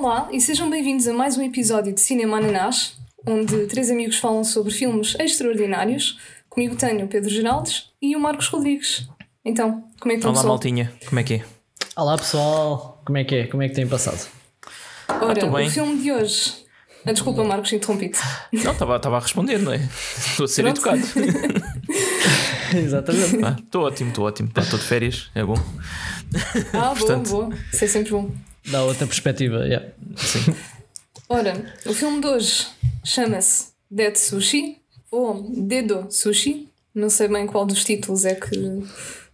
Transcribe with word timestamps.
Olá 0.00 0.28
e 0.32 0.40
sejam 0.40 0.70
bem-vindos 0.70 1.06
a 1.06 1.12
mais 1.12 1.36
um 1.36 1.42
episódio 1.42 1.92
de 1.92 2.00
Cinema 2.00 2.38
Ananás, 2.38 2.94
onde 3.26 3.66
três 3.66 3.90
amigos 3.90 4.16
falam 4.16 4.42
sobre 4.42 4.72
filmes 4.72 5.14
extraordinários. 5.20 6.18
Comigo 6.48 6.74
tenho 6.74 7.04
o 7.04 7.08
Pedro 7.08 7.28
Geraldes 7.28 7.90
e 8.00 8.16
o 8.16 8.20
Marcos 8.20 8.46
Rodrigues. 8.48 9.06
Então, 9.44 9.84
como 10.00 10.12
é 10.12 10.14
que 10.14 10.20
estão, 10.20 10.30
Olá, 10.30 10.38
pessoal? 10.40 10.46
maltinha, 10.54 10.90
como 11.06 11.20
é 11.20 11.22
que 11.22 11.34
é? 11.34 11.44
Olá 11.94 12.16
pessoal, 12.16 13.02
como 13.04 13.18
é 13.18 13.24
que 13.24 13.34
é? 13.34 13.46
Como 13.46 13.62
é 13.62 13.68
que 13.68 13.74
têm 13.74 13.86
passado? 13.86 14.26
Ora, 15.06 15.38
tô 15.38 15.50
bem. 15.50 15.68
o 15.68 15.70
filme 15.70 16.00
de 16.02 16.10
hoje. 16.12 16.54
Ah, 17.04 17.12
desculpa, 17.12 17.44
Marcos, 17.44 17.70
interrompi-te. 17.72 18.18
Não, 18.52 18.72
estava 18.72 19.16
a 19.16 19.20
responder, 19.20 19.58
não 19.58 19.72
é? 19.72 19.76
Estou 20.18 20.44
a 20.44 20.48
ser 20.48 20.62
Pronto. 20.62 20.78
educado. 20.78 21.02
Exatamente. 22.74 23.44
Ah, 23.44 23.56
Estou 23.62 23.82
ótimo, 23.84 24.08
estou 24.10 24.24
ótimo. 24.26 24.48
Estou 24.56 24.78
de 24.78 24.84
férias, 24.84 25.30
é 25.34 25.44
bom. 25.44 25.56
Ah, 26.72 26.94
Portanto- 26.96 27.28
boa, 27.30 27.44
boa. 27.46 27.58
Isso 27.72 27.84
é 27.84 27.88
sempre 27.88 28.12
bom. 28.12 28.30
Dá 28.66 28.82
outra 28.84 29.06
perspectiva, 29.06 29.66
yeah. 29.66 29.86
Ora, 31.28 31.74
o 31.86 31.94
filme 31.94 32.20
de 32.20 32.26
hoje 32.26 32.66
chama-se 33.04 33.68
Dead 33.90 34.16
Sushi 34.16 34.78
ou 35.10 35.42
Dedo 35.50 36.06
Sushi. 36.10 36.68
Não 36.94 37.08
sei 37.08 37.28
bem 37.28 37.46
qual 37.46 37.64
dos 37.64 37.84
títulos 37.84 38.24
é 38.24 38.34
que, 38.34 38.82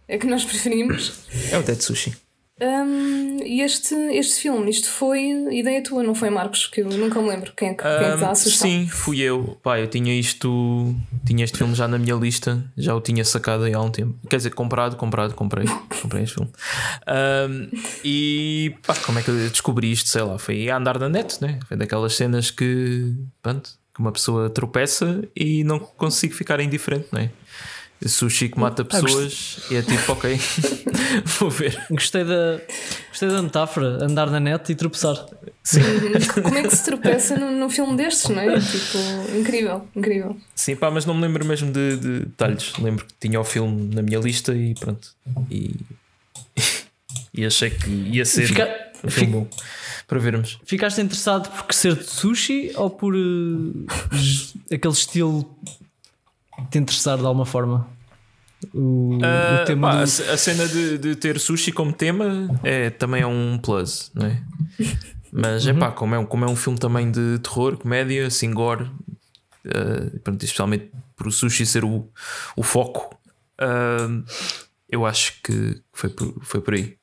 é 0.07 0.17
que 0.17 0.27
nós 0.27 0.45
preferimos. 0.45 1.13
É 1.51 1.57
o 1.57 1.63
Dead 1.63 1.79
Sushi. 1.81 2.15
E 2.59 3.61
este, 3.61 3.93
este 4.13 4.41
filme, 4.41 4.69
isto 4.69 4.89
foi 4.89 5.29
ideia 5.51 5.81
tua, 5.83 6.03
não 6.03 6.15
foi, 6.15 6.29
Marcos? 6.29 6.67
Que 6.67 6.81
eu 6.81 6.89
nunca 6.89 7.21
me 7.21 7.29
lembro 7.29 7.53
quem 7.55 7.69
é 7.69 7.73
que, 7.73 7.83
quem 7.83 7.91
é 7.91 8.07
Ahm, 8.09 8.13
está 8.15 8.31
a 8.31 8.35
sugestão. 8.35 8.67
sim, 8.67 8.87
fui 8.87 9.19
eu. 9.21 9.57
Pá, 9.61 9.79
eu 9.79 9.87
tinha 9.87 10.13
isto. 10.17 10.95
Tinha 11.25 11.43
este 11.43 11.57
filme 11.57 11.75
já 11.75 11.87
na 11.87 11.97
minha 11.97 12.15
lista, 12.15 12.63
já 12.75 12.95
o 12.95 13.01
tinha 13.01 13.23
sacado 13.23 13.63
aí 13.63 13.73
há 13.73 13.81
um 13.81 13.91
tempo. 13.91 14.15
Quer 14.29 14.37
dizer, 14.37 14.49
comprado, 14.51 14.95
comprado, 14.95 15.33
comprei. 15.33 15.65
Comprei 16.01 16.23
este 16.23 16.35
filme. 16.35 16.51
Ahm, 17.07 17.69
e 18.03 18.75
pá, 18.85 18.93
como 19.05 19.17
é 19.17 19.23
que 19.23 19.29
eu 19.29 19.49
descobri 19.49 19.91
isto? 19.91 20.09
Sei 20.09 20.21
lá, 20.21 20.37
foi 20.37 20.69
a 20.69 20.77
andar 20.77 20.99
na 20.99 21.09
net, 21.09 21.41
né? 21.41 21.59
Foi 21.67 21.75
daquelas 21.75 22.15
cenas 22.15 22.51
que. 22.51 23.15
Pronto, 23.41 23.71
que 23.93 23.99
uma 23.99 24.11
pessoa 24.11 24.47
tropeça 24.47 25.23
e 25.35 25.63
não 25.63 25.79
consigo 25.79 26.35
ficar 26.35 26.59
indiferente, 26.59 27.07
não 27.11 27.19
é? 27.19 27.31
Sushi 28.05 28.49
que 28.49 28.59
mata 28.59 28.83
Ah, 28.83 28.85
pessoas 28.85 29.59
e 29.71 29.75
é 29.75 29.81
tipo, 29.81 30.11
ok, 30.11 30.39
vou 31.39 31.49
ver. 31.49 31.77
Gostei 31.89 32.23
da, 32.23 32.61
gostei 33.09 33.27
da 33.29 33.41
metáfora, 33.41 34.03
andar 34.03 34.29
na 34.29 34.39
net 34.39 34.71
e 34.71 34.75
tropeçar. 34.75 35.15
Uhum. 35.15 36.43
Como 36.43 36.57
é 36.57 36.63
que 36.63 36.75
se 36.75 36.85
tropeça 36.85 37.37
num, 37.37 37.57
num 37.59 37.69
filme 37.69 37.97
destes, 37.97 38.29
não 38.29 38.39
é? 38.39 38.59
Tipo, 38.59 39.37
incrível, 39.37 39.87
incrível. 39.95 40.37
Sim, 40.55 40.75
pá, 40.75 40.91
mas 40.91 41.05
não 41.05 41.13
me 41.15 41.21
lembro 41.23 41.43
mesmo 41.45 41.71
de, 41.71 41.97
de 41.97 42.19
detalhes. 42.19 42.73
Lembro 42.77 43.03
que 43.05 43.13
tinha 43.19 43.39
o 43.39 43.43
filme 43.43 43.93
na 43.95 44.01
minha 44.03 44.19
lista 44.19 44.53
e 44.53 44.75
pronto. 44.75 45.09
E, 45.49 45.75
e 47.33 47.45
achei 47.45 47.69
que 47.71 47.89
ia 47.89 48.25
ser 48.25 48.47
Fica- 48.47 48.91
um 49.03 49.09
filme 49.09 49.31
bom 49.33 49.47
para 50.07 50.19
vermos. 50.19 50.59
Ficaste 50.65 51.01
interessado 51.01 51.49
por 51.65 51.73
ser 51.73 51.95
de 51.95 52.05
sushi 52.05 52.71
ou 52.75 52.89
por 52.89 53.13
j- 53.15 54.59
aquele 54.75 54.93
estilo 54.93 55.57
te 56.69 56.77
interessar 56.77 57.17
de 57.17 57.25
alguma 57.25 57.45
forma? 57.45 57.87
O, 58.73 59.19
Ah, 59.23 59.61
o 59.63 59.65
tema 59.65 59.87
pá, 59.89 59.95
do- 59.97 60.03
a, 60.03 60.07
ce- 60.07 60.23
a 60.29 60.37
cena 60.37 60.67
de, 60.67 60.97
de 60.97 61.15
ter 61.15 61.39
sushi 61.39 61.71
como 61.71 61.93
tema 61.93 62.49
é, 62.63 62.89
também 62.89 63.21
é 63.21 63.27
um 63.27 63.57
plus, 63.57 64.11
não 64.15 64.25
é? 64.25 64.41
Mas 65.31 65.67
é 65.67 65.73
pá, 65.73 65.91
como 65.91 66.15
é, 66.15 66.19
um, 66.19 66.25
como 66.25 66.45
é 66.45 66.47
um 66.47 66.55
filme 66.55 66.79
também 66.79 67.11
de 67.11 67.37
terror, 67.39 67.77
comédia, 67.77 68.25
assim, 68.27 68.51
gore, 68.53 68.89
ah, 69.67 70.19
pronto, 70.23 70.43
especialmente 70.43 70.89
por 71.15 71.27
o 71.27 71.31
sushi 71.31 71.65
ser 71.65 71.83
o, 71.85 72.09
o 72.55 72.63
foco, 72.63 73.15
ah, 73.59 74.07
eu 74.89 75.05
acho 75.05 75.33
que 75.43 75.79
foi 75.93 76.09
por, 76.09 76.33
foi 76.43 76.61
por 76.61 76.73
aí. 76.73 76.97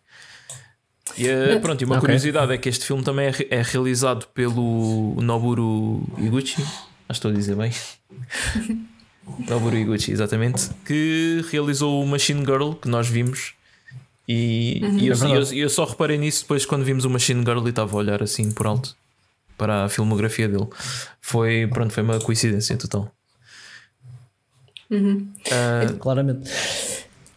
E, 1.16 1.28
ah, 1.28 1.60
pronto, 1.60 1.80
e 1.82 1.84
uma 1.84 1.96
Ok. 1.96 2.00
curiosidade 2.00 2.52
é 2.52 2.58
que 2.58 2.68
este 2.68 2.84
filme 2.84 3.04
também 3.04 3.26
é, 3.28 3.32
é 3.50 3.62
realizado 3.62 4.26
pelo 4.34 5.14
Noburo 5.20 6.02
Iguchi, 6.18 6.60
acho 6.62 6.72
que 7.08 7.12
estou 7.12 7.30
a 7.30 7.34
dizer 7.34 7.54
bem. 7.54 7.70
Noburo 9.48 9.76
Iguchi, 9.76 10.12
exatamente, 10.12 10.70
que 10.84 11.44
realizou 11.50 12.02
o 12.02 12.06
Machine 12.06 12.40
Girl 12.44 12.72
que 12.72 12.88
nós 12.88 13.08
vimos. 13.08 13.54
E, 14.26 14.78
e 14.98 15.06
eu, 15.08 15.14
É 15.14 15.36
eu- 15.36 15.52
eu 15.54 15.68
só 15.70 15.84
reparei 15.84 16.16
nisso 16.16 16.42
depois 16.42 16.64
quando 16.64 16.84
vimos 16.84 17.04
o 17.04 17.10
Machine 17.10 17.40
Girl 17.44 17.64
e 17.66 17.70
estava 17.70 17.92
a 17.92 17.96
olhar 17.98 18.22
assim 18.22 18.50
por 18.52 18.66
alto 18.66 18.96
para 19.58 19.84
a 19.84 19.88
filmografia 19.88 20.48
dele. 20.48 20.66
Foi, 21.20 21.66
pronto, 21.68 21.92
foi 21.92 22.02
uma 22.02 22.18
coincidência 22.20 22.76
total. 22.76 23.12
Ah, 25.50 25.92
Claramente. 25.98 26.50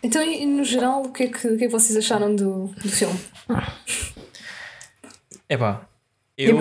Então, 0.03 0.21
e, 0.23 0.45
no 0.45 0.63
geral, 0.63 1.03
o 1.03 1.11
que 1.11 1.23
é 1.23 1.27
que, 1.27 1.47
o 1.47 1.57
que 1.57 1.63
é 1.65 1.67
que 1.67 1.73
vocês 1.73 1.97
acharam 1.97 2.35
do, 2.35 2.67
do 2.67 2.89
filme? 2.89 3.19
Epá, 5.49 5.87
eu, 6.37 6.59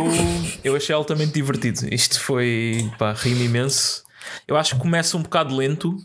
eu 0.64 0.76
achei 0.76 0.94
altamente 0.94 1.32
divertido. 1.32 1.80
Isto 1.92 2.18
foi, 2.20 2.90
pá, 2.98 3.12
ri-me 3.12 3.44
imenso. 3.44 4.04
Eu 4.46 4.56
acho 4.56 4.74
que 4.76 4.80
começa 4.80 5.16
um 5.16 5.22
bocado 5.22 5.54
lento, 5.54 5.96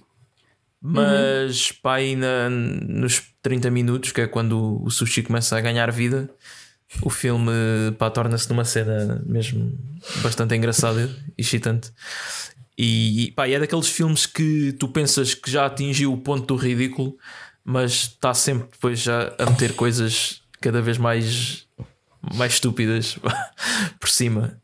mas 0.81 1.71
pá, 1.71 1.95
aí 1.95 2.15
na- 2.15 2.49
nos 2.49 3.21
30 3.41 3.69
minutos, 3.69 4.11
que 4.11 4.21
é 4.21 4.27
quando 4.27 4.83
o 4.83 4.89
sushi 4.89 5.21
começa 5.23 5.57
a 5.57 5.61
ganhar 5.61 5.91
vida, 5.91 6.29
o 7.01 7.09
filme 7.09 7.51
pá, 7.97 8.09
torna-se 8.09 8.49
numa 8.49 8.65
cena 8.65 9.21
mesmo 9.25 9.77
bastante 10.21 10.55
engraçada 10.55 11.09
e 11.37 11.41
excitante. 11.41 11.91
E, 12.77 13.25
e, 13.27 13.31
pá, 13.31 13.47
é 13.47 13.59
daqueles 13.59 13.87
filmes 13.87 14.25
que 14.25 14.73
tu 14.73 14.87
pensas 14.87 15.33
que 15.35 15.51
já 15.51 15.65
atingiu 15.65 16.11
o 16.13 16.17
ponto 16.17 16.47
do 16.47 16.55
ridículo, 16.55 17.15
mas 17.63 17.91
está 17.91 18.33
sempre 18.33 18.67
depois 18.71 18.99
já 18.99 19.33
a 19.37 19.45
meter 19.49 19.73
coisas 19.73 20.41
cada 20.59 20.81
vez 20.81 20.97
mais, 20.97 21.67
mais 22.35 22.53
estúpidas 22.53 23.17
por 23.99 24.09
cima. 24.09 24.59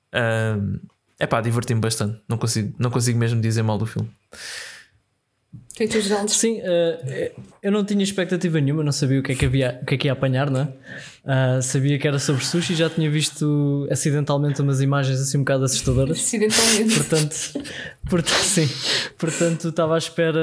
É 1.20 1.26
pá, 1.26 1.42
diverti-me 1.42 1.82
bastante. 1.82 2.20
Não 2.28 2.38
consigo, 2.38 2.74
não 2.78 2.92
consigo 2.92 3.18
mesmo 3.18 3.42
dizer 3.42 3.64
mal 3.64 3.78
do 3.78 3.86
filme. 3.86 4.10
O 4.34 5.76
que 5.78 5.84
é 5.84 5.88
que? 5.88 6.02
Sim, 6.30 6.60
eh, 6.64 7.32
eu 7.62 7.72
não 7.72 7.86
tinha 7.86 8.04
expectativa 8.04 8.60
nenhuma, 8.60 8.84
não 8.84 8.92
sabia 8.92 9.20
o 9.20 9.24
que 9.24 9.32
é 9.32 9.36
que 9.36 9.46
havia, 9.46 9.80
o 9.82 9.86
que 9.86 9.96
é 9.96 9.98
que 9.98 10.08
ia 10.08 10.14
apanhar, 10.14 10.50
não 10.50 10.62
é? 10.62 10.68
Ah, 11.30 11.62
sabia 11.62 12.00
que 12.00 12.08
era 12.08 12.20
sobre 12.20 12.42
sushi, 12.46 12.74
já 12.74 12.90
tinha 12.90 13.12
visto 13.12 13.86
acidentalmente 13.92 14.62
umas 14.62 14.80
imagens 14.80 15.20
assim 15.20 15.38
um 15.38 15.42
bocado 15.42 15.66
assustadoras. 15.66 16.18
Acidentalmente. 16.18 16.96
Portanto, 16.96 17.36
portanto, 18.10 18.44
sim, 18.44 18.70
portanto 19.18 19.68
estava 19.68 19.96
à 19.96 19.98
espera 19.98 20.40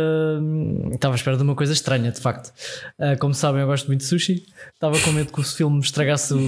estava 0.92 1.14
à 1.14 1.16
espera 1.16 1.38
de 1.38 1.42
uma 1.42 1.54
coisa 1.54 1.72
estranha, 1.72 2.12
de 2.12 2.20
facto. 2.20 2.52
Ah, 2.98 3.16
como 3.16 3.32
sabem, 3.32 3.62
eu 3.62 3.66
gosto 3.66 3.86
muito 3.86 4.00
de 4.00 4.06
sushi. 4.06 4.44
Estava 4.74 4.98
com 5.00 5.10
medo 5.12 5.32
que 5.32 5.40
o 5.40 5.42
filme 5.42 5.80
estragasse 5.80 6.34
o, 6.34 6.38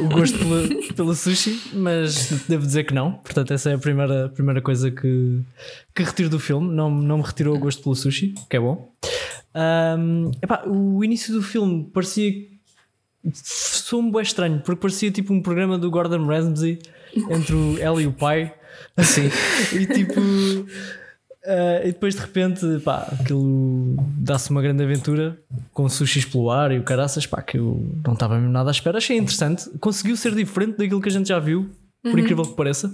o 0.00 0.08
gosto 0.08 0.36
pelo, 0.36 0.94
pelo 0.94 1.14
sushi, 1.14 1.70
mas 1.72 2.32
devo 2.48 2.66
dizer 2.66 2.82
que 2.82 2.92
não. 2.92 3.12
Portanto, 3.12 3.52
essa 3.52 3.70
é 3.70 3.74
a 3.74 3.78
primeira, 3.78 4.28
primeira 4.30 4.60
coisa 4.60 4.90
que, 4.90 5.40
que 5.94 6.02
retiro 6.02 6.28
do 6.28 6.40
filme. 6.40 6.74
Não, 6.74 6.90
não 6.90 7.18
me 7.18 7.22
retirou 7.22 7.54
o 7.54 7.60
gosto 7.60 7.80
pelo 7.80 7.94
sushi, 7.94 8.34
que 8.50 8.56
é 8.56 8.60
bom. 8.60 8.92
Ahm, 9.54 10.32
epá, 10.42 10.64
o 10.66 11.04
início 11.04 11.32
do 11.32 11.42
filme 11.42 11.88
parecia 11.92 12.32
soou-me 13.32 14.10
bem 14.10 14.22
estranho, 14.22 14.60
porque 14.60 14.80
parecia 14.80 15.10
tipo 15.10 15.32
um 15.32 15.42
programa 15.42 15.78
do 15.78 15.90
Gordon 15.90 16.26
Ramsay 16.26 16.78
entre 17.30 17.54
o 17.54 17.78
ela 17.78 18.00
e 18.00 18.06
o 18.06 18.12
pai. 18.12 18.54
Assim. 18.96 19.30
e 19.76 19.86
tipo. 19.86 20.20
ah, 21.44 21.80
e 21.84 21.92
depois 21.92 22.14
de 22.14 22.20
repente, 22.20 22.66
pá, 22.84 23.08
aquilo 23.20 23.96
dá-se 24.16 24.50
uma 24.50 24.62
grande 24.62 24.82
aventura 24.82 25.38
com 25.72 25.88
sushis 25.88 26.24
pelo 26.24 26.50
ar 26.50 26.72
e 26.72 26.78
o 26.78 26.82
caraças, 26.82 27.26
pá, 27.26 27.42
que 27.42 27.58
eu 27.58 28.00
não 28.04 28.14
estava 28.14 28.36
mesmo 28.38 28.52
nada 28.52 28.70
à 28.70 28.72
espera. 28.72 28.98
Achei 28.98 29.16
interessante, 29.16 29.68
conseguiu 29.78 30.16
ser 30.16 30.34
diferente 30.34 30.78
daquilo 30.78 31.00
que 31.00 31.08
a 31.08 31.12
gente 31.12 31.28
já 31.28 31.38
viu, 31.38 31.70
por 32.02 32.18
incrível 32.18 32.44
que 32.44 32.54
pareça. 32.54 32.92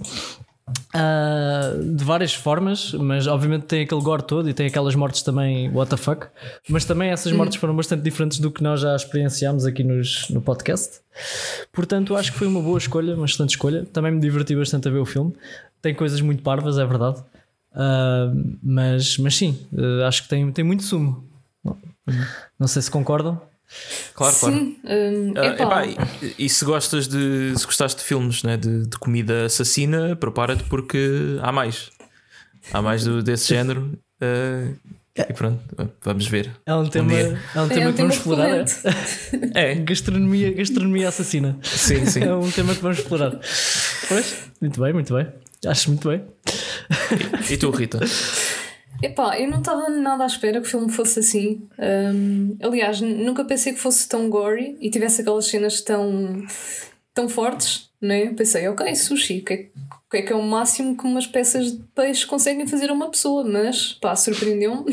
Ah, 0.93 1.72
de 1.81 2.03
várias 2.03 2.34
formas, 2.34 2.93
mas 2.94 3.27
obviamente 3.27 3.66
tem 3.66 3.83
aquele 3.83 4.01
gore 4.01 4.22
todo 4.22 4.48
e 4.51 4.54
tem 4.54 4.66
aquelas 4.66 4.95
mortes 4.95 5.22
também, 5.22 5.71
what 5.71 5.89
the 5.89 5.97
fuck. 5.97 6.27
Mas 6.68 6.84
também 6.84 7.10
essas 7.10 7.33
mortes 7.33 7.57
foram 7.57 7.77
bastante 7.77 8.03
diferentes 8.03 8.39
do 8.39 8.51
que 8.51 8.63
nós 8.63 8.80
já 8.80 8.95
experienciámos 8.97 9.65
aqui 9.65 9.84
nos, 9.84 10.28
no 10.30 10.41
podcast. 10.41 11.01
Portanto, 11.72 12.16
acho 12.16 12.33
que 12.33 12.39
foi 12.39 12.48
uma 12.48 12.60
boa 12.60 12.78
escolha, 12.78 13.15
uma 13.15 13.27
excelente 13.27 13.51
escolha. 13.51 13.84
Também 13.92 14.10
me 14.10 14.21
diverti 14.21 14.57
bastante 14.57 14.89
a 14.89 14.91
ver 14.91 14.98
o 14.98 15.07
filme. 15.07 15.33
Tem 15.80 15.95
coisas 15.95 16.21
muito 16.21 16.42
parvas, 16.42 16.78
é 16.78 16.84
verdade. 16.84 17.22
Ah, 17.72 18.33
mas, 18.63 19.18
mas 19.18 19.36
sim, 19.36 19.57
ah, 19.77 20.09
acho 20.09 20.24
que 20.24 20.28
tem, 20.28 20.51
tem 20.51 20.65
muito 20.65 20.83
sumo. 20.83 21.24
Não 22.59 22.66
sei 22.66 22.83
se 22.83 22.91
concordam. 22.91 23.41
Claro, 24.15 24.34
claro. 24.39 24.54
Sim, 24.57 24.77
hum, 24.84 25.34
Ah, 25.36 25.63
epá, 25.63 25.86
e, 25.86 26.47
e 26.47 26.48
se 26.48 26.65
gostas 26.65 27.07
de 27.09 27.53
se 27.57 27.66
gostaste 27.66 28.01
de 28.01 28.04
filmes 28.07 28.42
né, 28.42 28.57
de, 28.57 28.86
de 28.86 28.98
comida 28.98 29.45
assassina, 29.47 30.15
prepara-te 30.16 30.65
porque 30.65 31.39
há 31.42 31.51
mais. 31.53 31.91
Há 32.72 32.80
mais 32.83 33.04
do, 33.04 33.22
desse 33.22 33.48
género. 33.48 33.98
ah, 34.21 34.74
e 35.18 35.33
pronto, 35.33 35.60
vamos 36.04 36.27
ver. 36.27 36.51
É 36.66 36.74
um 36.74 36.86
tema, 36.89 37.09
dia. 37.10 37.41
é 37.54 37.60
um 37.60 37.68
tema 37.68 37.84
é 37.84 37.89
um 37.89 37.92
que 37.92 37.98
vamos 38.03 38.16
explorar. 38.16 38.48
é? 38.51 38.65
É, 39.54 39.74
Gastronomia, 39.83 40.53
gastronomia 40.53 41.09
assassina. 41.09 41.59
sim, 41.63 42.04
sim. 42.07 42.22
É 42.22 42.34
um 42.34 42.51
tema 42.51 42.74
que 42.74 42.83
vamos 42.83 42.98
explorar. 42.98 43.33
Pois, 44.09 44.36
muito 44.60 44.80
bem, 44.80 44.92
muito 44.92 45.15
bem. 45.15 45.27
Acho 45.66 45.91
muito 45.91 46.09
bem. 46.09 46.22
E 47.51 47.57
tu, 47.57 47.71
Rita? 47.71 47.98
Epá, 49.03 49.39
eu 49.39 49.48
não 49.51 49.59
estava 49.59 49.89
nada 49.89 50.25
à 50.25 50.27
espera 50.27 50.60
que 50.60 50.66
o 50.66 50.71
filme 50.71 50.91
fosse 50.91 51.19
assim. 51.19 51.69
Hum, 51.78 52.57
aliás, 52.60 53.01
nunca 53.01 53.45
pensei 53.45 53.72
que 53.72 53.78
fosse 53.78 54.09
tão 54.09 54.28
gory 54.31 54.77
e 54.81 54.91
tivesse 54.91 55.21
aquelas 55.21 55.47
cenas 55.47 55.81
tão, 55.83 56.45
tão 57.13 57.28
fortes. 57.28 57.91
né? 58.01 58.33
Pensei, 58.34 58.66
ok, 58.69 58.95
sushi, 58.95 59.39
o 59.39 59.45
que, 59.45 59.53
é, 59.53 59.57
que 60.10 60.16
é 60.16 60.22
que 60.22 60.33
é 60.33 60.37
o 60.37 60.43
máximo 60.43 60.97
que 60.97 61.04
umas 61.04 61.27
peças 61.27 61.72
de 61.72 61.83
peixe 61.95 62.27
conseguem 62.27 62.66
fazer 62.66 62.91
a 62.91 62.93
uma 62.93 63.10
pessoa? 63.10 63.45
Mas, 63.45 63.93
pá, 63.95 64.16
surpreendeu-me. 64.16 64.91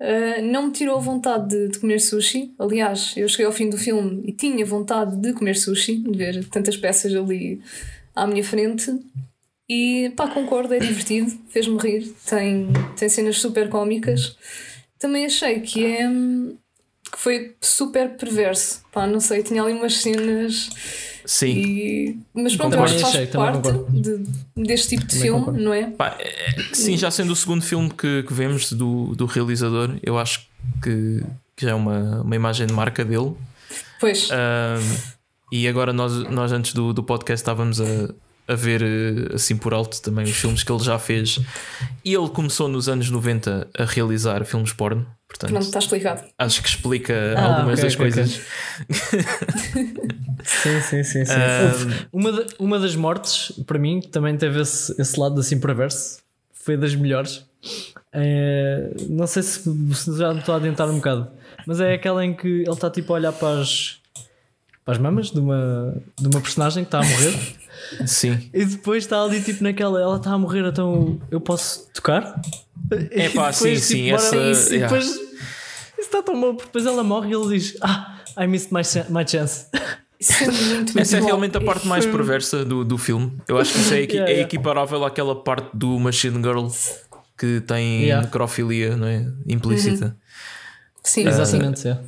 Uh, 0.00 0.42
não 0.50 0.66
me 0.66 0.72
tirou 0.72 0.96
a 0.96 1.00
vontade 1.00 1.48
de, 1.48 1.68
de, 1.68 1.78
comer 1.78 2.00
sushi. 2.00 2.52
Aliás, 2.58 3.14
eu 3.16 3.28
cheguei 3.28 3.46
ao 3.46 3.52
fim 3.52 3.70
do 3.70 3.78
filme 3.78 4.22
e 4.26 4.32
tinha 4.32 4.64
vontade 4.66 5.16
de 5.16 5.32
comer 5.32 5.54
sushi, 5.54 5.98
de 5.98 6.16
ver 6.16 6.44
tantas 6.46 6.76
peças 6.76 7.14
ali 7.14 7.60
à 8.14 8.26
minha 8.26 8.42
frente. 8.42 8.92
E 9.68 10.12
pá, 10.16 10.28
concordo, 10.28 10.74
é 10.74 10.78
divertido, 10.78 11.32
fez-me 11.48 11.76
rir, 11.78 12.14
tem, 12.28 12.68
tem 12.96 13.08
cenas 13.08 13.38
super 13.38 13.68
cómicas. 13.68 14.36
Também 14.98 15.26
achei 15.26 15.60
que 15.60 15.84
é 15.84 16.08
que 17.10 17.18
foi 17.18 17.56
super 17.60 18.16
perverso. 18.16 18.82
Pá, 18.92 19.06
não 19.06 19.20
sei, 19.20 19.42
tinha 19.42 19.62
ali 19.62 19.72
umas 19.72 19.96
cenas. 19.96 20.70
Sim. 21.24 21.46
E... 21.46 22.18
Mas 22.32 22.56
pronto, 22.56 22.74
eu 22.74 22.84
acho 22.84 22.94
que 22.94 23.00
faz 23.00 23.14
achei, 23.14 23.26
parte 23.26 23.72
de, 23.90 24.24
deste 24.56 24.90
tipo 24.90 25.02
de 25.02 25.08
também 25.08 25.22
filme, 25.22 25.40
concordo. 25.40 25.64
não 25.64 25.74
é? 25.74 25.90
Pá, 25.90 26.16
é, 26.18 26.62
sim, 26.72 26.96
já 26.96 27.10
sendo 27.10 27.32
o 27.32 27.36
segundo 27.36 27.62
filme 27.62 27.90
que, 27.90 28.22
que 28.22 28.32
vemos 28.32 28.72
do, 28.72 29.14
do 29.16 29.26
realizador, 29.26 29.96
eu 30.02 30.16
acho 30.16 30.46
que, 30.82 31.24
que 31.56 31.64
já 31.64 31.72
é 31.72 31.74
uma, 31.74 32.22
uma 32.22 32.36
imagem 32.36 32.66
de 32.66 32.72
marca 32.72 33.04
dele. 33.04 33.34
Pois. 33.98 34.28
e 35.50 35.66
agora 35.66 35.92
nós, 35.92 36.12
nós 36.30 36.52
antes 36.52 36.72
do, 36.72 36.92
do 36.92 37.02
podcast 37.02 37.42
estávamos 37.42 37.80
a, 37.80 37.84
a 38.48 38.54
ver 38.54 38.82
eh, 38.82 39.34
assim 39.34 39.56
por 39.56 39.74
alto 39.74 40.00
também 40.00 40.24
os 40.24 40.36
filmes 40.36 40.62
que 40.62 40.70
ele 40.70 40.82
já 40.82 40.98
fez. 40.98 41.40
E 42.04 42.14
ele 42.14 42.28
começou 42.28 42.68
nos 42.68 42.88
anos 42.88 43.10
90 43.10 43.68
a 43.76 43.84
realizar 43.84 44.44
filmes 44.44 44.72
porno. 44.72 45.06
Portanto, 45.28 45.50
Pronto, 45.50 45.66
está 45.66 45.78
explicado. 45.80 46.22
Acho 46.38 46.62
que 46.62 46.68
explica 46.68 47.34
ah, 47.36 47.56
algumas 47.56 47.80
okay, 47.80 47.84
das 47.84 47.94
okay, 47.94 48.12
coisas. 48.12 48.40
Okay. 48.84 49.98
sim, 50.44 50.80
sim, 50.80 51.04
sim. 51.04 51.24
sim. 51.24 51.34
Um... 52.12 52.20
Uma, 52.20 52.32
de, 52.32 52.46
uma 52.58 52.78
das 52.78 52.94
mortes, 52.94 53.52
para 53.66 53.78
mim, 53.78 54.00
também 54.00 54.36
teve 54.36 54.60
esse, 54.60 54.94
esse 55.00 55.18
lado 55.18 55.40
assim 55.40 55.58
perverso. 55.58 56.18
Foi 56.52 56.76
das 56.76 56.94
melhores. 56.94 57.44
É, 58.12 58.92
não 59.08 59.26
sei 59.26 59.42
se, 59.42 59.62
se 59.94 60.16
já 60.16 60.32
me 60.32 60.40
estou 60.40 60.54
a 60.54 60.58
adentrar 60.58 60.88
um 60.88 60.96
bocado, 60.96 61.28
mas 61.66 61.80
é 61.80 61.94
aquela 61.94 62.24
em 62.24 62.32
que 62.32 62.46
ele 62.46 62.70
está 62.70 62.88
tipo 62.88 63.12
a 63.12 63.16
olhar 63.16 63.32
para 63.32 63.60
as, 63.60 63.98
para 64.84 64.94
as 64.94 64.98
mamas 64.98 65.30
de 65.30 65.38
uma, 65.38 66.02
de 66.18 66.28
uma 66.28 66.40
personagem 66.40 66.84
que 66.84 66.88
está 66.88 67.00
a 67.00 67.04
morrer. 67.04 67.56
Sim. 68.06 68.50
E 68.52 68.64
depois 68.64 69.04
está 69.04 69.22
ali 69.22 69.40
tipo 69.42 69.62
naquela, 69.62 70.00
ela 70.00 70.16
está 70.16 70.32
a 70.32 70.38
morrer, 70.38 70.66
então 70.66 71.20
eu 71.30 71.40
posso 71.40 71.88
tocar? 71.92 72.40
É 73.10 73.28
pá, 73.30 73.52
sim, 73.52 73.74
tipo, 73.74 73.80
sim. 73.80 74.12
Essa, 74.12 74.36
isso, 74.36 74.74
yeah. 74.74 74.86
depois 74.86 75.06
isso 75.08 75.26
está 75.98 76.22
tão 76.22 76.40
bom, 76.40 76.54
porque 76.54 76.66
depois 76.66 76.86
ela 76.86 77.02
morre 77.02 77.30
e 77.30 77.34
ele 77.34 77.58
diz: 77.58 77.76
Ah, 77.80 78.18
I 78.38 78.46
missed 78.46 78.72
my, 78.72 78.82
my 79.10 79.26
chance. 79.26 79.66
Isso 80.18 80.44
é 80.44 80.50
muito, 80.50 80.98
Essa 80.98 81.18
é 81.18 81.20
realmente 81.20 81.58
a 81.58 81.60
parte 81.60 81.86
mais 81.86 82.06
perversa 82.06 82.64
do, 82.64 82.82
do 82.82 82.96
filme. 82.96 83.36
Eu 83.46 83.58
acho 83.58 83.74
que 83.74 83.80
isso 83.80 83.92
é, 83.92 84.00
equi 84.00 84.16
yeah, 84.16 84.32
é 84.32 84.40
equiparável 84.40 85.04
àquela 85.04 85.36
parte 85.36 85.68
do 85.74 85.98
Machine 85.98 86.42
Girl 86.42 86.68
que 87.36 87.60
tem 87.60 88.04
yeah. 88.04 88.24
necrofilia 88.24 88.96
não 88.96 89.06
é? 89.06 89.30
implícita. 89.46 90.06
Uhum. 90.06 90.12
Sim, 91.04 91.26
uh, 91.26 91.28
exatamente. 91.28 91.86
É. 91.86 91.98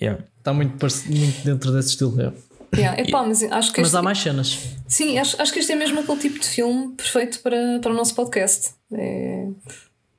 Yeah. 0.00 0.24
Está 0.38 0.52
muito, 0.52 0.72
muito 1.06 1.44
dentro 1.44 1.70
desse 1.70 1.90
estilo. 1.90 2.34
Yeah. 2.74 3.00
Epá, 3.00 3.22
mas 3.22 3.42
acho 3.42 3.72
que 3.72 3.80
mas 3.80 3.94
há 3.94 4.02
mais 4.02 4.18
cenas. 4.18 4.58
Sim, 4.88 5.18
acho, 5.18 5.40
acho 5.40 5.52
que 5.52 5.58
este 5.58 5.72
é 5.72 5.76
mesmo 5.76 6.00
aquele 6.00 6.18
tipo 6.18 6.38
de 6.38 6.46
filme 6.46 6.94
perfeito 6.94 7.40
para, 7.40 7.78
para 7.80 7.92
o 7.92 7.94
nosso 7.94 8.14
podcast. 8.14 8.70
É... 8.92 9.46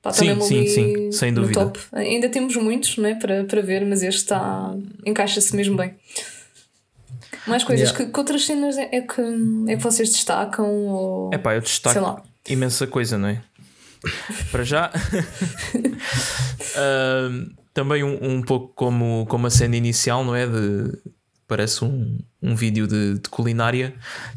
Pá, 0.02 0.12
sim, 0.12 0.40
sim, 0.42 0.68
sim, 0.68 1.12
sem 1.12 1.34
dúvida. 1.34 1.66
Top. 1.66 1.80
Ainda 1.94 2.30
temos 2.30 2.56
muitos 2.58 2.98
né, 2.98 3.16
para, 3.16 3.46
para 3.46 3.62
ver, 3.62 3.86
mas 3.86 4.04
este 4.04 4.22
está 4.22 4.76
encaixa-se 5.06 5.56
mesmo 5.56 5.78
bem. 5.78 5.96
Mais 7.48 7.64
coisas, 7.64 7.90
yeah. 7.90 8.06
que, 8.06 8.12
que, 8.12 8.20
outras 8.20 8.46
cenas 8.46 8.78
é, 8.78 8.90
é, 8.92 9.02
que, 9.02 9.22
é 9.68 9.76
que 9.76 9.84
vocês 9.84 10.12
destacam? 10.12 10.70
Ou, 10.88 11.30
é 11.34 11.38
pá, 11.38 11.56
eu 11.56 11.62
destaco 11.62 12.22
imensa 12.48 12.86
coisa, 12.86 13.18
não 13.18 13.30
é? 13.30 13.42
para 14.52 14.64
já. 14.64 14.92
uh, 16.76 17.52
também 17.74 18.04
um, 18.04 18.18
um 18.22 18.42
pouco 18.42 18.74
como, 18.76 19.26
como 19.28 19.48
a 19.48 19.50
cena 19.50 19.76
inicial, 19.76 20.24
não 20.24 20.36
é? 20.36 20.46
De, 20.46 20.92
parece 21.54 21.86
um, 21.86 22.18
um 22.42 22.56
vídeo 22.56 22.88
de, 22.88 23.20
de, 23.20 23.30
culinária. 23.30 23.94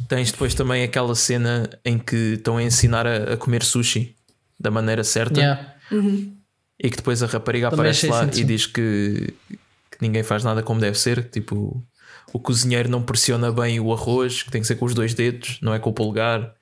Tens 0.06 0.30
depois 0.30 0.54
também 0.54 0.84
aquela 0.84 1.14
cena 1.14 1.66
em 1.82 1.98
que 1.98 2.34
estão 2.34 2.58
a 2.58 2.62
ensinar 2.62 3.06
a, 3.06 3.32
a 3.32 3.36
comer 3.38 3.62
sushi 3.62 4.14
da 4.60 4.70
maneira 4.70 5.02
certa 5.02 5.40
yeah. 5.40 5.74
uhum. 5.90 6.36
e 6.78 6.90
que 6.90 6.98
depois 6.98 7.22
a 7.22 7.26
rapariga 7.26 7.70
também 7.70 7.86
aparece 7.86 8.06
lá 8.08 8.24
e 8.24 8.44
diz 8.44 8.66
que, 8.66 9.32
que, 9.90 9.98
ninguém 10.02 10.22
faz 10.22 10.44
nada 10.44 10.62
como 10.62 10.78
deve 10.78 10.98
ser. 10.98 11.24
Tipo, 11.30 11.82
o 12.34 12.38
cozinheiro 12.38 12.90
não 12.90 13.02
pressiona 13.02 13.50
bem 13.50 13.80
o 13.80 13.90
arroz, 13.94 14.42
que 14.42 14.50
tem 14.50 14.60
que 14.60 14.66
ser 14.66 14.74
com 14.74 14.84
os 14.84 14.92
dois 14.92 15.14
dedos, 15.14 15.58
não 15.62 15.72
é 15.72 15.78
com 15.78 15.88
o 15.88 15.94
polegar. 15.94 16.52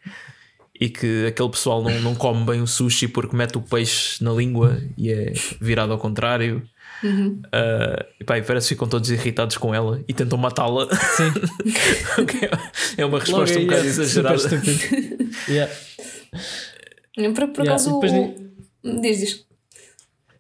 E 0.81 0.89
que 0.89 1.27
aquele 1.27 1.51
pessoal 1.51 1.83
não, 1.83 2.01
não 2.01 2.15
come 2.15 2.45
bem 2.45 2.61
o 2.61 2.67
sushi 2.67 3.09
porque 3.09 3.35
mete 3.35 3.59
o 3.59 3.61
peixe 3.61 4.23
na 4.23 4.31
língua 4.31 4.81
e 4.97 5.11
é 5.11 5.33
virado 5.61 5.93
ao 5.93 5.99
contrário. 5.99 6.63
Uhum. 7.03 7.43
Uh, 7.47 8.05
e 8.21 8.25
pá, 8.25 8.41
parece 8.43 8.69
que 8.69 8.75
ficam 8.75 8.89
todos 8.89 9.11
irritados 9.11 9.57
com 9.57 9.75
ela 9.75 10.03
e 10.09 10.15
tentam 10.15 10.39
matá-la. 10.39 10.89
Sim. 10.95 11.33
é 12.97 13.05
uma 13.05 13.19
resposta 13.19 13.59
Logo, 13.59 13.65
um 13.65 13.69
bocado 13.69 13.87
exagerada. 13.87 14.63
yeah. 15.49 15.73
Por, 17.17 17.49
por 17.49 17.65
yeah. 17.65 17.73
acaso. 17.73 18.01
Depois, 18.01 18.13
Diz, 19.01 19.19
diz. 19.19 19.47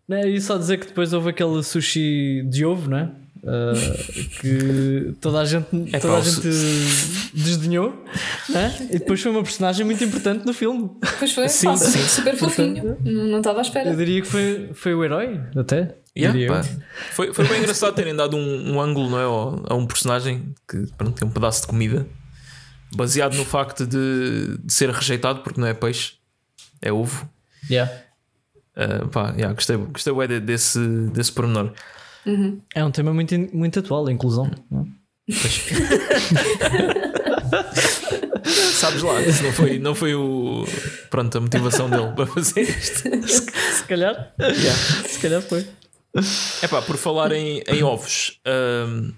Não, 0.06 0.20
e 0.20 0.40
só 0.40 0.58
dizer 0.58 0.78
que 0.78 0.86
depois 0.86 1.12
houve 1.12 1.30
aquele 1.30 1.62
sushi 1.62 2.42
de 2.48 2.64
ovo, 2.64 2.90
não 2.90 2.98
é? 2.98 3.10
Uh, 3.44 4.40
que 4.40 5.14
toda 5.20 5.40
a 5.40 5.44
gente, 5.44 5.66
é 5.92 5.98
toda 5.98 6.16
a 6.16 6.20
gente 6.22 6.48
desdenhou 7.34 8.02
né? 8.48 8.74
e 8.88 8.98
depois 8.98 9.20
foi 9.20 9.30
uma 9.30 9.42
personagem 9.42 9.84
muito 9.84 10.02
importante 10.02 10.46
no 10.46 10.54
filme. 10.54 10.90
Pois 11.18 11.30
foi, 11.30 11.48
sim, 11.50 11.76
sim. 11.76 12.08
super 12.08 12.36
fofinho, 12.38 12.96
não 13.04 13.38
estava 13.38 13.58
à 13.58 13.62
espera. 13.62 13.90
Eu 13.90 13.96
diria 13.96 14.22
que 14.22 14.26
foi, 14.26 14.70
foi 14.72 14.94
o 14.94 15.04
herói, 15.04 15.38
até. 15.54 15.94
Yeah, 16.16 16.62
foi, 17.10 17.34
foi 17.34 17.46
bem 17.46 17.58
engraçado 17.58 17.92
terem 17.92 18.14
dado 18.14 18.36
um, 18.36 18.74
um 18.74 18.80
ângulo 18.80 19.10
não 19.10 19.18
é, 19.18 19.24
a 19.68 19.74
um 19.74 19.84
personagem 19.84 20.54
que 20.66 20.86
pronto, 20.96 21.18
tem 21.18 21.28
um 21.28 21.30
pedaço 21.30 21.62
de 21.62 21.66
comida 21.66 22.06
baseado 22.94 23.34
no 23.34 23.44
facto 23.44 23.86
de, 23.86 24.56
de 24.62 24.72
ser 24.72 24.88
rejeitado 24.90 25.40
porque 25.40 25.60
não 25.60 25.68
é 25.68 25.74
peixe, 25.74 26.14
é 26.80 26.92
ovo. 26.92 27.28
Yeah. 27.70 27.92
Uh, 28.76 29.08
pá, 29.08 29.32
yeah, 29.32 29.52
gostei, 29.52 29.76
gostei 29.76 30.40
desse, 30.40 30.78
desse 31.12 31.32
pormenor. 31.32 31.72
Uhum. 32.26 32.60
É 32.74 32.84
um 32.84 32.90
tema 32.90 33.12
muito, 33.12 33.34
muito 33.54 33.78
atual, 33.78 34.06
a 34.06 34.12
inclusão. 34.12 34.50
É? 34.72 35.04
Sabes 38.72 39.02
lá, 39.02 39.22
isso 39.22 39.42
não 39.42 39.52
foi, 39.52 39.78
não 39.78 39.94
foi 39.94 40.14
o, 40.14 40.66
pronto, 41.10 41.38
a 41.38 41.40
motivação 41.40 41.88
dele 41.88 42.12
para 42.14 42.26
fazer 42.26 42.62
isto. 42.62 43.08
Se, 43.26 43.46
se 43.76 43.84
calhar, 43.84 44.34
yeah. 44.38 44.74
se 45.08 45.18
calhar 45.18 45.42
foi. 45.42 45.66
É 46.62 46.68
pá, 46.68 46.82
por 46.82 46.96
falar 46.96 47.32
em, 47.32 47.62
em 47.66 47.82
ovos. 47.82 48.40
Um... 48.46 49.12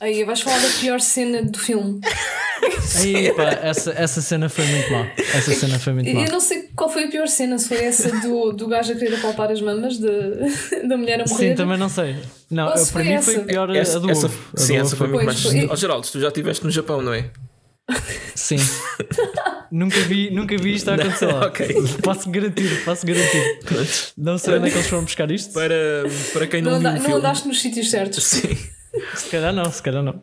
Aí 0.00 0.24
vais 0.24 0.40
falar 0.40 0.58
da 0.58 0.68
pior 0.80 1.00
cena 1.00 1.42
do 1.42 1.58
filme. 1.58 2.00
Pá, 3.36 3.42
essa, 3.62 3.92
essa 3.92 4.20
cena 4.20 4.48
foi 4.48 4.66
muito 4.66 4.92
má. 4.92 5.10
Essa 5.16 5.54
cena 5.54 5.78
foi 5.78 5.92
muito 5.92 6.12
má. 6.12 6.20
Eu 6.22 6.32
não 6.32 6.40
sei 6.40 6.68
qual 6.74 6.88
foi 6.88 7.04
a 7.04 7.08
pior 7.08 7.28
cena, 7.28 7.58
se 7.58 7.68
foi 7.68 7.78
essa 7.78 8.08
do, 8.20 8.52
do 8.52 8.68
gajo 8.68 8.92
a 8.92 8.96
querer 8.96 9.16
apalpar 9.16 9.50
as 9.50 9.60
mamas 9.60 9.98
de, 9.98 10.08
da 10.88 10.96
mulher 10.96 11.20
a 11.20 11.24
morrer. 11.28 11.50
Sim, 11.50 11.54
também 11.54 11.78
não 11.78 11.88
sei. 11.88 12.16
Não, 12.50 12.72
para 12.92 13.04
mim 13.04 13.12
essa. 13.12 13.32
foi 13.32 13.44
pior 13.44 13.74
essa, 13.74 13.96
a 13.96 14.00
do 14.00 14.10
essa, 14.10 14.26
ovo. 14.26 14.38
Sim, 14.56 14.76
essa 14.76 14.96
foi 14.96 15.08
muito 15.08 15.24
mais. 15.24 15.44
Oh, 15.70 15.76
Geraldo, 15.76 16.06
tu 16.06 16.20
já 16.20 16.28
estiveste 16.28 16.64
no 16.64 16.70
Japão, 16.70 17.02
não 17.02 17.12
é? 17.12 17.30
Sim. 18.34 18.56
nunca, 19.70 20.00
vi, 20.00 20.30
nunca 20.30 20.56
vi 20.56 20.74
isto 20.74 20.90
a 20.90 20.94
acontecer 20.94 21.26
lá. 21.26 21.46
Okay. 21.54 21.74
Posso 22.02 22.30
garantir, 22.30 22.84
posso 22.84 23.06
garantir. 23.06 23.58
Não 24.16 24.38
sei 24.38 24.54
onde 24.54 24.68
é 24.68 24.70
que 24.70 24.76
eles 24.76 24.86
foram 24.88 25.04
buscar 25.04 25.30
isto. 25.30 25.52
Para, 25.52 25.74
para 26.32 26.46
quem 26.46 26.62
não, 26.62 26.72
não 26.72 26.78
viu. 26.80 26.92
Não 26.92 27.00
filme. 27.00 27.14
andaste 27.16 27.46
nos 27.46 27.60
sítios 27.60 27.90
certos. 27.90 28.24
Sim. 28.24 28.56
Se 29.14 29.28
calhar 29.28 29.52
não, 29.52 29.70
se 29.70 29.82
calhar 29.82 30.02
não. 30.02 30.22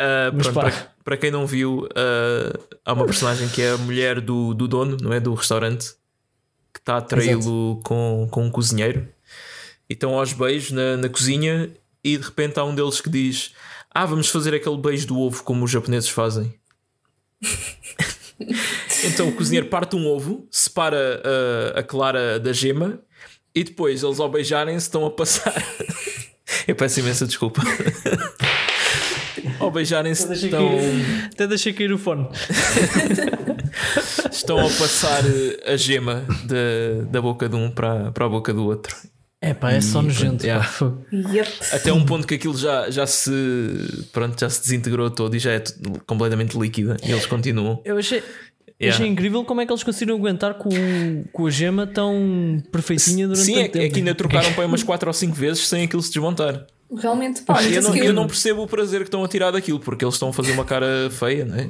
Uh, 0.00 0.34
pronto, 0.34 0.54
para, 0.54 0.94
para, 1.04 1.16
quem 1.18 1.30
não 1.30 1.46
viu, 1.46 1.80
uh, 1.84 2.78
há 2.86 2.94
uma 2.94 3.04
personagem 3.04 3.46
que 3.50 3.60
é 3.60 3.72
a 3.72 3.76
mulher 3.76 4.18
do, 4.18 4.54
do 4.54 4.66
dono, 4.66 4.96
não 4.98 5.12
é? 5.12 5.20
Do 5.20 5.34
restaurante, 5.34 5.90
que 6.72 6.80
está 6.80 6.96
a 6.96 7.02
traí-lo 7.02 7.78
com, 7.84 8.26
com 8.30 8.46
um 8.46 8.50
cozinheiro. 8.50 9.06
E 9.88 9.92
estão 9.92 10.18
aos 10.18 10.32
beijos 10.32 10.70
na, 10.70 10.96
na 10.96 11.08
cozinha, 11.10 11.70
e 12.02 12.16
de 12.16 12.24
repente 12.24 12.58
há 12.58 12.64
um 12.64 12.74
deles 12.74 12.98
que 12.98 13.10
diz: 13.10 13.54
Ah, 13.90 14.06
vamos 14.06 14.30
fazer 14.30 14.54
aquele 14.54 14.78
beijo 14.78 15.06
do 15.06 15.18
ovo 15.18 15.42
como 15.42 15.66
os 15.66 15.70
japoneses 15.70 16.08
fazem. 16.08 16.54
então 19.04 19.28
o 19.28 19.32
cozinheiro 19.32 19.68
parte 19.68 19.96
um 19.96 20.06
ovo, 20.06 20.48
separa 20.50 21.22
a, 21.74 21.80
a 21.80 21.82
clara 21.82 22.40
da 22.40 22.54
gema 22.54 23.00
e 23.54 23.64
depois 23.64 24.02
eles 24.02 24.18
ao 24.18 24.30
beijarem-se 24.30 24.86
estão 24.86 25.04
a 25.04 25.10
passar. 25.10 25.54
Eu 26.66 26.74
peço 26.74 27.00
imensa 27.00 27.26
desculpa. 27.26 27.60
ao 29.58 29.70
beijarem-se 29.70 30.32
estão. 30.32 30.68
Até 31.32 31.46
deixei 31.46 31.72
cair 31.72 31.92
o 31.92 31.98
fone. 31.98 32.28
estão 34.30 34.58
a 34.58 34.68
passar 34.70 35.22
a 35.66 35.76
gema 35.76 36.24
da, 36.44 37.04
da 37.10 37.20
boca 37.20 37.48
de 37.48 37.56
um 37.56 37.70
para, 37.70 38.10
para 38.12 38.26
a 38.26 38.28
boca 38.28 38.52
do 38.52 38.64
outro. 38.64 38.94
É 39.42 39.54
pá, 39.54 39.72
é 39.72 39.80
só 39.80 40.00
E, 40.02 40.04
nojento. 40.04 40.44
yeah. 40.44 40.68
Yep. 41.12 41.50
Até 41.72 41.92
um 41.92 42.04
ponto 42.04 42.26
que 42.26 42.34
aquilo 42.34 42.56
já, 42.56 42.90
já 42.90 43.06
se 43.06 43.30
pronto, 44.12 44.38
já 44.38 44.50
se 44.50 44.60
desintegrou 44.60 45.10
todo 45.10 45.34
e 45.34 45.38
já 45.38 45.52
é 45.52 45.62
completamente 46.06 46.58
líquida 46.58 46.96
e 47.02 47.10
eles 47.10 47.26
continuam. 47.26 47.80
Eu 47.84 47.98
achei, 47.98 48.22
Yeah. 48.82 48.96
achei 48.96 49.12
incrível 49.12 49.44
como 49.44 49.60
é 49.60 49.66
que 49.66 49.72
eles 49.72 49.82
conseguiram 49.82 50.16
aguentar 50.16 50.54
com, 50.54 50.70
com 51.34 51.46
a 51.46 51.50
gema 51.50 51.86
tão 51.86 52.62
perfeitinha 52.72 53.26
durante 53.28 53.44
Sim, 53.44 53.52
tanto 53.56 53.64
é, 53.64 53.68
que- 53.68 53.72
tempo. 53.72 53.84
é 53.84 53.88
que 53.90 53.98
ainda 53.98 54.14
trocaram 54.14 54.52
para 54.54 54.64
umas 54.64 54.82
4 54.82 55.06
ou 55.06 55.12
5 55.12 55.36
vezes 55.36 55.68
sem 55.68 55.84
aquilo 55.84 56.00
se 56.00 56.08
desmontar. 56.10 56.64
Realmente, 56.96 57.42
pá, 57.42 57.62
eu, 57.62 57.82
não, 57.82 57.96
eu 57.96 58.12
não 58.12 58.26
percebo 58.26 58.62
o 58.62 58.66
prazer 58.66 59.00
que 59.00 59.06
estão 59.06 59.22
a 59.24 59.28
tirar 59.28 59.50
daquilo 59.52 59.78
porque 59.78 60.04
eles 60.04 60.14
estão 60.14 60.30
a 60.30 60.32
fazer 60.32 60.52
uma 60.52 60.64
cara 60.64 61.08
feia, 61.12 61.44
não 61.44 61.56
é? 61.56 61.68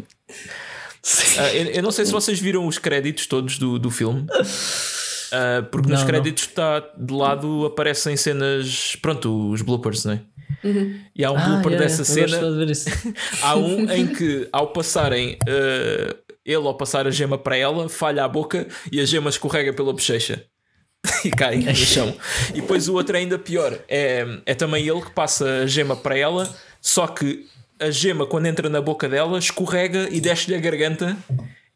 Ah, 1.38 1.54
eu, 1.54 1.66
eu 1.66 1.82
não 1.82 1.90
sei 1.90 2.04
se 2.06 2.12
vocês 2.12 2.38
viram 2.38 2.66
os 2.66 2.78
créditos 2.78 3.26
todos 3.26 3.58
do, 3.58 3.78
do 3.78 3.90
filme. 3.90 4.26
Ah, 5.32 5.62
porque 5.70 5.88
nos 5.88 6.00
Não, 6.00 6.06
não. 6.06 6.06
créditos 6.06 6.44
está 6.44 6.80
de 6.96 7.12
lado 7.14 7.66
aparecem 7.66 8.16
cenas, 8.16 8.96
pronto, 9.00 9.50
os 9.50 9.62
bloopers, 9.62 10.04
não 10.04 10.14
é? 10.14 10.20
E 11.14 11.24
há 11.24 11.30
um 11.30 11.36
Ah, 11.36 11.44
blooper 11.46 11.72
yeah, 11.72 11.86
dessa 11.86 12.18
yeah, 12.18 12.36
eu 12.40 12.74
cena. 12.74 13.14
Há 13.42 13.56
um 13.56 13.90
em 13.90 14.06
que, 14.08 14.48
ao 14.52 14.72
passarem, 14.72 15.38
eh, 15.46 16.16
ele 16.44 16.66
ao 16.66 16.74
passar 16.76 17.06
a 17.06 17.10
gema 17.10 17.38
para 17.38 17.56
ela, 17.56 17.88
falha 17.88 18.24
a 18.24 18.28
boca 18.28 18.66
e 18.90 19.00
a 19.00 19.04
gema 19.06 19.30
escorrega 19.30 19.72
pela 19.72 19.92
bochecha 19.92 20.44
e 21.24 21.30
cai 21.30 21.58
no 21.58 21.74
chão. 21.74 22.14
E 22.50 22.60
depois 22.60 22.88
o 22.88 22.94
outro 22.94 23.16
é 23.16 23.20
ainda 23.20 23.38
pior: 23.38 23.78
é, 23.88 24.40
é 24.46 24.54
também 24.54 24.86
ele 24.86 25.00
que 25.00 25.10
passa 25.10 25.62
a 25.62 25.66
gema 25.66 25.96
para 25.96 26.16
ela, 26.16 26.52
só 26.80 27.06
que 27.06 27.46
a 27.78 27.90
gema, 27.90 28.26
quando 28.26 28.46
entra 28.46 28.68
na 28.68 28.80
boca 28.80 29.08
dela, 29.08 29.38
escorrega 29.38 30.08
e 30.10 30.20
desce-lhe 30.20 30.54
a 30.54 30.60
garganta. 30.60 31.16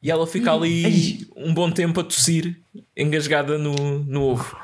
E 0.02 0.10
ela 0.10 0.26
fica 0.26 0.52
ali 0.52 1.26
um 1.34 1.54
bom 1.54 1.70
tempo 1.70 2.00
a 2.00 2.04
tossir, 2.04 2.54
engasgada 2.94 3.56
no, 3.56 3.74
no 4.00 4.22
ovo. 4.24 4.54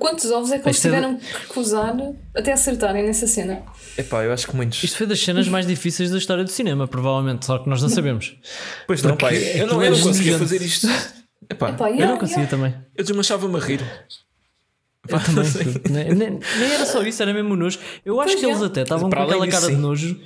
quantos 0.00 0.32
ovos 0.32 0.50
é 0.50 0.58
que 0.58 0.66
eles 0.66 0.84
é 0.84 0.88
tiveram 0.88 1.16
que 1.48 1.60
usar 1.60 1.94
até 2.34 2.52
acertarem 2.52 3.04
nessa 3.04 3.28
cena? 3.28 3.62
Epá, 3.96 4.24
eu 4.24 4.32
acho 4.32 4.48
que 4.48 4.56
muitos. 4.56 4.82
Isto 4.82 4.98
foi 4.98 5.06
das 5.06 5.20
cenas 5.20 5.46
mais 5.46 5.64
difíceis 5.64 6.10
da 6.10 6.18
história 6.18 6.42
do 6.42 6.50
cinema, 6.50 6.88
provavelmente, 6.88 7.46
só 7.46 7.56
que 7.60 7.68
nós 7.68 7.80
não 7.80 7.88
sabemos. 7.88 8.36
Pois 8.84 9.00
não, 9.04 9.16
pai. 9.16 9.36
Eu 9.60 9.68
não, 9.68 9.80
eu 9.80 9.92
não 9.92 9.98
é 9.98 10.02
conseguia 10.02 10.36
fazer 10.36 10.60
isto. 10.60 10.88
Epá, 11.50 11.70
Epá, 11.70 11.88
Eu 11.90 11.94
yeah, 11.94 12.12
não 12.12 12.18
conseguia 12.18 12.44
yeah. 12.44 12.50
também. 12.56 12.74
eu 12.96 13.04
desmanchava-me 13.04 13.56
a 13.56 13.58
rir. 13.60 13.80
Eu 15.08 15.18
também. 15.20 15.44
nem, 15.90 16.14
nem- 16.14 16.40
nem 16.58 16.72
era 16.72 16.86
só 16.86 17.02
isso, 17.02 17.22
era 17.22 17.32
mesmo 17.34 17.56
nojo. 17.56 17.78
Eu 18.04 18.20
acho 18.20 18.30
Pois 18.30 18.40
que 18.40 18.46
eles 18.46 18.62
é. 18.62 18.66
até 18.66 18.82
estavam 18.82 19.10
com 19.10 19.18
aquela 19.20 19.46
cara 19.48 19.66
sim. 19.66 19.74
de 19.74 19.80
nojo 19.80 20.20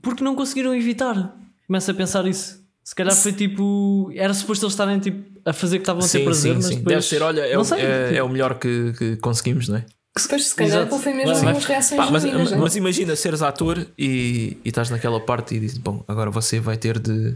porque 0.00 0.22
não 0.24 0.34
conseguiram 0.34 0.74
evitar. 0.74 1.36
Começa 1.66 1.90
a 1.90 1.94
pensar 1.94 2.26
isso. 2.26 2.62
Se 2.84 2.94
calhar 2.94 3.14
foi 3.14 3.32
tipo. 3.32 4.10
Era 4.14 4.32
suposto 4.34 4.64
eles 4.64 4.72
estarem 4.72 4.98
tipo, 4.98 5.38
a 5.44 5.52
fazer 5.52 5.78
que 5.78 5.82
estavam 5.82 6.00
a 6.02 6.06
ter 6.08 6.18
Sim, 6.18 6.24
prazer, 6.24 6.50
sim, 6.52 6.56
mas 6.56 6.64
sim. 6.66 6.76
depois. 6.76 6.94
Deve 6.96 7.06
ser, 7.06 7.22
olha, 7.22 7.40
é, 7.42 7.54
não 7.54 7.62
o, 7.62 7.64
sei. 7.64 7.80
é, 7.80 8.14
é 8.16 8.22
o 8.22 8.28
melhor 8.28 8.58
que, 8.58 8.92
que 8.98 9.16
conseguimos, 9.16 9.68
não 9.68 9.76
é? 9.76 9.84
Depois, 10.14 10.46
se 10.46 10.54
calhar, 10.54 10.78
Exato. 10.82 10.98
foi 10.98 11.12
mesmo 11.14 11.34
Vai- 11.34 11.52
umas 11.54 11.64
reações 11.64 11.98
Pá, 12.00 12.10
mas, 12.10 12.22
genuínas, 12.22 12.42
mas, 12.42 12.50
não 12.52 12.58
é? 12.58 12.60
mas 12.64 12.76
imagina 12.76 13.16
seres 13.16 13.40
ator 13.42 13.86
e, 13.98 14.58
e 14.62 14.68
estás 14.68 14.90
naquela 14.90 15.18
parte 15.20 15.54
e 15.54 15.60
dizes: 15.60 15.78
Bom, 15.78 16.04
agora 16.06 16.30
você 16.30 16.60
vai 16.60 16.76
ter 16.76 16.98
de, 16.98 17.34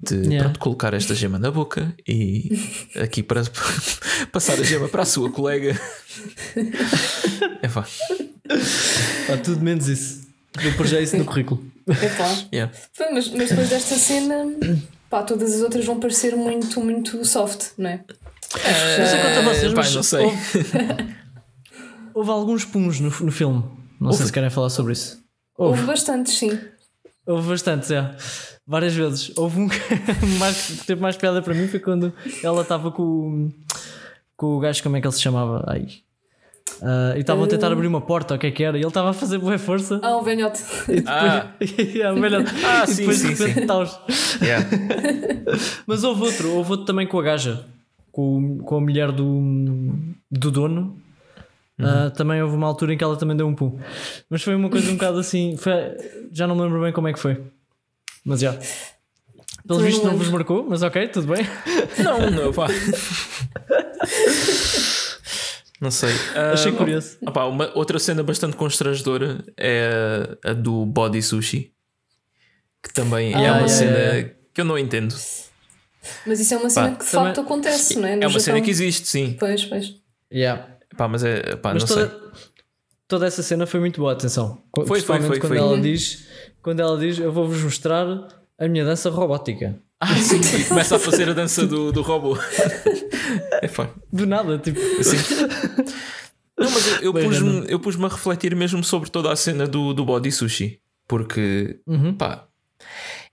de 0.00 0.14
Yeah. 0.16 0.44
pronto, 0.44 0.60
colocar 0.60 0.94
esta 0.94 1.14
gema 1.16 1.38
na 1.38 1.50
boca 1.50 1.92
e 2.06 2.58
aqui 3.02 3.22
para 3.24 3.42
passar 4.32 4.54
a 4.60 4.62
gema 4.62 4.88
para 4.88 5.02
a 5.02 5.06
sua 5.06 5.30
colega. 5.30 5.78
É 7.62 7.68
pá, 7.68 7.86
Pá, 9.26 9.36
tudo 9.42 9.60
menos 9.60 9.86
isso. 9.88 10.28
Vou 10.62 10.72
pôr 10.72 10.86
já 10.86 11.00
isso 11.00 11.16
no 11.16 11.24
currículo. 11.24 11.62
Epá. 11.88 12.36
yeah. 12.52 12.72
Foi, 12.92 13.10
mas, 13.10 13.28
mas 13.30 13.48
depois 13.50 13.68
desta 13.68 13.96
cena, 13.96 14.46
pá, 15.10 15.22
todas 15.22 15.52
as 15.54 15.60
outras 15.60 15.84
vão 15.84 16.00
parecer 16.00 16.34
muito, 16.36 16.80
muito 16.80 17.24
soft, 17.24 17.68
não 17.76 17.90
é? 17.90 18.00
Não 18.54 19.06
sei 19.06 19.20
quanto 19.20 19.38
a 19.38 19.42
vocês, 19.42 19.72
pá, 19.72 19.76
mas 19.82 19.94
não 19.94 20.02
sei. 20.02 20.24
Houve, 20.24 21.16
houve 22.20 22.30
alguns 22.30 22.64
puns 22.64 23.00
no, 23.00 23.08
no 23.10 23.32
filme. 23.32 23.64
Não 24.00 24.12
sei 24.12 24.26
se 24.26 24.32
querem 24.32 24.50
falar 24.50 24.68
sobre 24.70 24.92
isso. 24.92 25.22
Houve 25.56 25.78
Houve, 25.80 25.86
bastantes, 25.92 26.38
sim. 26.38 26.58
houve 27.26 27.48
bastantes, 27.48 27.90
é. 27.90 28.16
Várias 28.66 28.94
vezes. 28.94 29.32
Houve 29.36 29.60
um 29.60 29.68
que 29.68 29.78
mais, 30.38 30.82
teve 30.86 31.00
mais 31.00 31.16
piada 31.16 31.42
para 31.42 31.52
mim 31.54 31.66
foi 31.68 31.80
quando 31.80 32.12
ela 32.42 32.62
estava 32.62 32.90
com, 32.90 33.02
o- 33.02 33.50
com 34.36 34.56
o 34.56 34.60
gajo, 34.60 34.82
como 34.82 34.96
é 34.96 35.00
que 35.00 35.06
ele 35.06 35.14
se 35.14 35.20
chamava? 35.20 35.64
Ai. 35.66 35.86
Ah, 36.82 37.12
e 37.16 37.20
estavam 37.20 37.44
a 37.44 37.46
tentar 37.46 37.70
abrir 37.72 37.86
uma 37.86 38.00
porta, 38.00 38.34
o 38.36 38.38
que 38.38 38.46
é 38.46 38.50
que 38.50 38.62
era? 38.64 38.78
E 38.78 38.80
ele 38.80 38.88
estava 38.88 39.10
a 39.10 39.12
fazer 39.12 39.36
boa 39.38 39.58
força. 39.58 40.00
Ah, 40.02 40.16
o 40.16 40.22
velhote. 40.22 40.62
E 40.88 40.96
depois, 41.00 41.06
Ah. 41.08 41.52
Yeah, 41.78 42.16
o 42.18 42.20
velhote. 42.22 42.50
Ah, 42.64 42.84
e 42.84 42.86
sim, 42.86 42.96
depois 43.02 43.18
sim, 43.18 43.28
de 43.28 43.34
repente 43.34 43.60
sim. 43.60 43.66
taus. 43.66 44.00
Yeah. 44.40 44.66
Mas 45.86 46.04
houve 46.04 46.22
outro, 46.22 46.52
houve 46.54 46.70
outro 46.70 46.86
também 46.86 47.06
com 47.06 47.18
a 47.18 47.22
gaja, 47.22 47.66
com, 48.12 48.58
com 48.58 48.76
a 48.76 48.80
mulher 48.80 49.12
do, 49.12 49.40
do 50.30 50.50
dono. 50.50 50.96
Ah, 51.82 52.10
também 52.10 52.42
houve 52.42 52.56
uma 52.56 52.66
altura 52.66 52.94
em 52.94 52.98
que 52.98 53.04
ela 53.04 53.16
também 53.16 53.36
deu 53.36 53.46
um 53.46 53.54
pum. 53.54 53.78
Mas 54.28 54.42
foi 54.42 54.54
uma 54.54 54.68
coisa 54.70 54.90
um 54.90 54.94
bocado 54.94 55.18
assim. 55.18 55.56
foi- 55.56 55.96
já 56.32 56.46
não 56.46 56.54
me 56.56 56.62
lembro 56.62 56.80
bem 56.82 56.92
como 56.92 57.08
é 57.08 57.12
que 57.12 57.18
foi. 57.18 57.42
Mas 58.24 58.40
já. 58.40 58.56
Pelo 59.66 59.80
visto 59.80 60.04
não 60.04 60.16
vos 60.16 60.28
marcou, 60.28 60.66
mas 60.68 60.82
ok, 60.82 61.08
tudo 61.08 61.32
bem. 61.34 61.46
Não, 62.02 62.30
não, 62.30 62.52
pá. 62.52 62.66
Não 65.80 65.90
sei. 65.90 66.10
Ah, 66.34 66.52
Achei 66.52 66.72
curioso. 66.72 67.16
opá, 67.26 67.44
uma, 67.44 67.70
outra 67.74 67.98
cena 67.98 68.22
bastante 68.22 68.54
constrangedora 68.56 69.42
é 69.56 70.36
a 70.44 70.52
do 70.52 70.84
body 70.84 71.22
sushi. 71.22 71.72
Que 72.82 72.92
também 72.92 73.32
é 73.32 73.34
Ah, 73.34 73.38
uma 73.38 73.46
yeah, 73.46 73.68
cena 73.68 73.98
yeah. 73.98 74.30
que 74.52 74.60
eu 74.60 74.64
não 74.64 74.78
entendo. 74.78 75.14
Mas 76.26 76.40
isso 76.40 76.52
é 76.54 76.56
uma 76.56 76.68
cena 76.70 76.90
Pá, 76.90 76.96
que 76.96 77.04
de 77.04 77.10
também- 77.10 77.26
facto 77.28 77.40
acontece, 77.42 77.98
não 77.98 78.08
é? 78.08 78.16
No 78.16 78.24
é 78.24 78.26
uma 78.26 78.40
cena 78.40 78.56
Japão. 78.58 78.64
que 78.64 78.70
existe, 78.70 79.06
sim. 79.08 79.36
Pois, 79.38 79.64
pois. 79.64 79.94
Yeah. 80.32 80.69
Pá, 80.96 81.08
mas 81.08 81.22
é. 81.24 81.56
Pá, 81.56 81.72
Mas 81.74 81.82
não 81.82 81.88
toda, 81.88 82.08
sei. 82.08 82.18
toda 83.08 83.26
essa 83.26 83.42
cena 83.42 83.66
foi 83.66 83.80
muito 83.80 84.00
boa, 84.00 84.12
atenção. 84.12 84.62
Foi, 84.74 84.84
foi, 84.86 84.96
Principalmente 84.96 85.28
foi, 85.28 85.38
quando 85.40 85.48
foi. 85.50 85.58
ela 85.58 85.80
diz, 85.80 86.26
quando 86.62 86.80
ela 86.80 86.98
diz, 86.98 87.18
eu 87.18 87.32
vou-vos 87.32 87.62
mostrar 87.62 88.06
a 88.58 88.68
minha 88.68 88.84
dança 88.84 89.08
robótica. 89.10 89.78
Ah, 90.00 90.14
sim, 90.16 90.40
e 90.58 90.64
começa 90.64 90.96
a 90.96 90.98
fazer 90.98 91.28
a 91.28 91.32
dança 91.34 91.66
do, 91.66 91.92
do 91.92 92.02
robô. 92.02 92.36
É 93.62 93.68
pá. 93.68 93.90
Do 94.12 94.26
nada, 94.26 94.58
tipo. 94.58 94.80
Não, 96.58 96.70
mas 96.70 96.86
eu, 97.00 97.02
eu 97.02 97.12
pus-me 97.12 97.64
eu 97.68 97.78
pus-me 97.80 98.04
a 98.06 98.08
refletir 98.08 98.54
mesmo 98.56 98.82
sobre 98.84 99.10
toda 99.10 99.30
a 99.32 99.36
cena 99.36 99.66
do, 99.66 99.92
do 99.94 100.04
body 100.04 100.32
sushi. 100.32 100.80
Porque, 101.06 101.80
Uhum. 101.86 102.14
pá, 102.14 102.46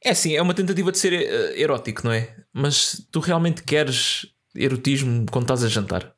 é 0.04 0.10
assim, 0.12 0.36
é 0.36 0.42
uma 0.42 0.54
tentativa 0.54 0.92
de 0.92 0.98
ser 0.98 1.14
eh, 1.14 1.60
erótico, 1.62 2.02
não 2.06 2.12
é? 2.12 2.36
Mas 2.54 3.08
tu 3.12 3.20
realmente 3.20 3.64
queres 3.64 4.28
erotismo 4.56 5.26
quando 5.32 5.44
estás 5.46 5.64
a 5.64 5.68
jantar? 5.68 6.14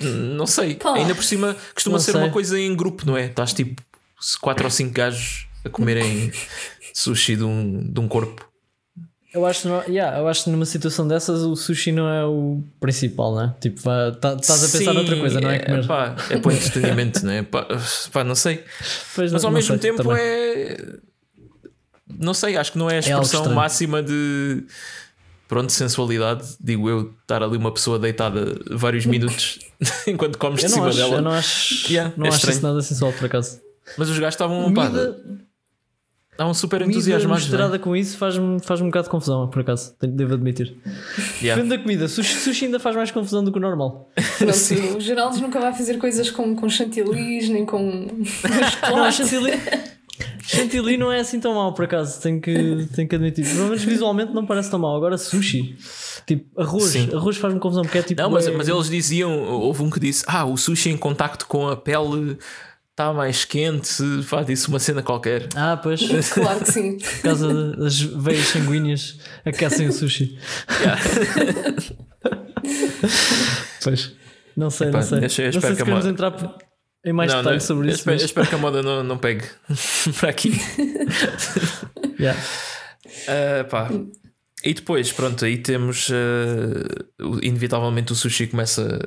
Não 0.00 0.46
sei. 0.46 0.74
Pá. 0.74 0.94
Ainda 0.94 1.14
por 1.14 1.24
cima 1.24 1.56
costuma 1.72 1.96
Não 1.96 2.00
ser 2.04 2.12
sei. 2.12 2.20
uma 2.20 2.30
coisa 2.30 2.58
em 2.58 2.74
grupo, 2.74 3.06
não 3.06 3.16
é? 3.16 3.26
Estás 3.26 3.52
tipo 3.52 3.82
quatro 4.40 4.64
ou 4.64 4.70
cinco 4.70 4.92
gajos 4.92 5.46
a 5.64 5.68
comerem 5.70 6.32
sushi 6.94 7.36
de 7.36 7.44
um, 7.44 7.90
de 7.92 8.00
um 8.00 8.08
corpo. 8.08 8.48
Eu 9.32 9.44
acho, 9.44 9.66
yeah, 9.88 10.16
eu 10.18 10.28
acho 10.28 10.44
que 10.44 10.50
numa 10.50 10.64
situação 10.64 11.08
dessas 11.08 11.40
o 11.42 11.56
sushi 11.56 11.90
não 11.90 12.08
é 12.08 12.24
o 12.24 12.62
principal, 12.78 13.34
né? 13.34 13.52
Tipo, 13.60 13.80
tá- 13.82 14.36
estás 14.40 14.62
a 14.62 14.68
pensar 14.68 14.78
Sim, 14.92 14.94
noutra 14.94 15.16
coisa, 15.18 15.40
não 15.40 15.50
é? 15.50 15.56
É, 15.56 15.82
pá, 15.82 16.14
é 16.30 16.36
para 16.38 16.48
o 16.48 16.52
entretenimento, 16.54 17.26
não 17.26 17.32
é? 17.32 17.42
Pá, 17.42 17.66
pá, 18.12 18.22
não 18.22 18.36
sei. 18.36 18.62
Pois 19.16 19.32
Mas 19.32 19.42
não- 19.42 19.48
ao 19.48 19.52
não 19.52 19.58
mesmo 19.58 19.76
sei, 19.76 19.78
tempo 19.90 20.02
também. 20.04 20.22
é. 20.22 20.76
Não 22.16 22.32
sei, 22.32 22.56
acho 22.56 22.70
que 22.72 22.78
não 22.78 22.88
é 22.88 22.94
a 22.94 22.96
algo 22.98 23.08
expressão 23.10 23.40
estranho. 23.40 23.56
máxima 23.56 24.02
de. 24.02 24.64
Pronto, 25.46 25.70
sensualidade, 25.72 26.44
digo 26.60 26.88
eu, 26.88 27.12
estar 27.22 27.42
ali 27.42 27.56
uma 27.56 27.70
pessoa 27.72 27.98
deitada 27.98 28.58
vários 28.70 29.04
minutos 29.06 29.58
enquanto 30.08 30.38
comes 30.38 30.60
de 30.60 30.66
Eu 30.66 30.70
não 30.70 30.74
cima 30.76 30.88
acho, 30.88 30.96
dela. 30.98 31.16
eu 31.16 31.22
não 31.22 31.30
acho, 31.32 31.92
Yeah, 31.92 32.12
não 32.16 32.24
é 32.24 32.28
acho 32.28 32.36
estranho. 32.38 32.56
isso 32.56 32.66
nada 32.66 32.80
sensual 32.82 33.12
por 33.12 33.26
acaso. 33.26 33.60
Mas 33.98 34.08
os 34.08 34.18
gajos 34.18 34.34
estavam 34.34 34.64
Comida, 34.64 35.20
estavam 36.32 36.54
super 36.54 36.80
entusiasmados. 36.82 37.42
é? 37.44 37.46
misturada 37.46 37.78
com 37.78 37.94
isso 37.94 38.16
faz-me 38.16 38.58
faz 38.60 38.80
um 38.80 38.86
bocado 38.86 39.04
de 39.04 39.10
confusão, 39.10 39.46
por 39.48 39.60
acaso. 39.60 39.94
Tenho- 40.00 40.14
Devo 40.14 40.32
admitir. 40.34 40.74
Yeah. 41.42 41.62
Depende 41.62 41.68
da 41.76 41.78
comida. 41.82 42.08
Sushi, 42.08 42.34
sushi 42.36 42.64
ainda 42.64 42.80
faz 42.80 42.96
mais 42.96 43.10
confusão 43.10 43.44
do 43.44 43.52
que 43.52 43.58
o 43.58 43.60
normal. 43.60 44.10
Pronto, 44.38 44.52
o 44.96 45.00
Geraldo 45.00 45.36
nunca 45.38 45.60
vai 45.60 45.74
fazer 45.74 45.98
coisas 45.98 46.30
com, 46.30 46.56
com 46.56 46.68
chantilis, 46.70 47.50
nem 47.50 47.66
com. 47.66 48.08
Não, 48.90 49.12
chantilly, 49.12 49.52
chantilly 50.46 50.96
não 50.96 51.10
é 51.12 51.20
assim 51.20 51.40
tão 51.40 51.54
mau, 51.54 51.72
por 51.74 51.84
acaso. 51.84 52.20
Tenho 52.20 52.40
que, 52.40 52.86
tenho 52.94 53.08
que 53.08 53.14
admitir. 53.14 53.44
Pelo 53.46 53.64
menos 53.64 53.82
visualmente 53.84 54.32
não 54.32 54.44
parece 54.46 54.70
tão 54.70 54.78
mau. 54.78 54.96
Agora, 54.96 55.16
sushi, 55.18 55.76
tipo, 56.26 56.60
arroz. 56.60 56.84
Sim. 56.84 57.08
Arroz 57.14 57.36
faz-me 57.36 57.58
confusão 57.60 57.82
porque 57.84 57.98
é 57.98 58.02
tipo. 58.02 58.20
Não, 58.20 58.30
mas, 58.30 58.48
mas 58.48 58.68
eles 58.68 58.88
diziam, 58.88 59.32
houve 59.42 59.82
um 59.82 59.90
que 59.90 59.98
disse: 60.00 60.24
Ah, 60.26 60.44
o 60.44 60.56
sushi 60.56 60.90
em 60.90 60.96
contacto 60.96 61.46
com 61.46 61.68
a 61.68 61.76
pele 61.76 62.36
está 62.90 63.12
mais 63.12 63.44
quente, 63.44 64.22
faz 64.22 64.48
isso 64.48 64.68
uma 64.70 64.78
cena 64.78 65.02
qualquer. 65.02 65.48
Ah, 65.56 65.76
pois. 65.76 66.00
Claro 66.32 66.60
que 66.60 66.70
sim. 66.72 66.98
Por 66.98 67.22
causa 67.22 67.72
das 67.76 68.00
veias 68.00 68.46
sanguíneas 68.48 69.18
aquecem 69.44 69.88
o 69.88 69.92
sushi. 69.92 70.38
Yeah. 70.80 71.00
Pois. 73.82 74.12
Não 74.56 74.70
sei, 74.70 74.88
Epá, 74.88 74.98
não 74.98 75.04
sei. 75.06 75.18
eu 75.18 75.26
espero- 75.26 75.48
eu 75.48 75.52
não 75.54 75.60
sei 75.60 75.70
se 75.72 75.76
queremos 75.76 76.04
mo- 76.04 76.10
entrar 76.10 76.30
em 77.04 77.12
mais 77.12 77.30
Não, 77.30 77.36
não, 77.38 77.42
detalhes 77.44 77.64
sobre 77.64 77.86
eu 77.86 77.90
isso. 77.90 77.98
espero, 78.00 78.14
mas- 78.14 78.22
eu 78.22 78.26
espero 78.26 78.46
que 78.48 78.54
a 78.54 78.58
moda 78.58 78.82
não, 78.82 79.02
não 79.04 79.18
pegue 79.18 79.44
para 80.18 80.30
aqui. 80.30 80.52
Yeah. 82.18 82.40
Ah, 83.28 83.64
pá. 83.64 83.90
E 84.64 84.72
depois, 84.72 85.12
pronto, 85.12 85.44
aí 85.44 85.58
temos 85.58 86.08
o- 87.20 87.40
inevitavelmente 87.42 88.12
o 88.12 88.14
sushi 88.14 88.46
começa 88.46 88.98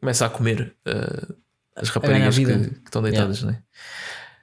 começa 0.00 0.26
a 0.26 0.28
comer 0.28 0.74
uh, 0.86 1.34
as 1.74 1.88
raparigas 1.88 2.36
que, 2.36 2.44
que 2.44 2.70
estão 2.84 3.02
deitadas, 3.02 3.42
né? 3.42 3.62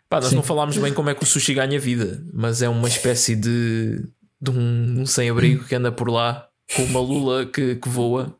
Pá, 0.10 0.20
nós 0.20 0.29
Sim. 0.29 0.36
não 0.36 0.43
falámos 0.43 0.77
bem 0.77 0.93
como 0.93 1.10
é 1.10 1.15
que 1.15 1.24
o 1.24 1.25
sushi 1.25 1.53
ganha 1.53 1.79
vida, 1.79 2.24
mas 2.34 2.62
é 2.62 2.70
uma 2.70 2.88
espécie 2.88 3.36
de, 3.36 4.03
de 4.41 4.51
um, 4.51 5.01
um 5.01 5.05
sem-abrigo 5.05 5.63
que 5.65 5.75
anda 5.75 5.91
por 5.91 6.10
lá 6.10 6.48
com 6.75 6.84
uma 6.86 7.00
lula 7.00 7.46
que, 7.46 7.75
que 7.75 7.89
voa 7.89 8.36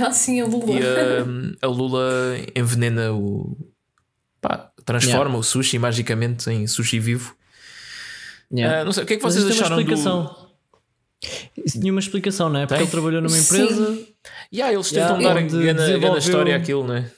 Ah, 0.00 0.10
sim, 0.12 0.40
a 0.40 0.46
Lula. 0.46 0.72
e 0.72 0.82
a, 0.82 1.66
a 1.66 1.68
lula 1.68 2.36
envenena 2.56 3.12
o. 3.12 3.56
Pá, 4.46 4.70
transforma 4.84 5.38
o 5.38 5.42
sushi 5.42 5.78
magicamente 5.78 6.50
em 6.50 6.66
sushi 6.66 6.98
vivo. 7.00 7.34
Yeah. 8.52 8.80
Ah, 8.80 8.84
não 8.84 8.92
sei, 8.92 9.04
o 9.04 9.06
que 9.06 9.14
é 9.14 9.16
que 9.16 9.22
vocês 9.22 9.42
isso 9.42 9.48
tem 9.52 9.56
uma 9.58 9.64
acharam 9.66 9.76
do. 9.76 9.80
explicação. 9.82 10.48
Isso 11.64 11.80
tinha 11.80 11.90
uma 11.92 12.00
explicação, 12.00 12.48
não 12.50 12.60
é? 12.60 12.66
Porque 12.66 12.74
Tem? 12.74 12.82
ele 12.84 12.90
trabalhou 12.90 13.22
numa 13.22 13.30
Sim. 13.34 13.62
empresa. 13.62 13.98
Yeah, 14.52 14.74
eles 14.74 14.90
Yeah, 14.90 15.14
tentam 15.16 15.32
dar 15.34 15.40
onde 15.42 15.48
grande, 15.48 15.62
grande 15.64 15.78
desenvolveu- 15.80 16.18
história 16.18 16.56
àquilo, 16.56 16.86
né? 16.86 17.10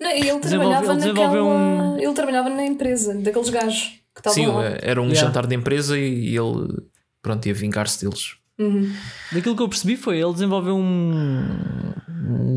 Não, 0.00 0.10
e 0.10 0.12
ele 0.12 0.20
Desenvolve- 0.22 0.48
trabalhava 0.48 0.86
ele 0.86 0.96
desenvolveu 0.96 1.44
naquela. 1.48 1.82
um- 1.90 1.98
Ele 1.98 2.14
trabalhava 2.14 2.50
na 2.50 2.64
empresa, 2.64 3.14
daqueles 3.14 3.48
gajos 3.50 3.82
que 4.14 4.20
estavam 4.20 4.34
Sim, 4.44 4.46
lá. 4.46 4.64
era 4.80 5.00
um 5.02 5.06
Yeah. 5.08 5.26
jantar 5.26 5.46
de 5.48 5.56
empresa 5.56 5.98
e 5.98 6.36
ele 6.36 6.82
pronto, 7.20 7.44
ia 7.46 7.54
vingar-se 7.54 8.04
deles. 8.04 8.36
Uhum. 8.58 8.92
Daquilo 9.32 9.56
que 9.56 9.62
eu 9.62 9.68
percebi 9.68 9.96
foi 9.96 10.18
ele 10.20 10.32
desenvolveu 10.32 10.76
um, 10.76 11.44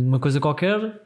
uma 0.08 0.20
coisa 0.20 0.40
qualquer 0.40 1.02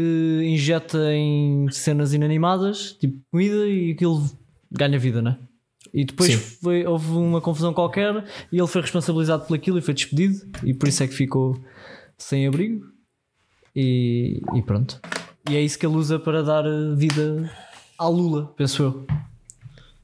que 0.00 0.42
injeta 0.46 1.12
em 1.12 1.68
cenas 1.70 2.14
inanimadas, 2.14 2.92
tipo 2.92 3.20
comida, 3.30 3.68
e 3.68 3.92
aquilo 3.92 4.24
ganha 4.72 4.98
vida, 4.98 5.20
né? 5.20 5.36
E 5.92 6.04
depois 6.04 6.32
foi, 6.62 6.86
houve 6.86 7.10
uma 7.10 7.40
confusão 7.40 7.74
qualquer 7.74 8.24
e 8.50 8.58
ele 8.58 8.66
foi 8.66 8.80
responsabilizado 8.80 9.44
por 9.44 9.54
aquilo 9.54 9.78
e 9.78 9.82
foi 9.82 9.92
despedido, 9.92 10.40
e 10.64 10.72
por 10.72 10.88
isso 10.88 11.02
é 11.02 11.08
que 11.08 11.14
ficou 11.14 11.60
sem 12.16 12.46
abrigo. 12.46 12.86
E, 13.76 14.40
e 14.54 14.62
pronto. 14.62 15.00
E 15.50 15.56
é 15.56 15.60
isso 15.60 15.78
que 15.78 15.84
ele 15.84 15.96
usa 15.96 16.18
para 16.18 16.42
dar 16.42 16.64
eh, 16.64 16.94
vida 16.96 17.50
à 17.98 18.08
Lula, 18.08 18.52
penso 18.56 18.82
eu. 18.82 19.06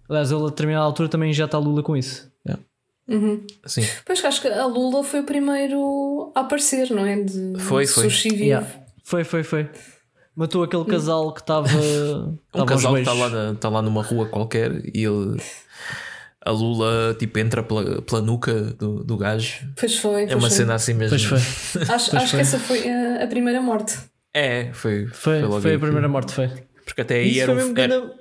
Aliás, 0.08 0.30
ele 0.30 0.42
a 0.42 0.46
determinada 0.46 0.84
altura 0.84 1.08
também 1.08 1.30
injeta 1.30 1.56
a 1.56 1.60
Lula 1.60 1.82
com 1.82 1.96
isso. 1.96 2.30
Yeah. 2.46 2.62
Sim. 3.64 3.82
Pois 4.04 4.20
que 4.20 4.26
acho 4.26 4.40
que 4.42 4.48
a 4.48 4.66
Lula 4.66 5.02
foi 5.02 5.20
o 5.20 5.24
primeiro 5.24 6.32
a 6.34 6.40
aparecer, 6.40 6.90
não 6.90 7.04
é? 7.06 7.22
De 7.22 7.54
Foi, 7.60 7.86
foi. 7.86 8.04
sushi 8.04 8.30
vivo. 8.30 8.44
Yeah. 8.44 8.85
Foi, 9.06 9.22
foi, 9.24 9.42
foi. 9.44 9.70
Matou 10.34 10.62
aquele 10.64 10.84
casal 10.84 11.32
que 11.32 11.40
estava. 11.40 11.68
Um 12.54 12.66
casal 12.66 12.94
que 12.94 13.00
está 13.00 13.12
lá, 13.12 13.28
na- 13.28 13.54
tá 13.54 13.68
lá 13.68 13.80
numa 13.82 14.02
rua 14.02 14.26
qualquer 14.26 14.70
e 14.94 15.04
ele. 15.04 15.40
A 16.44 16.50
Lula 16.50 17.14
tipo 17.18 17.38
entra 17.38 17.62
pela, 17.62 18.00
pela 18.02 18.20
nuca 18.22 18.52
do, 18.78 19.02
do 19.02 19.16
gajo. 19.16 19.66
Pois 19.78 19.96
foi. 19.98 20.22
É 20.24 20.26
pois 20.26 20.34
uma 20.34 20.40
foi. 20.48 20.50
cena 20.50 20.74
assim 20.74 20.94
mesmo. 20.94 21.18
Pois 21.18 21.24
foi. 21.24 21.82
Acho, 21.82 22.10
pois 22.10 22.22
acho 22.22 22.28
foi. 22.30 22.38
que 22.38 22.42
essa 22.42 22.58
foi 22.58 22.88
a, 22.88 23.24
a 23.24 23.26
primeira 23.26 23.60
morte. 23.60 23.96
É, 24.32 24.72
foi. 24.72 25.06
Foi, 25.06 25.40
foi 25.60 25.70
aí 25.70 25.76
a 25.76 25.80
primeira 25.80 26.08
morte, 26.08 26.32
foi. 26.32 26.48
que- 26.48 26.62
Porque 26.84 27.00
até 27.00 27.16
aí 27.16 27.30
Isso 27.30 27.40
era 27.42 27.54
foi 27.54 27.64
um, 27.64 27.74
era- 27.76 27.86
grande- 28.00 28.12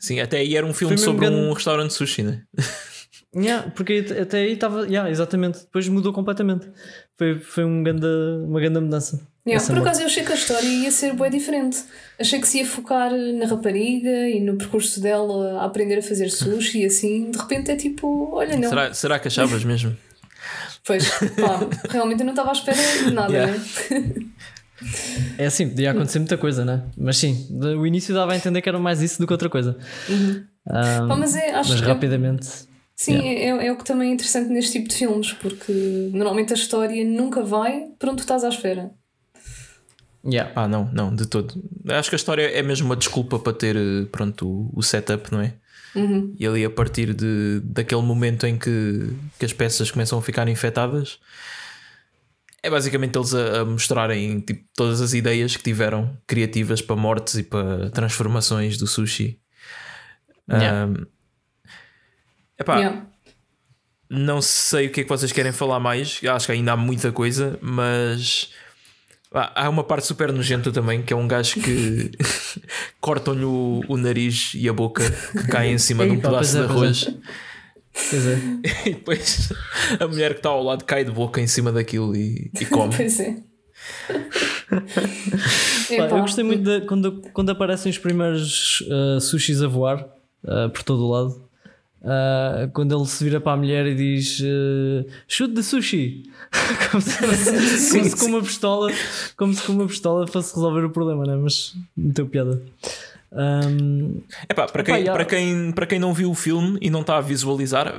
sim, 0.00 0.20
até 0.20 0.38
aí 0.38 0.56
era 0.56 0.66
um 0.66 0.74
filme 0.74 0.96
Foi 0.96 1.04
sobre 1.04 1.26
um 1.26 1.30
grande- 1.30 1.54
restaurante 1.54 1.88
de 1.88 1.94
sushi, 1.94 2.22
né? 2.22 2.42
Yeah, 3.34 3.70
porque 3.72 4.06
até 4.18 4.38
aí 4.38 4.52
estava. 4.52 4.86
Yeah, 4.86 5.10
exatamente. 5.10 5.58
Depois 5.60 5.86
mudou 5.88 6.10
completamente. 6.10 6.70
Foi, 7.18 7.38
foi 7.38 7.64
um 7.64 7.82
grande, 7.82 8.06
uma 8.46 8.58
grande 8.58 8.80
mudança. 8.80 9.28
Yeah, 9.46 9.64
por 9.64 9.78
acaso 9.78 10.00
eu 10.02 10.06
achei 10.06 10.24
que 10.24 10.32
a 10.32 10.34
história 10.34 10.66
ia 10.66 10.90
ser 10.90 11.14
bem 11.14 11.30
diferente. 11.30 11.78
Achei 12.18 12.40
que 12.40 12.48
se 12.48 12.58
ia 12.58 12.66
focar 12.66 13.12
na 13.12 13.46
rapariga 13.46 14.28
e 14.28 14.40
no 14.40 14.56
percurso 14.56 15.00
dela 15.00 15.60
a 15.60 15.64
aprender 15.66 15.98
a 15.98 16.02
fazer 16.02 16.28
sushi 16.30 16.80
e 16.82 16.86
assim. 16.86 17.30
De 17.30 17.38
repente 17.38 17.70
é 17.70 17.76
tipo, 17.76 18.30
olha, 18.34 18.56
não. 18.56 18.68
Será, 18.68 18.92
será 18.94 19.18
que 19.20 19.28
achavas 19.28 19.62
mesmo? 19.62 19.96
Pois, 20.84 21.08
pá, 21.10 21.60
realmente 21.90 22.20
eu 22.20 22.26
não 22.26 22.32
estava 22.32 22.50
à 22.50 22.52
espera 22.52 22.76
de 23.04 23.10
nada, 23.12 23.32
Yeah. 23.32 23.52
né? 23.52 23.64
É 25.38 25.46
assim, 25.46 25.68
podia 25.70 25.90
acontecer 25.92 26.18
muita 26.18 26.36
coisa, 26.36 26.64
né? 26.64 26.82
Mas 26.96 27.16
sim, 27.16 27.48
o 27.78 27.86
início 27.86 28.14
dava 28.14 28.32
a 28.32 28.36
entender 28.36 28.60
que 28.60 28.68
era 28.68 28.78
mais 28.78 29.00
isso 29.00 29.18
do 29.20 29.26
que 29.26 29.32
outra 29.32 29.48
coisa. 29.48 29.76
Ah, 30.68 31.04
Pá, 31.08 31.16
mas 31.16 31.34
é, 31.34 31.52
mas 31.52 31.70
é- 31.70 31.84
rapidamente. 31.86 32.46
Sim, 32.94 33.18
é, 33.20 33.66
é 33.66 33.72
o 33.72 33.76
que 33.76 33.84
também 33.84 34.10
é 34.10 34.14
interessante 34.14 34.48
neste 34.50 34.72
tipo 34.72 34.88
de 34.88 34.94
filmes, 34.96 35.32
porque 35.34 36.10
normalmente 36.12 36.52
a 36.52 36.56
história 36.56 37.04
nunca 37.04 37.42
vai 37.42 37.88
para 37.98 38.10
onde 38.10 38.18
tu 38.18 38.20
estás 38.22 38.42
à 38.44 38.48
espera. 38.48 38.90
Yeah. 40.28 40.52
Ah, 40.56 40.66
não, 40.66 40.90
não, 40.92 41.14
de 41.14 41.26
todo. 41.26 41.54
Acho 41.88 42.08
que 42.08 42.14
a 42.14 42.18
história 42.18 42.42
é 42.42 42.62
mesmo 42.62 42.86
uma 42.86 42.96
desculpa 42.96 43.38
para 43.38 43.52
ter 43.52 43.76
eh, 43.76 44.06
pronto, 44.10 44.70
o, 44.74 44.82
setup, 44.82 45.32
não 45.32 45.40
é? 45.40 45.54
E 46.38 46.46
ali 46.46 46.62
a 46.62 46.68
partir 46.68 47.14
de, 47.14 47.60
daquele 47.64 48.02
momento 48.02 48.46
em 48.46 48.58
que, 48.58 49.08
que 49.38 49.46
as 49.46 49.52
peças 49.52 49.90
começam 49.90 50.18
a 50.18 50.22
ficar 50.22 50.46
infectadas, 50.46 51.18
é 52.62 52.68
basicamente 52.68 53.16
eles 53.16 53.34
a, 53.34 53.60
a 53.60 53.64
mostrarem 53.64 54.40
tipo, 54.40 54.62
todas 54.74 55.00
as 55.00 55.14
ideias 55.14 55.56
que 55.56 55.62
tiveram 55.62 56.14
criativas 56.26 56.82
para 56.82 56.96
mortes 56.96 57.36
e 57.36 57.42
para 57.42 57.88
transformações 57.90 58.76
do 58.76 58.86
sushi. 58.86 59.40
Yeah. 60.50 60.84
Ahm, 60.84 61.06
epá, 62.58 62.76
Yeah. 62.78 63.06
não 64.10 64.42
sei 64.42 64.88
o 64.88 64.90
que 64.90 65.00
é 65.00 65.02
que 65.04 65.08
vocês 65.08 65.32
querem 65.32 65.52
falar 65.52 65.80
mais. 65.80 66.20
Acho 66.28 66.46
que 66.46 66.52
ainda 66.52 66.72
há 66.72 66.76
muita 66.76 67.10
coisa, 67.10 67.58
mas 67.62 68.52
há 69.54 69.68
uma 69.68 69.84
parte 69.84 70.06
super 70.06 70.32
nojenta 70.32 70.72
também, 70.72 71.02
que 71.02 71.12
é 71.12 71.16
um 71.16 71.28
gajo 71.28 71.60
que 71.60 72.10
cortam-lhe 73.00 73.44
o, 73.44 73.82
o 73.88 73.96
nariz 73.96 74.52
e 74.54 74.68
a 74.68 74.72
boca 74.72 75.02
que 75.32 75.46
cai 75.48 75.68
em 75.68 75.78
cima 75.78 76.04
de 76.04 76.10
um 76.10 76.14
Ei, 76.14 76.20
pá, 76.20 76.30
pedaço 76.30 76.52
pois 76.52 76.56
é, 76.56 76.66
de 76.66 76.74
pois 76.74 76.82
arroz. 76.82 77.18
Quer 78.10 78.16
dizer, 78.16 78.38
E 78.86 78.90
depois 78.94 79.52
a 79.98 80.06
mulher 80.06 80.32
que 80.32 80.40
está 80.40 80.50
ao 80.50 80.62
lado 80.62 80.84
cai 80.84 81.04
de 81.04 81.10
boca 81.10 81.40
em 81.40 81.46
cima 81.46 81.72
daquilo 81.72 82.14
e, 82.16 82.50
e 82.60 82.64
come. 82.66 82.94
Pois 82.96 83.20
é. 83.20 83.36
Pá, 85.96 86.16
eu 86.16 86.20
gostei 86.20 86.42
muito 86.42 86.62
de, 86.62 86.86
quando, 86.86 87.22
quando 87.32 87.50
aparecem 87.50 87.90
os 87.90 87.98
primeiros 87.98 88.82
ah, 88.90 89.20
sushis 89.20 89.62
a 89.62 89.68
voar 89.68 90.06
ah, 90.44 90.68
por 90.68 90.82
todo 90.82 91.04
o 91.04 91.10
lado. 91.10 91.45
Ah, 92.04 92.68
quando 92.72 92.94
ele 92.96 93.06
se 93.06 93.24
vira 93.24 93.40
para 93.40 93.52
a 93.52 93.56
mulher 93.56 93.86
e 93.86 93.94
diz 93.94 94.38
uh, 94.40 95.04
chute 95.26 95.54
de 95.54 95.62
sushi 95.62 96.30
como, 96.92 97.02
se, 97.02 97.18
como 97.90 98.04
se 98.10 98.16
com 98.16 98.26
uma 98.26 98.42
pistola 98.42 98.92
como 99.36 99.54
se 99.54 99.62
com 99.62 99.72
uma 99.72 99.86
pistola 99.86 100.26
fosse 100.26 100.54
resolver 100.54 100.84
o 100.84 100.90
problema, 100.90 101.24
né? 101.24 101.34
mas 101.36 101.74
meteu 101.96 102.26
piada. 102.26 102.62
Ahm, 103.32 104.20
Epá, 104.48 104.66
para, 104.66 104.82
quem, 104.84 105.04
já- 105.04 105.12
para, 105.12 105.24
quem, 105.24 105.72
para 105.72 105.86
quem 105.86 105.98
não 105.98 106.14
viu 106.14 106.30
o 106.30 106.34
filme 106.34 106.78
e 106.80 106.90
não 106.90 107.00
está 107.00 107.16
a 107.16 107.20
visualizar, 107.20 107.92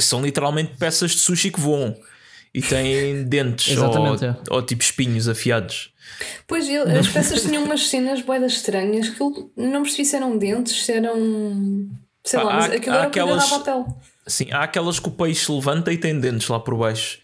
são 0.00 0.22
literalmente 0.22 0.72
peças 0.78 1.12
de 1.12 1.20
sushi 1.20 1.50
que 1.50 1.60
voam 1.60 1.96
e 2.52 2.60
têm 2.60 3.24
dentes 3.28 3.76
ou, 3.78 4.14
é. 4.16 4.36
ou 4.50 4.60
tipo 4.62 4.82
espinhos 4.82 5.28
afiados. 5.28 5.92
Pois 6.46 6.68
ele- 6.68 6.92
as 6.98 7.08
peças 7.08 7.42
tinham 7.42 7.64
umas 7.64 7.86
cenas 7.88 8.20
boedas 8.20 8.52
estranhas 8.52 9.08
que 9.08 9.20
eu 9.20 9.50
não 9.56 9.82
percebi 9.82 10.04
se 10.04 10.16
eram 10.16 10.36
dentes, 10.36 10.84
se 10.84 10.92
eram. 10.92 11.88
Sei 12.26 12.40
Pá, 12.40 12.44
lá, 12.46 12.54
mas 12.56 12.64
há- 12.64 12.74
aquilo 12.74 12.94
há 12.94 12.98
era 12.98 13.10
que 13.10 13.20
aquelas- 13.20 13.52
a 13.52 13.58
pele. 13.60 13.84
Sim, 14.26 14.48
há 14.50 14.62
aquelas 14.64 14.98
que 14.98 15.08
o 15.08 15.12
peixe 15.12 15.50
levanta 15.52 15.92
e 15.92 15.96
tem 15.96 16.18
dentes 16.18 16.48
lá 16.48 16.58
por 16.60 16.76
baixo. 16.76 17.18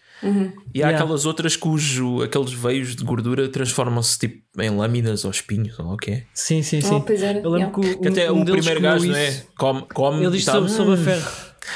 E 0.73 0.81
há 0.81 0.87
Yeah. 0.87 0.97
aquelas 1.03 1.25
outras 1.25 1.57
cujo 1.57 2.23
aqueles 2.23 2.53
veios 2.53 2.95
de 2.95 3.03
gordura 3.03 3.49
transformam-se 3.49 4.17
tipo 4.17 4.41
em 4.57 4.69
lâminas 4.69 5.25
ou 5.25 5.31
espinhos 5.31 5.77
ou 5.77 5.91
o 5.95 5.97
que 5.97 6.11
é. 6.11 6.23
sim, 6.33 6.63
sim, 6.63 6.79
sim. 6.79 6.95
Oh, 6.95 7.01
pois 7.01 7.21
era, 7.21 7.39
Eu 7.39 7.49
lembro 7.49 7.81
yeah. 7.81 7.95
que, 7.97 8.01
Que 8.01 8.07
o, 8.07 8.11
até 8.11 8.31
um 8.31 8.41
o 8.41 8.45
deles 8.45 8.61
primeiro 8.65 8.79
gajo, 8.81 9.05
não 9.07 9.15
é? 9.17 9.43
Come, 9.57 9.85
come 9.93 10.17
Ele 10.19 10.27
e 10.27 10.31
diz 10.37 10.45
tá, 10.45 10.53
sobre, 10.53 10.69
sobre 10.69 10.93
a 10.93 10.95
"Hum, 10.95 11.03
ferro. 11.03 11.31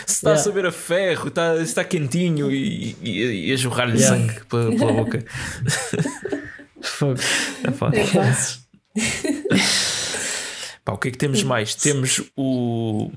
Se 0.06 0.14
está 0.16 0.30
a 0.30 0.32
Yeah. 0.32 0.44
saber 0.46 0.66
a 0.66 0.72
ferro, 0.72 1.28
está, 1.28 1.56
está 1.58 1.84
quentinho 1.84 2.50
e, 2.50 2.96
e, 3.04 3.50
e 3.50 3.52
a 3.52 3.56
jorrar-lhe 3.58 3.98
Yeah. 4.00 4.18
sangue 4.30 4.46
pela, 4.46 4.70
pela 4.78 4.94
boca. 5.04 5.26
Fogo. 6.82 7.20
Epá. 7.68 7.92
Epá. 7.94 8.34
Pá, 10.88 10.94
o 10.94 10.98
que 10.98 11.10
é 11.10 11.12
que 11.12 11.18
temos 11.18 11.44
mais? 11.44 11.76
Temos 11.76 12.24
o, 12.34 13.12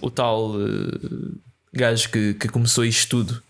o 0.00 0.10
tal 0.12 0.54
eh, 0.60 1.34
gajo 1.74 2.08
que, 2.08 2.34
que 2.34 2.46
começou 2.48 2.84
isto 2.84 3.08
tudo. 3.08 3.42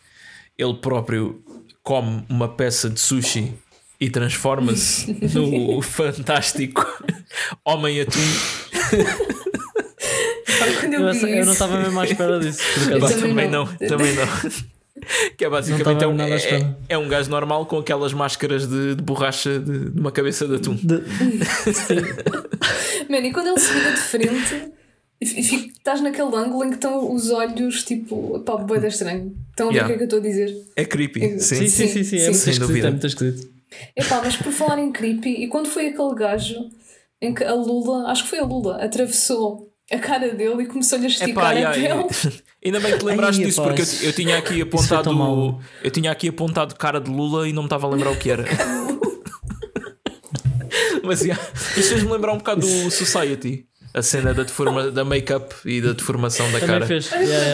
Ele 0.57 0.73
próprio 0.73 1.45
come 1.83 2.25
uma 2.27 2.49
peça 2.49 2.89
de 2.89 2.99
sushi 2.99 3.53
e 4.01 4.09
transforma-se 4.09 5.12
no 5.35 5.83
fantástico 5.83 6.87
Homem 7.62 8.01
Atum. 8.01 8.19
Eu, 10.91 11.01
Eu, 11.01 11.29
eu 11.29 11.45
não 11.45 11.53
estava 11.53 11.77
mesmo 11.77 12.01
à 12.01 12.05
espera 12.07 12.41
disso. 12.41 12.62
Eu 12.91 12.99
também 12.99 13.21
também 13.21 13.51
não. 13.51 13.67
não, 13.67 13.77
também 13.89 14.15
não. 14.15 14.27
Que 15.37 15.45
é 15.45 15.51
basicamente 15.51 16.03
é 16.03 16.07
um, 16.09 16.19
é, 16.19 16.75
é 16.89 16.97
um 16.99 17.07
gajo 17.07 17.29
normal 17.29 17.67
com 17.67 17.79
aquelas 17.79 18.15
máscaras 18.15 18.67
de, 18.67 18.95
de 18.95 19.03
borracha 19.03 19.59
de, 19.59 19.91
de 19.91 20.01
uma 20.01 20.11
cabeça 20.11 20.49
de 20.49 20.55
atum. 20.55 20.75
De- 20.75 21.03
Mano, 23.09 23.27
e 23.27 23.33
quando 23.33 23.49
ele 23.49 23.61
se 23.61 23.73
vira 23.73 23.90
de 23.92 23.99
frente 24.01 24.73
e 25.21 25.27
fico- 25.42 25.73
estás 25.73 26.01
naquele 26.01 26.35
ângulo 26.37 26.64
em 26.64 26.69
que 26.71 26.75
estão 26.77 27.12
os 27.14 27.31
olhos 27.31 27.85
tipo, 27.85 28.38
pá, 28.40 28.57
boeda 28.57 28.88
estranho. 28.88 29.35
Estão 29.51 29.69
a 29.69 29.73
ver 29.73 29.77
Yeah. 29.79 29.87
o 29.87 29.88
que 29.88 29.92
é 29.95 29.97
que 29.97 30.03
eu 30.03 30.19
estou 30.19 30.19
a 30.19 30.23
dizer? 30.23 30.66
É 30.77 30.85
creepy, 30.85 31.21
sim. 31.21 31.38
Sim, 31.38 31.69
sim, 31.69 31.88
sim, 31.88 32.05
sim. 32.05 32.16
É 32.19 32.33
Sim. 32.33 32.51
muito. 32.61 32.87
É 32.87 32.90
muito 32.90 33.07
esquisito. 33.07 33.49
Epá, 33.97 34.21
mas 34.25 34.37
por 34.37 34.53
falar 34.53 34.79
em 34.79 34.92
creepy, 34.92 35.29
e 35.45 35.49
quando 35.49 35.69
foi 35.69 35.88
aquele 35.88 36.14
gajo 36.14 36.69
em 37.21 37.35
que 37.35 37.42
a 37.45 37.55
Lula, 37.55 38.11
acho 38.11 38.25
que 38.25 38.31
foi 38.31 38.38
a 38.38 38.45
Lula, 38.45 38.77
atravessou 38.83 39.73
a 39.90 39.99
cara 39.99 40.31
dele 40.35 40.64
e 40.64 40.66
começou-lhe 40.66 41.05
a 41.05 41.09
esticar 41.09 41.29
Epá, 41.31 41.49
a 41.49 41.53
yeah, 41.53 41.75
pele. 41.75 42.42
Ainda 42.64 42.81
bem 42.81 42.92
que 42.92 42.99
te 42.99 43.05
lembraste 43.05 43.40
Ai, 43.40 43.47
disso, 43.47 43.62
porque 43.62 43.83
eu, 43.83 43.87
eu 44.09 44.12
tinha 44.12 44.38
aqui 44.38 44.61
apontado 44.61 45.11
eu 45.83 45.90
tinha 45.90 46.11
aqui 46.11 46.29
apontado 46.29 46.75
cara 46.75 47.01
de 47.01 47.11
Lula 47.11 47.49
e 47.49 47.53
não 47.53 47.62
me 47.62 47.66
estava 47.66 47.87
a 47.87 47.90
lembrar 47.90 48.11
o 48.11 48.16
que 48.19 48.29
era. 48.31 48.45
Mas 51.07 51.23
yeah, 51.23 51.42
isto 51.77 51.92
fez-me 51.92 52.11
lembrar 52.11 52.33
um 52.33 52.38
bocado 52.38 52.61
do 52.61 52.90
Society. 52.90 53.66
A 53.95 54.03
cena 54.03 54.35
da, 54.35 54.42
deforma, 54.42 54.90
da 54.90 55.05
make-up 55.07 55.55
e 55.64 55.81
da 55.81 55.92
deformação 55.95 56.45
da 56.53 56.61
Também 56.61 56.66
cara. 56.75 56.87
fez. 56.87 57.07
Por 57.09 57.16
Yeah, 57.19 57.33
yeah. 57.33 57.49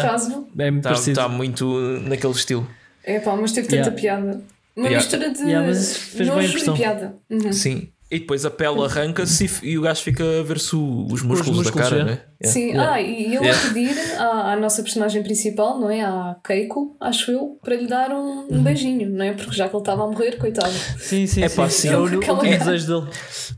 É 0.59 0.69
Está 0.69 0.89
parecido. 0.91 1.17
tá 1.21 1.29
muito 1.29 1.79
naquele 2.09 2.33
estilo. 2.33 2.69
É 3.05 3.21
pá, 3.21 3.37
mas 3.37 3.53
teve 3.53 3.69
tanta 3.69 3.91
Yeah. 3.91 4.01
piada. 4.01 4.41
Uma 4.75 4.89
Yeah. 4.89 4.97
mistura 5.05 5.31
de 5.31 5.39
Yeah, 5.43 5.67
mas 5.69 5.97
fez 5.97 6.29
bem 6.29 6.37
nojo 6.37 6.49
impressão. 6.49 6.75
e 6.75 6.79
piada. 6.79 7.15
Uhum. 7.31 7.53
Sim. 7.53 7.92
E 8.15 8.19
depois 8.21 8.45
a 8.45 8.51
pele 8.51 8.85
arranca-se 8.85 9.51
e 9.63 9.71
e 9.73 9.79
o 9.79 9.83
gajo 9.83 10.03
fica 10.03 10.23
a 10.41 10.43
ver-se 10.43 10.77
os 10.77 11.23
músculos, 11.23 11.47
músculos, 11.49 11.71
da 11.71 11.83
cara, 11.83 11.97
é. 12.01 12.05
né? 12.05 12.21
Yeah. 12.45 12.53
Sim, 12.53 12.67
Yeah. 12.73 12.93
ah, 12.93 13.01
e 13.01 13.25
ele 13.25 13.35
Yeah. 13.37 13.53
a 13.53 13.69
pedir 13.73 13.97
à, 14.19 14.53
à 14.53 14.57
nossa 14.57 14.83
personagem 14.83 15.23
principal, 15.23 15.79
não 15.79 15.89
é? 15.89 16.03
À 16.03 16.37
Keiko, 16.45 16.97
acho 17.01 17.31
eu, 17.31 17.59
para 17.63 17.77
lhe 17.77 17.87
dar 17.87 18.11
um, 18.11 18.49
um 18.51 18.63
beijinho, 18.63 19.09
não 19.09 19.25
é? 19.25 19.33
Porque 19.33 19.53
já 19.57 19.69
que 19.69 19.75
ele 19.77 19.81
estava 19.83 20.05
a 20.05 20.07
morrer, 20.09 20.37
coitado. 20.39 20.73
Sim, 20.99 21.27
sim, 21.27 21.43
É 21.43 21.49
sim. 21.49 21.57
pá, 21.57 21.69
sim. 21.71 21.89
É 21.89 21.97
o 21.97 22.05
Aquela- 22.07 22.43
desejo 22.43 22.87
dele. 23.01 23.13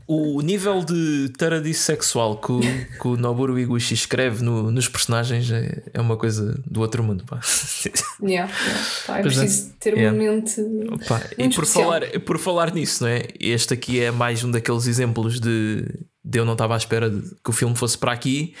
O 0.07 0.39
nível 0.41 0.83
de 0.83 1.29
taradice 1.37 1.79
sexual 1.81 2.37
que 2.37 2.51
o, 2.51 2.59
que 2.61 3.07
o 3.07 3.17
Noboru 3.17 3.57
Iguchi 3.59 3.95
escreve 3.95 4.43
no- 4.43 4.71
nos 4.71 4.87
personagens 4.87 5.51
é, 5.51 5.81
é 5.93 5.99
uma 5.99 6.15
coisa 6.15 6.57
do 6.65 6.79
outro 6.81 7.03
mundo. 7.03 7.25
Pá. 7.27 7.39
Yeah, 8.23 8.49
yeah. 8.63 8.83
Pá, 9.05 9.19
é 9.19 9.21
Pois 9.23 9.37
é. 9.37 9.39
preciso 9.41 9.73
ter 9.79 9.93
Yeah. 9.97 10.17
uma 10.17 10.31
mente. 10.31 10.55
Pá, 11.07 11.21
e 11.37 11.43
por 11.49 11.63
especial. 11.63 11.83
falar, 11.85 12.01
por 12.21 12.37
falar 12.39 12.73
nisso, 12.73 13.03
não 13.03 13.09
é? 13.09 13.23
Este 13.39 13.73
aqui 13.73 13.99
é 13.99 14.09
mais 14.09 14.43
um 14.45 14.51
daqueles 14.51 14.87
exemplos 14.87 15.39
de, 15.39 15.85
de 16.23 16.39
eu 16.39 16.45
não 16.45 16.53
estava 16.53 16.73
à 16.73 16.77
espera 16.77 17.09
de 17.09 17.21
que 17.43 17.49
o 17.49 17.53
filme 17.53 17.75
fosse 17.75 17.97
para 17.97 18.11
aqui. 18.11 18.53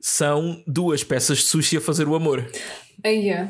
São 0.00 0.62
duas 0.66 1.04
peças 1.04 1.38
de 1.38 1.44
sushi 1.44 1.76
a 1.76 1.80
fazer 1.80 2.08
o 2.08 2.14
amor. 2.14 2.50
Aí 3.04 3.28
é. 3.28 3.48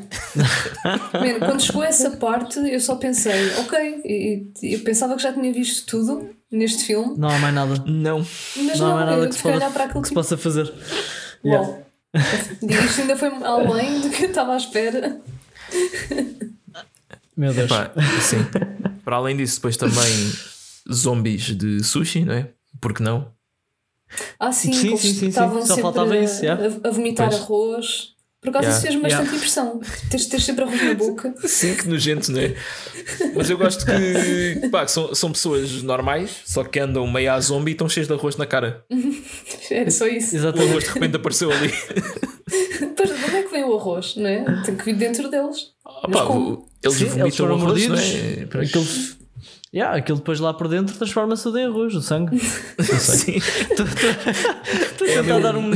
Man, 1.13 1.39
quando 1.39 1.61
chegou 1.61 1.83
essa 1.83 2.11
parte, 2.11 2.59
eu 2.59 2.79
só 2.79 2.95
pensei, 2.95 3.51
ok, 3.59 4.01
e, 4.03 4.47
e 4.61 4.73
eu 4.73 4.79
pensava 4.81 5.15
que 5.15 5.23
já 5.23 5.33
tinha 5.33 5.51
visto 5.51 5.85
tudo 5.85 6.29
neste 6.49 6.83
filme, 6.83 7.17
Não 7.17 7.29
há 7.29 7.39
mais 7.39 7.53
nada. 7.53 7.83
Não. 7.85 8.19
mas 8.19 8.79
Não 8.79 8.87
há 8.87 8.89
não, 8.89 8.95
mais 8.95 9.09
nada 9.09 9.27
que 9.27 9.35
se, 9.35 9.41
pode, 9.41 9.59
que 9.59 9.93
se 9.93 10.09
que 10.09 10.13
possa 10.13 10.37
fazer. 10.37 10.73
Yeah. 11.43 11.67
Uau. 11.67 11.87
Digo, 12.61 12.83
isto 12.83 13.01
ainda 13.01 13.15
foi 13.15 13.29
além 13.43 14.01
do 14.01 14.09
que 14.09 14.25
eu 14.25 14.29
estava 14.29 14.53
à 14.53 14.57
espera. 14.57 15.21
Meu 17.35 17.53
Deus. 17.53 17.69
Pá, 17.69 17.91
sim. 18.21 18.45
Para 19.03 19.15
além 19.15 19.37
disso, 19.37 19.55
depois 19.55 19.77
também 19.77 20.31
zombies 20.91 21.55
de 21.55 21.83
sushi, 21.83 22.23
não 22.25 22.33
é? 22.33 22.49
Porque 22.79 23.03
não? 23.03 23.31
Ah, 24.39 24.51
sim, 24.51 24.73
Sim, 24.73 24.87
eles 24.89 24.99
sim, 24.99 25.07
sim, 25.13 25.19
sim. 25.19 25.27
estavam 25.29 25.61
Só 25.61 25.67
sempre 25.67 25.81
faltava 25.83 26.13
a, 26.13 26.17
isso, 26.17 26.43
yeah. 26.43 26.63
a, 26.83 26.87
a 26.87 26.91
vomitar 26.91 27.29
Pois. 27.29 27.41
arroz. 27.41 28.11
Por 28.41 28.49
acaso 28.49 28.63
Yeah. 28.65 28.77
isso 28.77 28.81
fez-me 28.87 29.01
bastante 29.03 29.21
Yeah. 29.23 29.37
impressão. 29.37 29.81
Tens, 30.09 30.25
tens 30.25 30.43
sempre 30.45 30.63
arroz 30.63 30.83
na 30.83 30.93
boca. 30.95 31.33
Sim, 31.47 31.75
que 31.75 31.87
nojento, 31.87 32.31
não 32.31 32.39
é? 32.41 32.55
Mas 33.35 33.49
eu 33.51 33.57
gosto 33.57 33.85
que, 33.85 34.67
pá, 34.69 34.83
que 34.83 34.91
são, 34.91 35.13
são 35.13 35.31
pessoas 35.31 35.83
normais, 35.83 36.37
só 36.45 36.63
que 36.63 36.79
andam 36.79 37.05
meio 37.09 37.31
a 37.31 37.39
zombie 37.39 37.71
e 37.71 37.73
estão 37.73 37.87
cheios 37.87 38.07
de 38.07 38.13
arroz 38.15 38.35
na 38.37 38.47
cara. 38.47 38.83
Era 39.69 39.91
só 39.91 40.07
isso. 40.07 40.33
O 40.33 40.37
Exatamente. 40.39 40.69
arroz 40.71 40.83
de 40.85 40.89
repente 40.89 41.15
apareceu 41.17 41.51
ali. 41.51 41.71
Depois, 42.81 43.09
de 43.09 43.23
onde 43.25 43.35
é 43.37 43.43
que 43.43 43.51
vem 43.51 43.63
o 43.63 43.75
arroz? 43.75 44.15
Não 44.15 44.27
é? 44.27 44.43
Tem 44.65 44.75
que 44.75 44.83
vir 44.85 44.95
dentro 44.95 45.29
deles. 45.29 45.67
Ah, 45.85 46.07
Mas 46.09 46.17
pá, 46.21 46.25
o- 46.33 46.67
eles 46.83 46.97
Sim, 46.97 47.05
vomitam 47.05 47.27
eles 47.27 47.39
o 47.39 47.45
arroz, 47.45 47.59
não 47.61 47.67
mordidos. 47.67 47.99
é? 48.01 48.59
Aquilo, 48.63 48.85
yeah, 49.73 49.97
aquilo 49.97 50.17
depois 50.17 50.39
lá 50.39 50.53
por 50.53 50.67
dentro 50.67 50.95
transforma-se 50.95 51.43
tudo 51.43 51.57
em 51.57 51.65
arroz, 51.65 51.93
o 51.95 52.01
sangue. 52.01 52.39
Sim. 52.99 53.37
Estou 53.37 55.07
a 55.07 55.09
tentar 55.09 55.39
dar 55.39 55.55
um, 55.55 55.71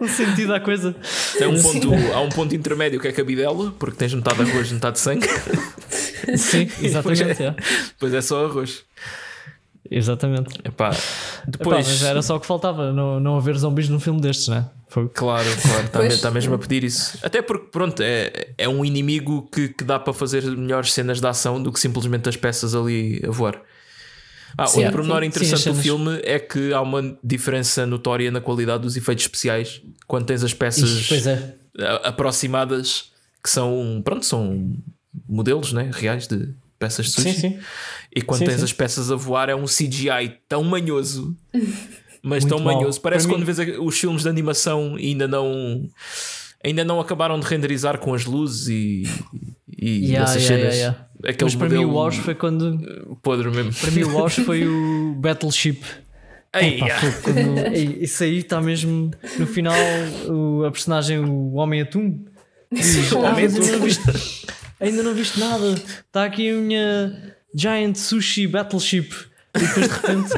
um 0.00 0.08
sentido 0.08 0.54
à 0.54 0.60
coisa. 0.60 0.94
Tem 1.38 1.46
um 1.46 1.62
ponto, 1.62 1.90
há 2.14 2.20
um 2.20 2.28
ponto 2.28 2.54
intermédio 2.54 3.00
que 3.00 3.08
é 3.08 3.12
cabidela, 3.12 3.72
porque 3.78 3.96
tens 3.96 4.14
metade 4.14 4.44
de 4.44 4.50
arroz, 4.50 4.72
metade 4.72 4.94
de 4.94 5.00
sangue. 5.00 5.28
Sim, 6.36 6.70
exatamente. 6.82 6.96
Depois 6.96 7.20
é, 7.20 7.42
yeah. 7.42 7.56
depois 7.88 8.14
é 8.14 8.20
só 8.20 8.44
arroz. 8.44 8.84
Exatamente. 9.90 10.54
Epá, 10.64 10.90
Epá, 10.90 10.96
depois. 11.46 11.86
mas 11.88 12.02
era 12.02 12.22
só 12.22 12.36
o 12.36 12.40
que 12.40 12.46
faltava, 12.46 12.92
não, 12.92 13.20
não 13.20 13.36
haver 13.36 13.56
zombies 13.56 13.88
num 13.88 14.00
filme 14.00 14.20
destes, 14.20 14.48
né? 14.48 14.66
Foi. 14.88 15.08
Claro, 15.08 15.48
claro, 15.90 16.06
está 16.06 16.28
tá 16.28 16.30
mesmo 16.34 16.54
a 16.54 16.58
pedir 16.58 16.84
isso. 16.84 17.18
Até 17.22 17.42
porque, 17.42 17.66
pronto, 17.70 18.00
é, 18.02 18.50
é 18.56 18.68
um 18.68 18.84
inimigo 18.84 19.48
que, 19.50 19.68
que 19.68 19.84
dá 19.84 19.98
para 19.98 20.12
fazer 20.12 20.42
melhores 20.44 20.92
cenas 20.92 21.20
de 21.20 21.26
ação 21.26 21.62
do 21.62 21.72
que 21.72 21.80
simplesmente 21.80 22.28
as 22.28 22.36
peças 22.36 22.74
ali 22.74 23.20
a 23.26 23.30
voar. 23.30 23.60
Ah, 24.56 24.66
Sim, 24.66 24.84
outro 24.84 24.92
pormenor 24.98 25.20
sim. 25.20 25.26
interessante 25.26 25.60
Sim, 25.62 25.72
do 25.72 25.76
filme 25.76 26.20
é 26.22 26.38
que 26.38 26.72
há 26.72 26.80
uma 26.80 27.18
diferença 27.22 27.84
notória 27.84 28.30
na 28.30 28.40
qualidade 28.40 28.84
dos 28.84 28.96
efeitos 28.96 29.24
especiais 29.24 29.82
quando 30.06 30.24
tens 30.24 30.42
as 30.42 30.54
peças 30.54 31.06
Pois 31.08 31.26
é. 31.26 31.56
aproximadas 32.04 33.10
que 33.42 33.50
são, 33.50 34.00
pronto, 34.02 34.24
são 34.24 34.74
modelos 35.28 35.72
né, 35.72 35.90
reais 35.92 36.26
de 36.26 36.54
peças 36.78 37.06
de 37.06 37.12
sushi. 37.12 37.32
Sim, 37.32 37.40
sim. 37.40 37.58
E 38.14 38.22
quando 38.22 38.38
Sim, 38.40 38.46
tens 38.46 38.58
sim. 38.58 38.64
as 38.64 38.72
peças 38.72 39.10
a 39.10 39.16
voar 39.16 39.48
é 39.48 39.54
um 39.54 39.64
CGI 39.64 40.38
tão 40.48 40.62
manhoso, 40.64 41.36
mas 42.22 42.44
Muito 42.44 42.48
tão 42.48 42.58
mau. 42.64 42.74
manhoso. 42.76 43.00
Parece 43.00 43.26
Para 43.26 43.34
quando 43.36 43.46
mim- 43.46 43.52
vês 43.52 43.78
os 43.78 43.98
filmes 43.98 44.22
de 44.22 44.28
animação 44.28 44.98
e 44.98 45.08
ainda 45.08 45.28
não 45.28 45.88
ainda 46.64 46.84
não 46.84 46.98
acabaram 47.00 47.38
de 47.38 47.46
renderizar 47.46 47.98
com 47.98 48.12
as 48.14 48.24
luzes 48.24 48.68
e, 48.68 49.02
e 49.78 50.08
Yeah, 50.10 50.24
essas 50.30 50.42
yeah, 50.42 50.56
cenas. 50.70 50.74
yeah, 50.74 50.74
yeah. 50.74 51.06
Mas 51.42 51.54
para 51.54 51.68
mim 51.68 51.84
o 51.84 51.98
auge 51.98 52.20
foi 52.20 52.34
quando. 52.34 53.16
podre 53.22 53.50
mesmo. 53.50 53.72
Para 53.74 53.90
mim 53.90 54.02
o 54.04 54.18
auge 54.18 54.42
foi 54.44 54.66
o 54.66 55.14
Battleship. 55.18 55.80
Ei, 56.54 56.76
Epá, 56.76 56.86
yeah. 56.86 57.12
quando- 57.22 57.58
Ei, 57.74 57.98
isso 58.02 58.22
aí 58.24 58.38
está 58.38 58.60
mesmo 58.60 59.10
no 59.38 59.46
final 59.46 59.74
o, 60.28 60.64
a 60.64 60.70
personagem, 60.70 61.18
o 61.18 61.52
Homem 61.54 61.82
Atum. 61.82 62.18
diz, 62.72 63.12
O 63.12 63.18
"Ah, 63.24 63.30
Homem 63.30 63.44
mas 63.48 64.42
ainda 64.80 65.02
não 65.02 65.14
viste, 65.14 65.38
nada. 65.40 65.70
Está 66.06 66.24
aqui 66.24 66.50
a 66.50 66.54
minha 66.54 67.34
Giant 67.54 67.94
Sushi 67.96 68.46
Battleship. 68.46 69.08
E 69.54 69.58
depois 69.58 69.88
de 69.88 69.94
repente 69.94 70.30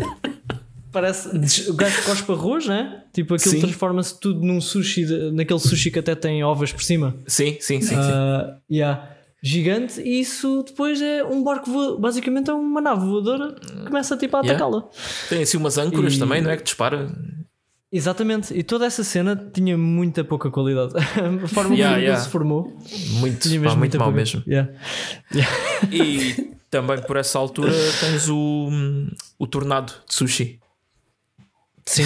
parece. 0.92 1.70
O 1.70 1.74
gajo 1.74 2.02
cospe 2.04 2.32
arroz, 2.32 2.66
né? 2.66 3.02
Tipo 3.12 3.34
aquilo 3.34 3.60
transforma-se 3.60 4.18
tudo 4.20 4.40
num 4.44 4.60
sushi, 4.60 5.04
naquele 5.32 5.58
sushi 5.60 5.90
que 5.90 5.98
até 5.98 6.14
tem 6.14 6.42
ovas 6.44 6.72
por 6.72 6.82
cima. 6.82 7.14
Sim, 7.26 7.56
sim, 7.60 7.80
sim. 7.80 7.88
sim. 7.88 7.94
Ah, 7.96 8.58
yeah. 8.70 9.10
Gigante, 9.40 10.00
e 10.00 10.18
isso 10.20 10.64
depois 10.66 11.00
é 11.00 11.22
um 11.22 11.44
barco 11.44 11.70
voador, 11.70 12.00
basicamente 12.00 12.50
é 12.50 12.52
uma 12.52 12.80
nave 12.80 13.06
voadora 13.06 13.54
que 13.54 13.84
começa 13.86 14.16
tipo 14.16 14.36
a 14.36 14.40
Yeah. 14.40 14.56
atacá-la. 14.64 14.88
Tem 15.28 15.42
assim 15.42 15.56
umas 15.56 15.78
âncoras 15.78 16.14
E- 16.14 16.18
também, 16.18 16.42
não 16.42 16.50
é? 16.50 16.56
Que 16.56 16.64
dispara. 16.64 17.08
Exatamente, 17.90 18.52
e 18.52 18.62
toda 18.62 18.84
essa 18.84 19.02
cena 19.02 19.34
tinha 19.54 19.76
muita 19.78 20.22
pouca 20.22 20.50
qualidade. 20.50 20.92
a 20.98 21.48
forma 21.48 21.74
Yeah, 21.74 21.94
como 21.94 22.02
yeah. 22.02 22.08
ele 22.08 22.16
se 22.18 22.28
formou 22.28 22.78
Muito, 23.20 23.38
tinha 23.48 23.58
pá, 23.60 23.64
mesmo 23.66 23.78
muito 23.78 23.98
mal 23.98 24.08
pouca. 24.08 24.16
mesmo. 24.20 24.42
Yeah. 24.46 24.70
E 25.90 26.52
também 26.70 27.00
por 27.00 27.16
essa 27.16 27.38
altura 27.38 27.72
tens 28.00 28.28
o, 28.28 28.68
o 29.38 29.46
tornado 29.46 29.92
de 30.06 30.14
sushi. 30.14 30.60
Sim, 31.86 32.04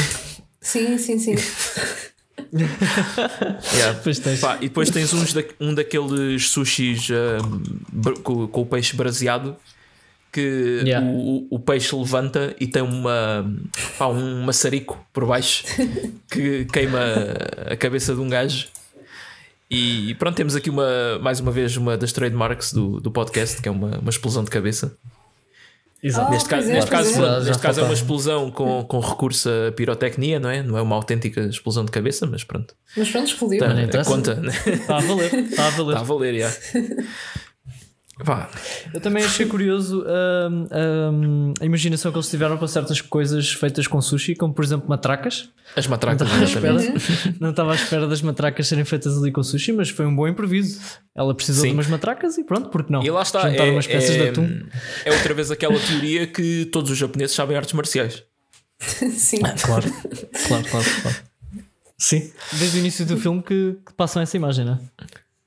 Sim, 0.61 0.99
sim, 0.99 1.19
sim. 1.19 1.35
Yeah. 3.75 4.01
pois 4.03 4.19
tens. 4.19 4.41
Pá, 4.41 4.57
e 4.57 4.69
depois 4.69 4.91
tens 4.91 5.13
uns 5.13 5.33
da- 5.33 5.43
um 5.61 5.75
daqueles 5.75 6.49
sushis 6.51 7.09
br- 7.93 8.19
com, 8.23 8.47
com 8.47 8.61
o 8.63 8.67
peixe 8.67 8.95
braseado 8.97 9.57
que 10.33 10.81
Yeah. 10.85 11.07
o, 11.07 11.47
o- 11.51 11.59
peixe 11.61 11.95
levanta 11.95 12.57
e 12.59 12.67
tem 12.67 12.83
uma, 12.83 13.45
pá, 13.99 14.07
um 14.09 14.43
maçarico 14.43 14.99
por 15.13 15.27
baixo 15.27 15.65
que 16.31 16.65
queima 16.67 16.99
a 17.71 17.77
cabeça 17.77 18.15
de 18.15 18.21
um 18.21 18.29
gajo. 18.29 18.69
E 19.71 20.15
pronto, 20.17 20.35
temos 20.37 20.55
aqui 20.57 20.69
uma, 20.71 21.19
mais 21.21 21.41
uma 21.41 21.51
vez 21.51 21.77
uma 21.77 21.97
das 21.97 22.13
trademarks 22.13 22.73
do, 22.73 23.01
do 23.01 23.11
podcast, 23.11 23.61
que 23.63 23.69
é 23.69 23.71
uma, 23.71 23.99
uma 23.99 24.11
explosão 24.11 24.43
de 24.45 24.51
cabeça. 24.51 24.95
Exato. 26.03 26.27
Ah, 26.29 26.31
neste 26.33 26.53
é, 26.53 26.61
neste 26.63 26.91
caso, 26.91 27.25
é. 27.25 27.41
Neste 27.45 27.63
caso 27.63 27.81
é 27.81 27.83
uma 27.85 27.89
faltava. 27.89 27.93
explosão 27.95 28.51
com, 28.51 28.83
com 28.85 28.99
recurso 28.99 29.49
a 29.49 29.71
pirotecnia, 29.73 30.41
não 30.41 30.51
é? 30.51 30.61
Não 30.63 30.77
é 30.77 30.83
uma 30.83 30.97
autêntica 30.97 31.43
explosão 31.43 31.85
de 31.85 31.93
cabeça, 31.93 32.27
mas 32.27 32.43
pronto. 32.43 32.75
Mas 32.97 33.09
pronto, 33.09 33.29
explodiu. 33.29 33.61
Tá, 33.61 34.05
conta, 34.05 34.35
né? 34.35 34.53
Está 34.67 34.97
a 34.97 35.01
valer, 35.01 35.35
está 35.35 35.67
a 35.67 35.71
valer. 35.71 35.89
Está 35.93 36.01
a 36.01 36.03
valer, 36.03 36.39
já. 36.41 36.51
Vá. 38.21 38.49
Eu 38.93 39.01
também 39.01 39.25
achei 39.25 39.47
curioso 39.47 40.05
hum, 40.05 40.67
hum, 41.13 41.55
a 41.61 41.65
imaginação 41.65 42.13
que 42.13 42.19
eles 42.19 42.29
tiveram 42.31 42.57
para 42.59 42.69
certas 42.69 43.01
coisas 43.01 43.53
feitas 43.53 43.87
com 43.87 44.01
sushi, 44.01 44.35
como 44.37 44.53
por 44.55 44.63
exemplo 44.65 44.89
matracas. 44.89 45.49
As 45.75 45.87
Não 45.87 45.93
matracas, 45.93 46.29
estava 46.29 46.41
à 46.41 46.45
espera, 46.45 47.35
não 47.41 47.51
estava 47.51 47.73
à 47.73 47.75
espera 47.75 48.07
das 48.07 48.21
matracas 48.23 48.69
serem 48.69 48.85
feitas 48.85 49.17
ali 49.17 49.33
com 49.33 49.43
sushi, 49.43 49.73
mas 49.73 49.89
foi 49.89 50.07
um 50.07 50.15
bom 50.15 50.29
improviso. 50.29 50.79
Ela 51.17 51.35
precisou 51.35 51.63
Sim. 51.63 51.69
de 51.71 51.75
umas 51.75 51.87
matracas 51.89 52.37
e 52.37 52.45
pronto, 52.45 52.69
porque 52.69 52.93
não? 52.93 53.03
E 53.03 53.11
lá 53.11 53.23
está. 53.23 53.49
Juntar 53.49 53.67
É, 53.67 53.71
umas 53.71 53.87
peças 53.87 54.15
de 54.15 54.23
é, 54.23 54.29
atum. 54.29 54.61
é 55.05 55.11
outra 55.13 55.35
vez 55.35 55.51
aquela 55.51 55.79
teoria 55.79 56.27
que 56.27 56.67
todos 56.67 56.91
os 56.91 56.99
japoneses 56.99 57.35
sabem 57.35 57.57
artes 57.57 57.73
marciais. 57.73 58.23
Sim. 59.17 59.39
Claro, 59.41 59.59
claro, 60.47 60.65
claro, 60.69 60.87
claro. 61.03 61.17
Sim, 61.97 62.31
desde 62.53 62.77
o 62.77 62.81
início 62.81 63.07
do 63.07 63.17
filme 63.17 63.43
que, 63.43 63.77
que 63.87 63.95
passam 63.95 64.21
essa 64.21 64.37
imagem, 64.37 64.65
né? 64.65 64.79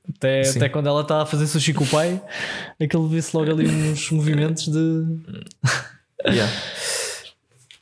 Até, 0.09 0.43
Sim. 0.43 0.59
até 0.59 0.69
quando 0.69 0.87
ela 0.87 1.01
está 1.01 1.21
a 1.21 1.25
fazer 1.25 1.47
sushi 1.47 1.73
com 1.73 1.83
o 1.83 1.87
pai, 1.87 2.21
aquele 2.79 3.07
vê-se 3.07 3.35
logo 3.35 3.51
ali 3.51 3.67
uns 3.67 4.11
movimentos 4.11 4.67
de. 4.67 5.05
Yeah. 6.27 6.51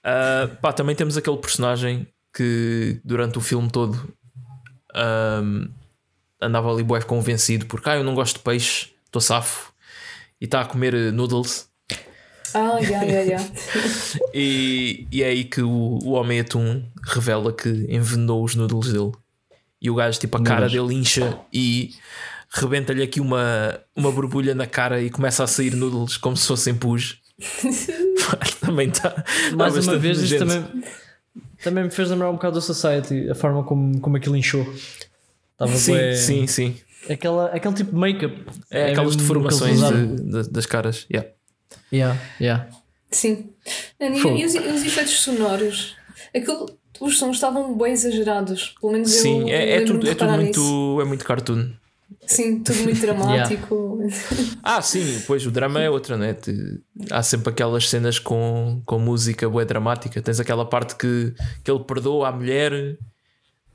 Ah, 0.03 0.49
pá, 0.61 0.73
também 0.73 0.95
temos 0.95 1.15
aquele 1.15 1.37
personagem 1.37 2.05
que 2.33 2.99
durante 3.05 3.37
o 3.37 3.41
filme 3.41 3.69
todo 3.69 4.13
ahm, 4.93 5.69
andava 6.41 6.71
ali 6.71 6.83
bué 6.83 7.01
convencido 7.01 7.65
porque 7.67 7.89
ah, 7.89 7.95
eu 7.95 8.03
não 8.03 8.13
gosto 8.13 8.37
de 8.37 8.43
peixe, 8.43 8.89
estou 9.05 9.21
safo 9.21 9.71
e 10.41 10.45
está 10.45 10.61
a 10.61 10.65
comer 10.65 10.93
eh, 10.93 11.11
noodles. 11.11 11.69
Ah, 12.53 12.77
yeah, 12.79 13.03
yeah, 13.03 13.21
yeah. 13.21 13.49
E, 14.33 15.07
e 15.11 15.23
é 15.23 15.27
aí 15.27 15.43
que 15.43 15.61
o, 15.61 15.69
o 15.69 16.11
Homem 16.11 16.39
Atum 16.41 16.83
revela 17.03 17.53
que 17.53 17.69
envenenou 17.89 18.43
os 18.43 18.55
noodles 18.55 18.91
dele. 18.91 19.11
E 19.83 19.89
o 19.89 19.95
gajo, 19.95 20.17
tipo, 20.19 20.37
a 20.37 20.41
cara 20.43 20.69
dele 20.69 20.95
incha 20.95 21.37
e 21.51 21.93
rebenta-lhe 22.49 23.03
aqui 23.03 23.19
uma, 23.19 23.79
uma 23.93 24.09
borbulha 24.11 24.55
na 24.55 24.65
cara 24.65 25.01
e 25.01 25.09
começa 25.09 25.43
a 25.43 25.47
sair 25.47 25.75
noodles 25.75 26.15
como 26.15 26.37
se 26.37 26.47
fossem 26.47 26.73
pus. 26.73 27.19
também 28.61 28.87
está. 28.89 29.23
Mais 29.57 29.75
uma 29.85 29.97
vez, 29.97 30.19
isto 30.21 30.37
também, 30.39 30.83
também 31.61 31.83
me 31.83 31.89
fez 31.91 32.09
lembrar 32.09 32.29
um 32.29 32.33
bocado 32.33 32.55
do 32.55 32.61
Society, 32.61 33.29
a 33.29 33.35
forma 33.35 33.63
como, 33.63 33.99
como 33.99 34.15
aquilo 34.17 34.37
inchou. 34.37 34.61
Estava 35.51 35.75
Sim, 35.75 35.91
bué- 35.91 36.15
sim, 36.15 36.47
sim. 36.47 36.77
Aquela, 37.09 37.47
aquele 37.47 37.73
tipo 37.73 37.91
de 37.91 37.97
make-up. 37.97 38.45
É, 38.71 38.91
aquelas 38.91 39.15
mesmo 39.17 39.21
deformações 39.21 39.79
de- 39.81 40.43
de- 40.43 40.49
das 40.49 40.65
caras. 40.65 41.05
Yeah. 41.11 41.29
Yeah, 41.91 42.19
yeah. 42.39 42.69
Sim. 43.11 43.49
E, 43.99 44.05
e 44.05 44.45
os, 44.45 44.55
e 44.55 44.59
os 44.59 44.85
efeitos 44.85 45.19
sonoros? 45.19 45.95
Aquilo, 46.35 46.65
os 46.99 47.17
sons 47.17 47.35
estavam 47.35 47.77
bem 47.77 47.93
exagerados. 47.93 48.75
Pelo 48.79 48.93
menos 48.93 49.09
Sim, 49.09 49.49
eu 49.49 49.55
é, 49.55 49.71
é 49.77 49.81
tudo, 49.85 50.07
é 50.07 50.15
tudo 50.15 50.31
muito, 50.31 50.99
é 51.01 51.05
muito 51.05 51.25
cartoon. 51.25 51.69
Sim, 52.25 52.59
tudo 52.59 52.83
muito 52.83 52.99
dramático. 53.01 53.99
Ah, 54.61 54.81
sim, 54.81 55.21
pois 55.27 55.45
o 55.45 55.51
drama 55.51 55.81
é 55.81 55.89
outra, 55.89 56.17
né? 56.17 56.35
Há 57.11 57.21
sempre 57.21 57.49
aquelas 57.49 57.89
cenas 57.89 58.19
com, 58.19 58.81
com 58.85 58.99
música 58.99 59.49
boa 59.49 59.65
dramática. 59.65 60.21
Tens 60.21 60.39
aquela 60.39 60.65
parte 60.65 60.95
que, 60.95 61.33
que 61.63 61.69
ele 61.69 61.83
perdoa 61.83 62.29
a 62.29 62.31
mulher, 62.31 62.97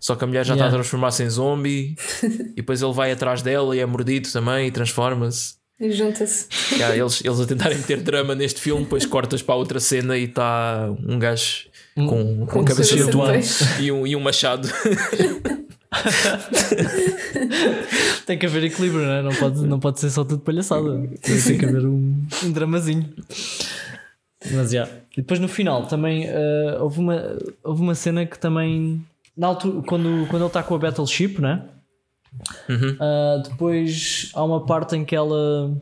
só 0.00 0.14
que 0.14 0.24
a 0.24 0.26
mulher 0.26 0.46
já 0.46 0.54
está 0.54 0.64
Yeah. 0.64 0.76
a 0.76 0.80
transformar-se 0.80 1.22
em 1.24 1.30
zombie, 1.30 1.94
e 2.52 2.56
depois 2.56 2.80
ele 2.80 2.92
vai 2.92 3.12
atrás 3.12 3.42
dela 3.42 3.76
e 3.76 3.80
é 3.80 3.86
mordido 3.86 4.30
também 4.32 4.68
e 4.68 4.70
transforma-se. 4.70 5.58
E 5.80 5.92
junta-se. 5.92 6.46
Yeah, 6.72 6.96
eles, 6.96 7.22
eles 7.24 7.38
a 7.40 7.46
tentarem 7.46 7.78
meter 7.78 8.00
drama 8.00 8.34
neste 8.34 8.60
filme, 8.60 8.82
depois 8.82 9.06
cortas 9.06 9.42
para 9.42 9.54
outra 9.54 9.78
cena 9.78 10.16
e 10.16 10.24
está 10.24 10.92
um 11.06 11.18
gajo 11.18 11.67
com, 12.06 12.46
com 12.46 12.60
a 12.60 12.64
cabeça 12.64 12.96
cabeça 12.96 13.10
de 13.10 13.16
peixe. 13.16 13.82
e 13.82 13.92
um, 13.92 14.06
e 14.06 14.14
um 14.14 14.20
machado. 14.20 14.68
Tem 18.26 18.38
que 18.38 18.44
haver 18.46 18.64
equilíbrio, 18.64 19.04
não 19.04 19.12
é? 19.12 19.22
Não 19.22 19.34
pode, 19.34 19.66
não 19.66 19.80
pode 19.80 20.00
ser 20.00 20.10
só 20.10 20.22
tudo 20.22 20.40
palhaçada. 20.40 21.00
Tem 21.22 21.58
que 21.58 21.64
haver 21.64 21.86
um, 21.86 22.26
um 22.44 22.52
dramazinho. 22.52 23.08
Mas 24.52 24.70
já. 24.70 24.86
E 25.16 25.20
depois 25.20 25.40
no 25.40 25.48
final 25.48 25.86
também 25.86 26.26
eh, 26.26 26.76
houve, 26.80 27.00
uma, 27.00 27.38
houve 27.64 27.82
uma 27.82 27.94
cena 27.94 28.24
que 28.26 28.38
também. 28.38 29.04
Na 29.36 29.48
altura, 29.48 29.82
quando, 29.86 30.26
quando 30.28 30.42
ele 30.42 30.46
está 30.46 30.62
com 30.62 30.74
a 30.74 30.78
Battleship, 30.78 31.40
né? 31.40 31.64
Ah, 33.00 33.42
depois 33.48 34.30
há 34.34 34.44
uma 34.44 34.64
parte 34.64 34.96
em 34.96 35.04
que 35.04 35.16
ela 35.16 35.76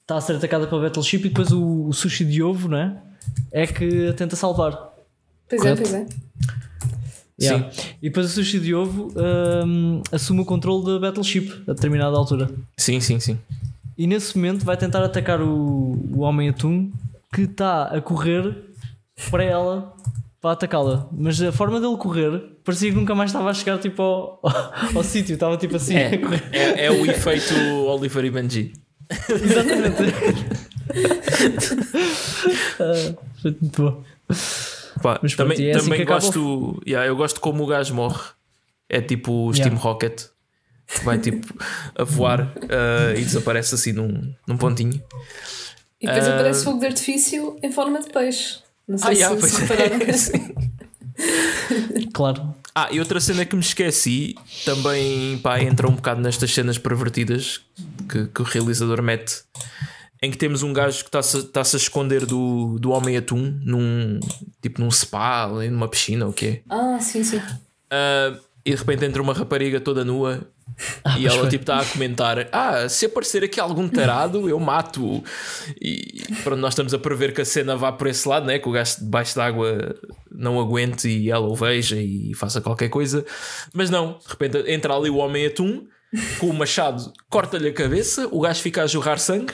está 0.00 0.16
a 0.16 0.20
ser 0.20 0.36
atacada 0.36 0.66
pela 0.66 0.82
Battleship 0.82 1.26
e 1.26 1.28
depois 1.28 1.50
o, 1.52 1.86
o 1.86 1.92
sushi 1.92 2.24
de 2.24 2.42
ovo, 2.42 2.68
né? 2.68 3.02
É 3.50 3.66
que 3.66 4.08
a 4.08 4.12
tenta 4.12 4.36
salvar. 4.36 4.91
Pois 5.52 5.64
é, 5.66 5.76
Correto. 5.76 5.82
pois 5.82 5.94
é. 5.94 6.06
Yeah. 7.40 7.70
E 8.00 8.08
depois 8.08 8.26
o 8.26 8.28
sushi 8.30 8.58
de 8.58 8.74
ovo 8.74 9.12
hum, 9.66 10.00
assume 10.10 10.40
o 10.40 10.44
controle 10.44 10.86
da 10.86 10.98
Battleship 10.98 11.50
a 11.66 11.72
determinada 11.72 12.16
altura. 12.16 12.50
Sim, 12.78 13.00
sim, 13.00 13.18
sim. 13.20 13.38
E 13.98 14.06
nesse 14.06 14.34
momento 14.36 14.64
vai 14.64 14.76
tentar 14.76 15.04
atacar 15.04 15.42
o, 15.42 15.98
o 16.14 16.20
Homem 16.20 16.48
Atum 16.48 16.90
que 17.34 17.42
está 17.42 17.84
a 17.84 18.00
correr 18.00 18.56
para 19.30 19.44
ela 19.44 19.94
para 20.40 20.52
atacá-la. 20.52 21.06
Mas 21.12 21.40
a 21.42 21.52
forma 21.52 21.80
dele 21.80 21.96
correr 21.96 22.40
parecia 22.64 22.90
que 22.90 22.96
nunca 22.96 23.14
mais 23.14 23.30
estava 23.30 23.50
a 23.50 23.54
chegar 23.54 23.78
tipo 23.78 24.00
ao, 24.00 24.40
ao, 24.42 24.96
ao 24.96 25.04
sítio. 25.04 25.34
Estava 25.34 25.56
tipo 25.58 25.76
assim 25.76 25.96
a 25.96 26.18
correr. 26.18 26.42
É, 26.52 26.86
é 26.86 26.90
o 26.90 27.04
efeito 27.04 27.54
Oliver 27.86 28.24
e 28.24 28.30
Benji. 28.30 28.72
Exatamente. 29.28 30.02
Ah, 32.78 33.14
foi 33.40 33.56
muito 33.60 33.82
bom. 33.82 34.02
Pá, 35.02 35.18
Mas 35.22 35.34
pronto, 35.34 35.48
também 35.50 35.66
e 35.66 35.70
é 35.70 35.76
assim 35.76 35.90
também 35.90 36.04
gosto, 36.04 36.82
yeah, 36.86 37.06
eu 37.08 37.16
gosto 37.16 37.40
como 37.40 37.62
o 37.64 37.66
gajo 37.66 37.94
morre. 37.94 38.22
É 38.88 39.00
tipo 39.00 39.48
o 39.48 39.52
Steam 39.54 39.68
Yeah. 39.70 39.82
Rocket. 39.82 40.22
Vai 41.04 41.18
tipo 41.18 41.46
a 41.96 42.04
voar 42.04 42.42
uh, 42.42 43.16
e 43.16 43.22
desaparece 43.22 43.74
assim 43.74 43.92
num, 43.92 44.34
num 44.46 44.56
pontinho. 44.56 45.02
E 46.00 46.06
depois 46.06 46.26
Ah. 46.28 46.34
aparece 46.34 46.64
fogo 46.64 46.78
de 46.80 46.86
artifício 46.86 47.56
em 47.62 47.72
forma 47.72 48.00
de 48.00 48.10
peixe. 48.10 48.58
Não 48.86 48.98
sei 48.98 49.10
Ah, 49.10 49.14
se, 49.14 49.20
yeah, 49.20 49.40
se 49.48 49.56
é. 49.56 49.58
repararam. 49.60 50.12
Sim. 50.18 50.54
Claro. 52.12 52.54
Ah, 52.74 52.88
e 52.90 52.98
outra 53.00 53.20
cena 53.20 53.44
que 53.44 53.54
me 53.54 53.60
esqueci 53.62 54.34
também 54.64 55.38
pá, 55.38 55.60
entra 55.60 55.86
um 55.88 55.92
bocado 55.94 56.20
nestas 56.20 56.52
cenas 56.52 56.78
pervertidas 56.78 57.60
que, 58.10 58.26
que 58.26 58.40
o 58.42 58.44
realizador 58.44 59.02
mete. 59.02 59.42
Em 60.22 60.30
que 60.30 60.38
temos 60.38 60.62
um 60.62 60.72
gajo 60.72 60.98
que 61.00 61.08
está-se 61.08 61.38
está-se 61.38 61.76
a 61.76 61.78
esconder 61.78 62.24
do, 62.24 62.78
do 62.78 62.90
homem 62.90 63.16
atum 63.16 63.58
num 63.64 64.20
tipo 64.60 64.80
num 64.80 64.90
spa, 64.90 65.46
ali 65.46 65.68
numa 65.68 65.88
piscina 65.88 66.24
ou 66.24 66.30
o 66.30 66.34
quê. 66.34 66.62
Ah, 66.70 66.98
sim, 67.00 67.24
sim. 67.24 67.40
Ah, 67.90 68.38
e 68.64 68.70
de 68.70 68.76
repente 68.76 69.04
entra 69.04 69.20
uma 69.20 69.34
rapariga 69.34 69.80
toda 69.80 70.04
nua 70.04 70.46
e 71.18 71.26
ela 71.26 71.48
tipo 71.48 71.64
está 71.64 71.80
a 71.80 71.84
comentar: 71.84 72.48
Ah, 72.52 72.88
se 72.88 73.06
aparecer 73.06 73.42
aqui 73.42 73.58
algum 73.58 73.88
tarado, 73.88 74.48
eu 74.48 74.58
mato. 74.60 75.22
E 75.80 76.22
pronto, 76.44 76.60
nós 76.60 76.72
estamos 76.72 76.94
a 76.94 76.98
prever 76.98 77.34
que 77.34 77.40
a 77.40 77.44
cena 77.44 77.76
vá 77.76 77.90
por 77.90 78.06
esse 78.06 78.28
lado, 78.28 78.46
né? 78.46 78.58
que 78.58 78.68
o 78.68 78.72
gajo 78.72 79.00
debaixo 79.00 79.34
d'água 79.34 79.96
não 80.30 80.60
aguente 80.60 81.08
e 81.08 81.30
ela 81.30 81.46
o 81.46 81.54
veja 81.54 81.96
e 81.96 82.32
faça 82.34 82.60
qualquer 82.60 82.88
coisa. 82.88 83.24
Mas 83.72 83.90
não, 83.90 84.18
de 84.18 84.28
repente 84.28 84.58
entra 84.70 84.94
ali 84.94 85.10
o 85.10 85.16
homem 85.16 85.46
atum 85.46 85.84
com 86.38 86.46
o 86.48 86.52
machado, 86.52 87.12
corta-lhe 87.30 87.68
a 87.68 87.72
cabeça, 87.72 88.28
o 88.30 88.40
gajo 88.40 88.60
fica 88.60 88.82
a 88.82 88.86
jorrar 88.86 89.18
sangue, 89.18 89.52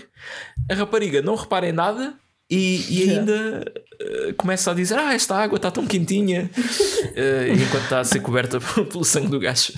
a 0.70 0.74
rapariga 0.74 1.22
não 1.22 1.34
repara 1.36 1.68
em 1.68 1.72
nada. 1.72 2.14
E, 2.50 2.86
e 2.88 3.10
ainda 3.10 3.62
eh, 4.00 4.32
começa 4.34 4.70
a 4.70 4.74
dizer: 4.74 4.98
Ah, 4.98 5.12
esta 5.12 5.36
água 5.36 5.56
está 5.56 5.70
tão 5.70 5.86
quentinha, 5.86 6.48
Eh, 7.14 7.48
enquanto 7.52 7.82
está 7.84 8.00
a 8.00 8.04
ser 8.04 8.20
coberta 8.20 8.58
pelo 8.90 9.04
sangue 9.04 9.28
do 9.28 9.38
gajo. 9.38 9.74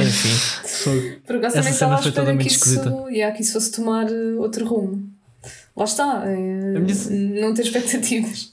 Enfim, 0.00 1.20
Por 1.26 1.36
acaso 1.36 1.58
Essa 1.58 1.62
também 1.62 1.62
cena 1.62 1.70
estava 1.70 1.94
à 1.94 1.98
foi 1.98 2.08
espera 2.08 2.26
totalmente 2.26 2.48
que 2.48 2.54
isso, 2.54 3.08
yeah, 3.08 3.34
que 3.36 3.42
isso 3.42 3.52
fosse 3.52 3.70
tomar 3.72 4.10
eh, 4.10 4.34
outro 4.38 4.66
rumo. 4.66 5.08
Lá 5.76 5.84
está. 5.84 6.22
A 6.22 6.26
minha- 6.26 7.40
Não 7.40 7.54
ter 7.54 7.62
expectativas. 7.62 8.52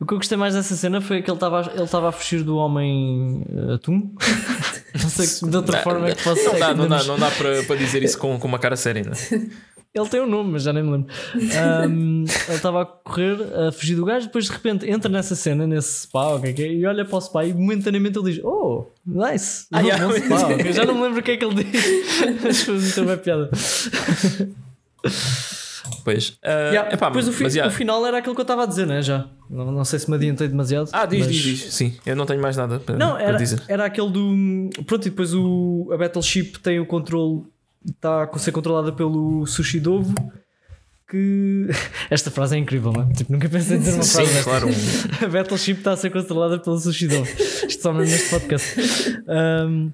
O 0.00 0.06
que 0.06 0.14
eu 0.14 0.18
gostei 0.18 0.36
mais 0.38 0.54
dessa 0.54 0.74
cena 0.76 1.00
foi 1.00 1.22
que 1.22 1.30
ele 1.30 1.36
estava 1.36 1.60
a- 1.60 1.72
ele 1.74 2.06
a 2.06 2.12
fugir 2.12 2.42
do 2.42 2.56
homem 2.56 3.44
eh, 3.48 3.74
atum. 3.74 4.14
não 5.02 5.08
sei 5.10 5.48
de 5.50 5.56
outra 5.56 5.78
forma 5.82 6.08
é 6.08 6.14
que 6.14 6.22
posso 6.22 6.44
não 6.44 6.58
dá, 6.58 6.74
não 6.74 6.88
dá, 6.88 7.04
não 7.04 7.18
dá 7.18 7.30
para, 7.30 7.62
para 7.64 7.76
dizer 7.76 8.02
isso 8.02 8.18
com, 8.18 8.38
com 8.38 8.48
uma 8.48 8.58
cara 8.58 8.76
séria. 8.76 9.02
Não? 9.04 9.12
é? 9.12 9.46
Ele 9.96 10.08
tem 10.10 10.20
um 10.20 10.26
nome, 10.26 10.52
mas 10.52 10.62
já 10.64 10.74
nem 10.74 10.82
me 10.82 10.90
lembro. 10.90 11.10
Ahm, 11.34 12.24
ele 12.48 12.54
estava 12.56 12.82
a 12.82 12.84
correr, 12.84 13.38
a 13.66 13.72
fugir 13.72 13.94
do 13.94 14.04
gajo, 14.04 14.26
depois 14.26 14.44
de 14.44 14.52
repente 14.52 14.86
entra 14.86 15.08
nessa 15.10 15.34
cena, 15.34 15.66
nesse 15.66 16.02
spa, 16.02 16.34
ok, 16.34 16.52
ok, 16.52 16.70
e 16.80 16.84
olha 16.84 17.02
para 17.02 17.16
o 17.16 17.20
spa 17.22 17.46
e 17.46 17.54
momentaneamente 17.54 18.18
ele 18.18 18.30
diz: 18.32 18.44
Oh, 18.44 18.84
nice! 19.06 19.64
Ah, 19.72 19.80
bom 19.80 19.86
yeah. 19.88 20.14
spa, 20.20 20.48
ok. 20.52 20.70
Já 20.74 20.84
não 20.84 20.96
me 20.96 21.00
lembro 21.02 21.20
o 21.20 21.22
que 21.22 21.30
é 21.30 21.36
que 21.38 21.44
ele 21.46 21.64
diz, 21.64 21.82
mas 22.44 22.60
foi 22.62 22.74
muito 22.78 23.04
bem 23.06 23.16
piada. 23.16 23.50
Pois, 26.04 26.36
ah, 26.44 26.70
Yeah, 26.72 26.92
epá, 26.92 27.06
depois 27.06 27.28
o, 27.28 27.32
fi- 27.32 27.44
yeah. 27.44 27.68
o 27.68 27.70
final 27.74 28.04
era 28.06 28.18
aquilo 28.18 28.34
que 28.34 28.40
eu 28.40 28.44
estava 28.44 28.64
a 28.64 28.66
dizer, 28.66 28.86
né? 28.86 29.00
Já. 29.00 29.26
Não, 29.48 29.70
não 29.70 29.84
sei 29.84 29.98
se 29.98 30.08
me 30.10 30.16
adiantei 30.16 30.48
demasiado. 30.48 30.88
Ah, 30.92 31.06
diz, 31.06 31.26
mas- 31.26 31.34
diz, 31.34 31.42
diz. 31.42 31.74
Sim, 31.74 31.94
eu 32.04 32.16
não 32.16 32.26
tenho 32.26 32.40
mais 32.42 32.56
nada 32.56 32.78
para, 32.80 32.96
Não, 32.96 33.12
para 33.12 33.22
era, 33.22 33.38
dizer. 33.38 33.62
era 33.68 33.84
aquele 33.86 34.10
do. 34.10 34.70
Pronto, 34.84 35.06
e 35.06 35.10
depois 35.10 35.32
o, 35.34 35.88
a 35.92 35.96
Battleship 35.96 36.58
tem 36.62 36.80
o 36.80 36.86
controle. 36.86 37.44
Está 37.88 38.24
a 38.24 38.38
ser 38.38 38.50
controlada 38.52 38.92
pelo 38.92 39.46
Sushi 39.46 39.78
Dovo. 39.78 40.12
Que. 41.08 41.68
Esta 42.10 42.30
frase 42.32 42.56
é 42.56 42.58
incrível, 42.58 42.92
não 42.92 43.02
é? 43.02 43.12
Tipo, 43.12 43.32
nunca 43.32 43.48
pensei 43.48 43.76
em 43.76 43.80
dizer 43.80 43.94
uma 43.94 44.02
Sim, 44.02 44.12
frase. 44.12 44.34
desta. 44.34 44.50
claro. 44.50 44.66
A 45.24 45.28
Battleship 45.28 45.72
está 45.78 45.92
a 45.92 45.96
ser 45.96 46.10
controlada 46.10 46.58
pelo 46.58 46.76
Sushi 46.78 47.06
Dovo. 47.06 47.30
Isto 47.68 47.82
só 47.82 47.92
mesmo 47.92 48.10
neste 48.12 48.30
podcast. 48.30 49.20
Um, 49.28 49.92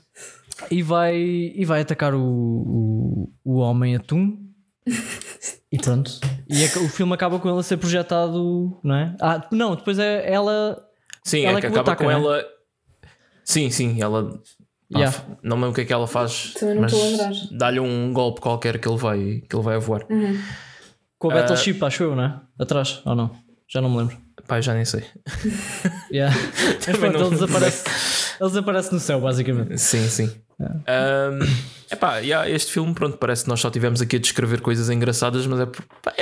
e, 0.70 0.82
vai, 0.82 1.14
e 1.14 1.64
vai 1.66 1.82
atacar 1.82 2.14
o, 2.14 2.20
o, 2.22 3.30
o 3.44 3.56
Homem 3.56 3.96
Atum. 3.96 4.38
E 5.72 5.78
pronto. 5.78 6.20
E 6.48 6.62
é 6.64 6.68
que 6.68 6.78
o 6.78 6.88
filme 6.88 7.14
acaba 7.14 7.38
com 7.40 7.48
ele 7.48 7.58
a 7.58 7.62
ser 7.62 7.78
projetado, 7.78 8.78
não 8.84 8.94
é? 8.94 9.16
Ah, 9.20 9.46
não, 9.50 9.74
depois 9.74 9.98
é 9.98 10.30
ela. 10.30 10.86
Sim, 11.24 11.44
Ela 11.46 11.58
é 11.58 11.60
que 11.60 11.66
é 11.66 11.70
que 11.70 11.76
o 11.76 11.80
acaba 11.80 11.92
ataca, 11.92 12.04
com 12.04 12.10
né? 12.10 12.14
ela. 12.16 12.44
Sim, 13.44 13.70
sim, 13.70 14.00
ela. 14.00 14.32
Ah, 14.94 14.98
Yeah. 14.98 15.10
f- 15.18 15.24
não 15.42 15.56
lembro 15.56 15.70
o 15.70 15.74
que 15.74 15.80
é 15.80 15.84
que 15.86 15.92
ela 15.92 16.06
faz, 16.06 16.52
Também 16.52 16.74
não 16.74 16.82
mas 16.82 16.92
estou 16.92 17.06
a 17.06 17.10
lembrar. 17.10 17.32
dá-lhe 17.52 17.80
um 17.80 18.12
golpe 18.12 18.42
qualquer 18.42 18.78
que 18.78 18.86
ele 18.86 18.98
vai, 18.98 19.18
que 19.48 19.56
ele 19.56 19.62
vai 19.62 19.76
a 19.76 19.78
voar. 19.78 20.06
Com 21.18 21.30
a 21.30 21.34
Battleship, 21.34 21.82
acho 21.82 22.02
eu, 22.02 22.14
não 22.14 22.24
é? 22.24 22.40
Atrás, 22.58 23.00
ou 23.06 23.14
não? 23.14 23.30
Já 23.66 23.80
não 23.80 23.88
me 23.88 23.96
lembro. 23.96 24.18
Pá, 24.46 24.58
eu 24.58 24.62
já 24.62 24.74
nem 24.74 24.84
sei. 24.84 25.02
Yeah. 26.12 26.36
Mas 26.86 26.96
pronto, 26.98 27.18
não- 27.18 27.26
ele 27.28 27.30
desaparece, 27.30 27.84
ele 28.38 28.48
desaparece 28.50 28.92
no 28.92 29.00
céu, 29.00 29.18
basicamente. 29.22 29.78
Sim, 29.78 30.06
sim. 30.08 30.30
Um, 30.60 31.38
epá, 31.90 32.18
yeah, 32.18 32.48
este 32.48 32.72
filme, 32.72 32.94
pronto, 32.94 33.16
parece 33.18 33.44
que 33.44 33.48
nós 33.48 33.60
só 33.60 33.70
tivemos 33.70 34.00
aqui 34.00 34.16
a 34.16 34.18
descrever 34.18 34.60
coisas 34.60 34.88
engraçadas, 34.90 35.46
mas 35.46 35.60
é, 35.60 35.66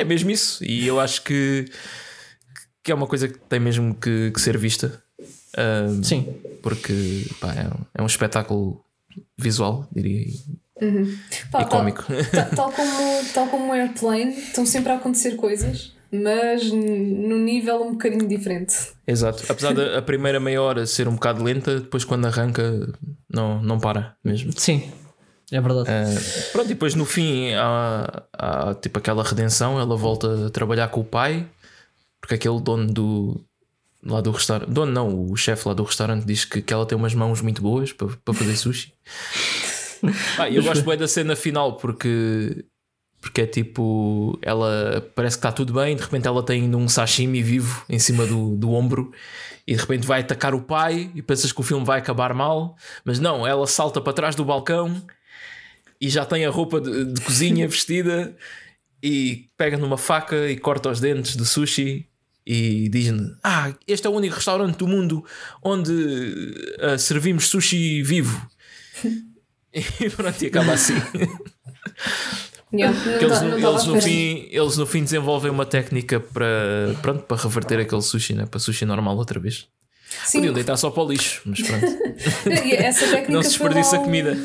é 0.01 0.05
mesmo 0.05 0.31
isso. 0.31 0.65
E 0.65 0.87
eu 0.87 0.99
acho 1.01 1.23
que, 1.23 1.67
que 2.83 2.91
é 2.91 2.95
uma 2.95 3.07
coisa 3.07 3.29
que 3.29 3.39
tem 3.39 3.61
mesmo 3.61 3.95
que, 3.95 4.31
que 4.31 4.41
ser 4.41 4.57
vista. 4.57 5.03
Um, 5.59 6.03
Sim. 6.03 6.35
Porque 6.63 7.27
pá, 7.41 7.53
é, 7.55 7.67
um, 7.67 7.85
é 7.99 8.03
um 8.03 8.07
espetáculo 8.07 8.85
visual, 9.37 9.87
diria. 9.93 10.27
Pá, 11.51 11.61
e 11.63 11.65
tal- 11.65 11.69
cómico. 11.69 12.05
ta- 12.33 12.45
tal, 12.57 12.73
como, 12.73 13.25
tal 13.35 13.47
como 13.49 13.71
o 13.71 13.73
Airplane, 13.75 14.33
estão 14.39 14.65
sempre 14.65 14.93
a 14.93 14.97
acontecer 14.97 15.37
coisas, 15.37 15.93
mas 16.13 16.71
num 16.71 17.39
nível 17.39 17.83
um 17.83 17.93
bocadinho 17.93 18.27
diferente. 18.27 18.75
Exato. 19.07 19.45
Apesar 19.49 19.73
da 19.73 20.03
primeira 20.03 20.41
meia 20.41 20.61
hora 20.61 20.87
ser 20.87 21.09
um 21.09 21.15
bocado 21.15 21.43
lenta, 21.43 21.81
depois 21.81 22.05
quando 22.05 22.27
arranca 22.27 22.93
não, 23.29 23.63
não 23.63 23.79
para 23.79 24.17
mesmo. 24.25 24.53
Sim, 24.57 24.91
é 25.53 25.61
verdade. 25.61 25.89
Uh, 25.89 26.53
pronto, 26.53 26.67
e 26.67 26.75
depois 26.75 26.95
no 26.95 27.05
fim 27.05 27.53
há, 27.55 28.25
há 28.33 28.75
tipo 28.75 28.99
aquela 28.99 29.23
redenção, 29.23 29.79
ela 29.79 29.97
volta 29.97 30.47
a 30.47 30.51
trabalhar 30.51 30.89
com 30.89 31.01
o 31.01 31.05
pai, 31.05 31.47
porque 32.21 32.35
aquele 32.35 32.61
dono 32.61 32.93
do 32.93 33.45
lá 34.03 34.21
do 34.21 34.31
restaurante, 34.31 34.71
dono 34.71 34.93
não, 34.93 35.31
o 35.31 35.37
chefe 35.37 35.69
lá 35.69 35.75
do 35.75 35.83
restaurante 35.83 36.25
diz 36.25 36.45
que, 36.45 36.63
que 36.63 36.73
ela 36.73 36.87
tem 36.87 36.97
umas 36.97 37.15
mãos 37.15 37.43
muito 37.43 37.61
boas 37.61 37.93
para, 37.93 38.09
para 38.25 38.35
fazer 38.35 38.57
sushi. 38.57 38.93
Ah, 40.39 40.49
e 40.49 40.57
eu 40.57 40.63
gosto 40.63 40.83
bem 40.83 40.97
da 40.97 41.07
cena 41.07 41.37
final 41.37 41.77
porque 41.77 42.65
porque 43.21 43.43
é 43.43 43.47
tipo 43.47 44.39
ela 44.43 45.07
parece 45.15 45.37
que 45.37 45.41
está 45.41 45.53
tudo 45.53 45.75
bem, 45.75 45.95
de 45.95 46.03
repente 46.03 46.27
ela 46.27 46.43
tem 46.43 46.63
ainda 46.63 46.77
um 46.77 46.89
sashimi 46.89 47.43
vivo 47.43 47.85
em 47.89 47.99
cima 47.99 48.27
do, 48.27 48.57
do 48.57 48.73
ombro 48.73 49.13
e 49.67 49.75
de 49.75 49.81
repente 49.81 50.07
vai 50.07 50.21
atacar 50.21 50.55
o 50.55 50.63
pai 50.63 51.11
e 51.15 51.23
pensas 51.23 51.53
que 51.53 51.61
o 51.61 51.63
filme 51.63 51.85
vai 51.85 51.99
acabar 51.99 52.33
mal, 52.35 52.77
mas 53.05 53.21
não, 53.21 53.47
ela 53.47 53.67
salta 53.67 54.01
para 54.01 54.13
trás 54.13 54.35
do 54.35 54.45
balcão 54.45 55.01
e 56.01 56.09
já 56.09 56.25
tem 56.25 56.47
a 56.47 56.51
roupa 56.51 56.81
de, 56.81 57.13
de 57.13 57.21
cozinha 57.21 57.69
vestida 57.69 58.35
e 59.03 59.49
pega 59.57 59.77
numa 59.77 59.99
faca 59.99 60.49
e 60.49 60.57
corta 60.57 60.91
os 60.91 61.01
dentes 61.01 61.37
do 61.37 61.45
sushi 61.45 62.07
e 62.47 62.89
diz-me: 62.89 63.35
Ah, 63.45 63.73
este 63.87 64.07
é 64.07 64.11
o 64.11 64.15
único 64.15 64.35
restaurante 64.35 64.77
do 64.79 64.89
mundo 64.89 65.25
onde 65.63 65.93
ah, 66.81 66.99
servimos 66.99 67.47
sushi 67.47 68.03
vivo. 68.03 68.49
E 69.73 70.11
pronto, 70.11 70.43
e 70.43 70.49
acaba 70.49 70.73
assim. 70.73 70.95
Yeah, 72.73 72.97
não 73.05 73.13
eles, 73.15 73.29
dá- 73.29 73.43
não 73.43 73.71
eles 73.71 73.85
no 73.87 74.01
fim, 74.01 74.49
eles 74.51 74.77
no 74.77 74.87
fim 74.87 75.03
desenvolvem 75.03 75.51
uma 75.51 75.67
técnica 75.67 76.21
para, 76.21 76.95
pronto, 77.03 77.23
para 77.25 77.37
reverter 77.43 77.81
aquele 77.81 78.03
sushi, 78.03 78.35
né? 78.35 78.47
para 78.47 78.61
sushi 78.61 78.85
normal 78.85 79.17
outra 79.17 79.41
vez. 79.41 79.67
Sim, 80.27 80.39
Podiam 80.39 80.55
deitar 80.55 80.77
só 80.77 80.91
para 80.91 81.03
o 81.03 81.09
lixo, 81.11 81.43
mas 81.47 81.61
pronto. 81.63 81.85
essa 82.79 83.07
técnica 83.11 83.33
Não 83.33 83.43
se 83.43 83.51
desperdiça 83.51 83.97
lá 83.97 84.01
o- 84.03 84.05
comida. 84.05 84.37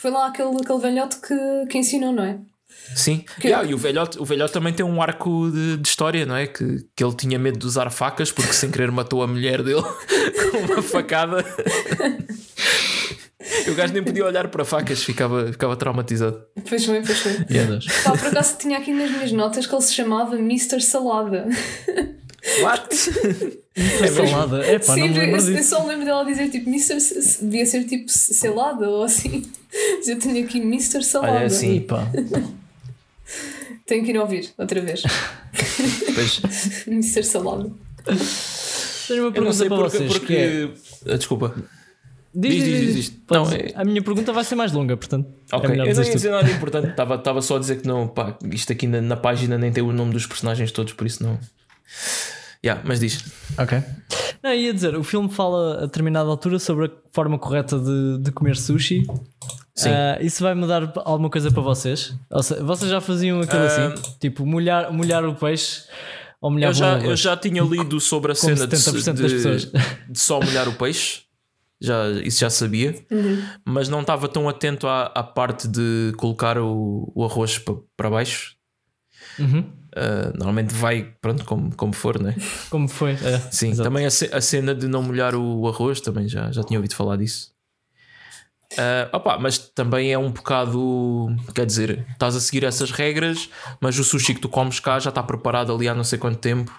Foi 0.00 0.10
lá 0.10 0.26
aquele, 0.28 0.56
aquele 0.62 0.78
velhote 0.78 1.16
que, 1.16 1.66
que 1.70 1.78
ensinou, 1.78 2.12
não 2.12 2.24
é? 2.24 2.38
Sim, 2.94 3.24
Que- 3.40 3.48
Yeah, 3.48 3.66
e 3.68 3.72
o 3.74 3.78
velhote, 3.78 4.18
o 4.18 4.24
velhote 4.26 4.52
também 4.52 4.72
tem 4.74 4.84
um 4.84 5.00
arco 5.00 5.50
de, 5.50 5.76
de 5.78 5.88
história, 5.88 6.26
não 6.26 6.36
é? 6.36 6.46
Que, 6.46 6.84
que 6.94 7.02
ele 7.02 7.14
tinha 7.14 7.38
medo 7.38 7.58
de 7.58 7.66
usar 7.66 7.88
facas 7.90 8.30
porque 8.30 8.52
sem 8.52 8.70
querer 8.70 8.90
matou 8.90 9.22
a 9.22 9.26
mulher 9.26 9.62
dele 9.62 9.80
com 10.52 10.72
uma 10.72 10.82
facada. 10.82 11.42
O 13.70 13.74
gajo 13.74 13.92
nem 13.92 14.02
podia 14.02 14.24
olhar 14.24 14.48
para 14.48 14.64
facas, 14.64 15.02
ficava, 15.02 15.52
ficava 15.52 15.76
traumatizado. 15.76 16.42
Pois 16.68 16.84
foi, 16.84 17.02
pois. 17.02 17.24
Meu 17.50 17.66
Deus. 17.66 17.86
Pá, 18.02 18.12
por 18.16 18.28
acaso 18.28 18.56
tinha 18.58 18.78
aqui 18.78 18.92
nas 18.92 19.10
minhas 19.10 19.32
notas 19.32 19.66
que 19.66 19.74
ele 19.74 19.82
se 19.82 19.94
chamava 19.94 20.36
Mr. 20.36 20.80
Salada. 20.80 21.46
What? 22.62 23.64
É 23.76 24.06
salada. 24.06 24.64
É 24.64 24.78
pá, 24.78 24.96
não 24.96 25.08
me 25.08 25.18
eu, 25.18 25.56
eu 25.56 25.62
só 25.64 25.82
me 25.82 25.88
lembro 25.88 26.04
dela 26.04 26.24
dizer 26.24 26.48
tipo 26.48 26.70
Mr. 26.70 26.96
Devia 27.42 27.66
ser 27.66 27.82
tipo 27.84 28.04
Salada 28.08 28.88
ou 28.88 29.02
assim. 29.02 29.42
Mas 29.98 30.06
eu 30.06 30.16
tenho 30.20 30.44
aqui 30.44 30.58
Mr. 30.60 31.02
Salada. 31.02 31.32
Olha, 31.32 31.42
é 31.42 31.46
assim. 31.46 31.80
Pá. 31.80 32.06
Tenho 33.84 34.04
que 34.04 34.12
ir 34.12 34.18
ouvir 34.18 34.50
outra 34.56 34.80
vez. 34.80 35.02
Pois, 36.14 36.40
Mr. 36.86 37.24
Salada. 37.24 37.72
Tenho 39.08 39.22
uma 39.22 39.26
não 39.26 39.32
pergunta 39.32 39.54
sei 39.54 39.68
para 39.68 39.76
porque. 39.76 39.96
vocês. 39.98 40.12
porque... 40.12 40.26
que 40.26 40.34
é- 40.36 41.12
Ah, 41.12 41.16
Desculpa. 41.16 41.54
Diz, 42.36 42.52
Diz, 42.54 42.64
diz, 42.64 42.94
diz, 42.94 43.12
Não, 43.30 43.44
é- 43.50 43.72
A 43.76 43.84
minha 43.84 44.02
pergunta 44.02 44.32
vai 44.32 44.42
ser 44.44 44.54
mais 44.56 44.72
longa, 44.72 44.96
portanto. 44.96 45.28
Ok, 45.52 45.70
é 45.70 45.72
eu 45.72 45.76
não 45.76 45.86
ia 45.86 45.92
dizer 46.12 46.30
nada 46.30 46.50
importante, 46.50 46.88
estava 46.88 47.14
estava 47.14 47.40
só 47.40 47.56
a 47.56 47.58
dizer 47.60 47.80
que 47.80 47.86
não, 47.86 48.08
pá, 48.08 48.36
isto 48.50 48.72
aqui 48.72 48.86
na, 48.86 49.00
na 49.00 49.16
página 49.16 49.56
nem 49.56 49.70
tem 49.72 49.82
o 49.82 49.92
nome 49.92 50.12
dos 50.12 50.26
personagens 50.26 50.72
todos, 50.72 50.92
por 50.94 51.06
isso 51.06 51.22
não. 51.22 51.38
Yeah, 52.64 52.82
mas 52.84 53.00
diz. 53.00 53.24
Ok. 53.58 53.82
Não, 54.42 54.52
ia 54.52 54.72
dizer, 54.72 54.96
o 54.96 55.04
filme 55.04 55.28
fala 55.30 55.78
a 55.82 55.86
determinada 55.86 56.28
altura 56.30 56.58
sobre 56.58 56.86
a 56.86 56.90
forma 57.12 57.38
correta 57.38 57.78
de, 57.78 58.18
de 58.20 58.32
comer 58.32 58.56
sushi. 58.56 59.06
Sim. 59.74 59.90
Ah, 59.90 60.18
isso 60.20 60.42
vai 60.42 60.54
mudar 60.54 60.92
alguma 61.04 61.28
coisa 61.28 61.50
para 61.50 61.62
vocês? 61.62 62.14
Ou 62.30 62.42
seja, 62.42 62.62
vocês 62.64 62.90
já 62.90 63.00
faziam 63.00 63.40
aquilo 63.40 63.62
Ah, 63.62 63.66
assim? 63.66 64.02
Tipo, 64.20 64.46
molhar, 64.46 64.92
molhar 64.92 65.24
o 65.26 65.34
peixe 65.34 65.82
ou 66.40 66.50
molhar 66.50 66.70
Eu 66.70 66.74
já, 66.74 66.98
eu 67.00 67.16
já 67.16 67.36
tinha 67.36 67.62
lido 67.62 68.00
sobre 68.00 68.32
a 68.32 68.34
Como 68.34 68.56
cena 68.56 68.66
de, 68.66 68.76
70% 68.76 69.12
de, 69.14 69.22
das 69.22 69.32
pessoas. 69.32 69.64
de 70.08 70.18
só 70.18 70.40
molhar 70.40 70.66
o 70.68 70.72
peixe, 70.74 71.22
já, 71.84 72.10
isso 72.22 72.40
já 72.40 72.50
sabia, 72.50 72.94
mas 73.64 73.88
não 73.88 74.00
estava 74.00 74.28
tão 74.28 74.48
atento 74.48 74.86
à, 74.86 75.04
à 75.06 75.22
parte 75.22 75.68
de 75.68 76.12
colocar 76.16 76.58
o, 76.58 77.10
o 77.14 77.24
arroz 77.24 77.58
pa- 77.58 77.76
para 77.96 78.10
baixo. 78.10 78.54
Uhum. 79.38 79.64
Ah, 79.96 80.32
normalmente 80.34 80.74
vai, 80.74 81.14
pronto, 81.20 81.44
como, 81.44 81.74
como 81.76 81.92
for, 81.92 82.20
né? 82.20 82.34
Como 82.70 82.88
foi? 82.88 83.12
É, 83.12 83.38
Sim, 83.52 83.70
exato. 83.70 83.88
também 83.88 84.04
a, 84.04 84.08
a 84.08 84.40
cena 84.40 84.74
de 84.74 84.88
não 84.88 85.02
molhar 85.02 85.34
o 85.36 85.68
arroz, 85.68 86.00
também 86.00 86.26
já, 86.28 86.50
já 86.50 86.62
tinha 86.64 86.78
ouvido 86.78 86.94
falar 86.96 87.16
disso. 87.16 87.52
Ah, 88.76 89.08
opa, 89.12 89.38
mas 89.38 89.56
também 89.58 90.12
é 90.12 90.18
um 90.18 90.30
bocado, 90.32 91.28
quer 91.54 91.64
dizer, 91.64 92.04
estás 92.10 92.34
a 92.34 92.40
seguir 92.40 92.64
essas 92.64 92.90
regras, 92.90 93.48
mas 93.80 93.96
o 93.98 94.02
sushi 94.04 94.34
que 94.34 94.40
tu 94.40 94.48
comes 94.48 94.80
cá 94.80 94.98
já 94.98 95.10
está 95.10 95.22
preparado 95.22 95.72
ali 95.72 95.86
há 95.88 95.94
não 95.94 96.02
sei 96.02 96.18
quanto 96.18 96.38
tempo. 96.38 96.72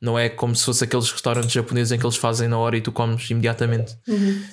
Não 0.00 0.18
é 0.18 0.28
como 0.28 0.54
se 0.56 0.64
fosse 0.64 0.84
aqueles 0.84 1.10
restaurantes 1.10 1.52
japoneses 1.52 1.92
em 1.92 1.98
que 1.98 2.04
eles 2.04 2.16
fazem 2.16 2.48
na 2.48 2.58
hora 2.58 2.76
e 2.76 2.80
tu 2.80 2.90
comes 2.92 3.30
imediatamente. 3.30 3.96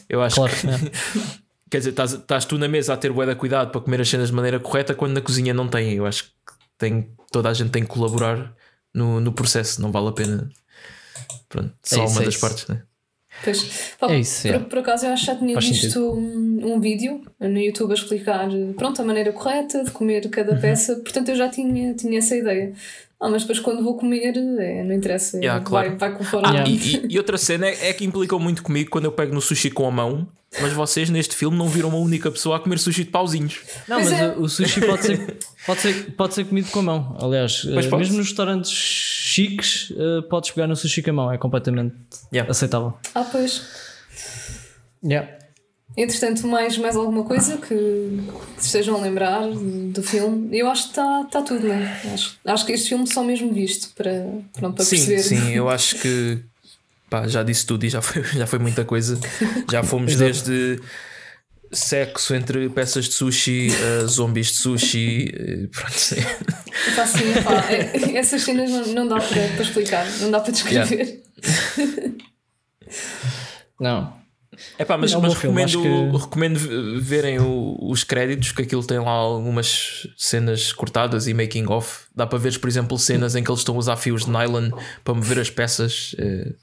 Eu 0.08 0.22
acho 0.22 0.36
Claro. 0.36 0.54
que, 0.56 0.68
é. 0.68 0.92
quer 1.72 1.78
dizer, 1.80 1.90
estás, 1.92 2.14
estás 2.14 2.46
tu 2.46 2.58
na 2.58 2.68
mesa 2.68 2.94
a 2.94 2.98
ter 2.98 3.12
bué 3.12 3.26
de 3.26 3.36
cuidado 3.36 3.72
para 3.72 3.82
comer 3.82 4.02
as 4.02 4.10
cenas 4.10 4.30
de 4.30 4.34
maneira 4.36 4.60
correta 4.60 4.94
quando 4.94 5.14
na 5.14 5.22
cozinha 5.22 5.54
não 5.54 5.68
tem. 5.68 5.94
Eu 5.94 6.06
acho 6.06 6.26
que 6.26 6.30
tem, 6.78 7.10
toda 7.32 7.50
a 7.50 7.54
gente 7.54 7.72
tem 7.72 7.84
que 7.84 7.90
colaborar 7.90 8.54
no, 8.94 9.20
no 9.20 9.32
processo, 9.34 9.82
não 9.82 9.92
vale 9.92 10.10
a 10.10 10.12
pena. 10.12 10.50
Pronto, 11.48 11.74
só 11.84 12.04
isso, 12.06 12.14
uma 12.14 12.22
é 12.22 12.26
das 12.26 12.34
isso. 12.36 12.42
partes, 12.42 12.68
né? 12.68 12.82
Pois, 13.44 13.94
pá, 14.00 14.08
É 14.12 14.20
isso, 14.20 14.48
por, 14.48 14.56
é. 14.56 14.60
por 14.60 14.78
acaso 14.80 15.06
eu 15.06 15.14
acho 15.14 15.26
que 15.26 15.32
já 15.32 15.36
tinha 15.38 15.54
Faz 15.54 15.68
visto 15.68 16.00
um, 16.14 16.74
um 16.76 16.80
vídeo 16.80 17.22
no 17.40 17.60
YouTube 17.60 17.92
a 17.92 17.94
explicar 17.94 18.50
pronto, 18.76 19.02
a 19.02 19.06
maneira 19.06 19.32
correta 19.32 19.84
de 19.84 19.92
comer 19.92 20.28
cada 20.30 20.54
Uhum. 20.54 20.60
peça, 20.62 20.96
portanto 20.98 21.30
eu 21.30 21.36
já 21.36 21.48
tinha, 21.50 21.94
tinha 21.94 22.18
essa 22.20 22.36
ideia. 22.36 22.74
Ah, 23.22 23.28
mas 23.30 23.42
depois 23.42 23.60
quando 23.60 23.84
vou 23.84 23.98
comer, 23.98 24.34
é, 24.38 24.84
não 24.84 24.94
interessa, 24.96 25.38
Yeah, 25.38 25.60
vai, 25.60 25.66
claro. 25.88 25.98
vai 25.98 26.18
conforme. 26.18 26.48
Ah, 26.48 26.52
Yeah. 26.52 26.70
e, 26.72 26.76
e- 27.08 27.14
e 27.16 27.18
outra 27.18 27.38
cena 27.38 27.68
é, 27.68 27.90
é 27.90 27.94
que 27.94 28.06
implicam 28.06 28.40
muito 28.40 28.64
comigo 28.64 28.90
quando 28.90 29.06
eu 29.06 29.12
pego 29.12 29.34
no 29.34 29.42
sushi 29.42 29.70
com 29.70 29.86
a 29.86 29.92
mão, 29.92 30.26
mas 30.62 30.72
vocês 30.72 31.10
neste 31.10 31.36
filme 31.36 31.58
não 31.58 31.68
viram 31.68 31.90
uma 31.90 31.98
única 31.98 32.32
pessoa 32.32 32.56
a 32.56 32.60
comer 32.62 32.80
sushi 32.80 33.04
de 33.04 33.10
pauzinhos. 33.10 33.60
Não, 33.90 33.98
Pois 33.98 34.10
mas 34.10 34.20
é. 34.22 34.28
o, 34.30 34.42
o 34.44 34.48
sushi 34.50 34.80
pode 34.86 35.04
ser, 35.04 35.38
pode, 35.66 35.82
ser, 35.82 36.12
pode 36.16 36.34
ser 36.34 36.46
comido 36.46 36.72
com 36.72 36.80
a 36.80 36.84
mão. 36.84 37.18
Aliás, 37.22 37.62
Pois 37.74 37.86
eh, 37.86 37.90
pode. 37.90 38.04
mesmo 38.04 38.18
nos 38.20 38.28
restaurantes 38.28 38.72
chiques, 38.72 39.92
eh, 39.98 40.22
podes 40.30 40.52
pegar 40.52 40.68
no 40.68 40.76
sushi 40.78 41.02
com 41.04 41.10
a 41.10 41.14
mão, 41.14 41.32
é 41.32 41.38
completamente 41.38 41.94
Yeah. 42.34 42.50
aceitável. 42.50 42.98
Ah, 43.14 43.26
pois. 43.30 43.64
Yeah. 45.04 45.39
Entretanto, 45.98 46.48
mais, 46.48 46.78
mais 46.78 46.96
alguma 46.96 47.24
coisa 47.24 47.58
que, 47.58 48.20
estejam 48.58 48.96
a 48.96 49.02
lembrar 49.02 49.48
do 49.50 50.02
filme? 50.02 50.58
Eu 50.58 50.70
acho 50.70 50.84
que 50.84 50.90
está 50.90 51.24
tá 51.26 51.42
tudo, 51.42 51.68
né? 51.68 52.00
Acho, 52.14 52.38
acho 52.46 52.66
que 52.66 52.72
este 52.72 52.90
filme 52.90 53.06
só 53.08 53.24
mesmo 53.24 53.52
visto 53.54 53.90
para, 53.96 54.12
pronto, 54.54 54.76
para 54.76 54.86
sim, 54.86 54.96
perceber. 54.98 55.24
sim, 55.24 55.50
eu 55.52 55.68
acho 55.70 55.96
que 56.00 56.40
pá, 57.10 57.28
já 57.28 57.44
disse 57.44 57.66
tudo 57.66 57.86
e 57.86 57.90
já 57.90 58.02
foi, 58.02 58.24
já 58.38 58.48
foi 58.48 58.60
muita 58.60 58.86
coisa. 58.86 59.20
Já 59.70 59.84
fomos 59.84 60.16
desde 60.16 60.80
sexo 61.72 62.34
entre 62.34 62.70
peças 62.70 63.06
de 63.06 63.14
sushi, 63.14 63.70
a 64.02 64.06
zombies 64.06 64.48
de 64.52 64.58
sushi. 64.58 65.32
eh, 65.36 65.68
Pronto, 65.72 66.00
sim. 66.00 66.16
Pá, 66.96 67.06
sim, 67.06 67.34
pá, 67.44 67.66
é- 67.72 68.18
essas 68.18 68.42
cenas 68.44 68.70
não, 68.72 68.86
não 68.94 69.08
dá 69.08 69.16
para, 69.20 69.48
para 69.50 69.62
explicar, 69.64 70.06
não 70.22 70.32
dá 70.32 70.40
para 70.40 70.52
descrever. 70.54 71.22
Não. 73.80 74.19
É 74.78 74.86
pá, 74.86 74.98
mas, 74.98 75.12
É 75.14 75.18
um 75.18 75.22
mas 75.22 75.34
bom 75.34 75.40
filme, 75.40 75.62
recomendo, 75.62 76.16
acho 76.16 76.26
recomendo 76.26 76.58
verem 77.02 77.40
o- 77.40 77.78
os 77.82 78.04
créditos, 78.04 78.52
que 78.52 78.62
aquilo 78.62 78.84
tem 78.86 78.98
lá 79.00 79.10
algumas 79.12 80.08
cenas 80.18 80.72
cortadas 80.72 81.28
e 81.28 81.34
making 81.34 81.66
off. 81.68 82.06
Dá 82.16 82.26
para 82.26 82.40
ver, 82.40 82.58
por 82.60 82.68
exemplo, 82.70 82.98
cenas 82.98 83.36
em 83.36 83.44
que 83.44 83.50
eles 83.50 83.60
estão 83.60 83.76
a 83.76 83.78
usar 83.78 83.98
fios 83.98 84.26
de 84.26 84.32
nylon 84.32 84.70
para 85.04 85.14
mover 85.14 85.40
as 85.40 85.50
peças. 85.50 86.16
É, 86.18 86.54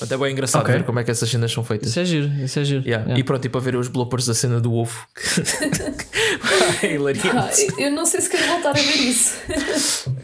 até 0.00 0.16
bem 0.16 0.32
engraçado 0.32 0.62
Ok. 0.62 0.74
ver 0.74 0.84
como 0.84 0.98
é 1.00 1.04
que 1.04 1.10
essas 1.10 1.28
cenas 1.28 1.50
são 1.52 1.64
feitas. 1.64 1.88
Isso 1.90 2.00
é 2.00 2.04
giro, 2.04 2.28
isso 2.44 2.58
é 2.60 2.64
giro. 2.64 2.82
Yeah. 2.84 3.04
Yeah. 3.04 3.20
E 3.20 3.24
pronto, 3.24 3.44
e 3.44 3.48
para 3.48 3.60
ver 3.60 3.74
os 3.76 3.88
bloopers 3.88 4.26
da 4.26 4.34
cena 4.34 4.60
do 4.60 4.72
ovo. 4.72 5.06
é 6.82 6.94
hilariante. 6.94 7.28
Ah, 7.36 7.50
eu 7.80 7.90
não 7.90 8.06
sei 8.06 8.20
se 8.20 8.30
quero 8.30 8.46
voltar 8.46 8.70
a 8.70 8.72
ver 8.74 8.96
isso. 8.96 9.34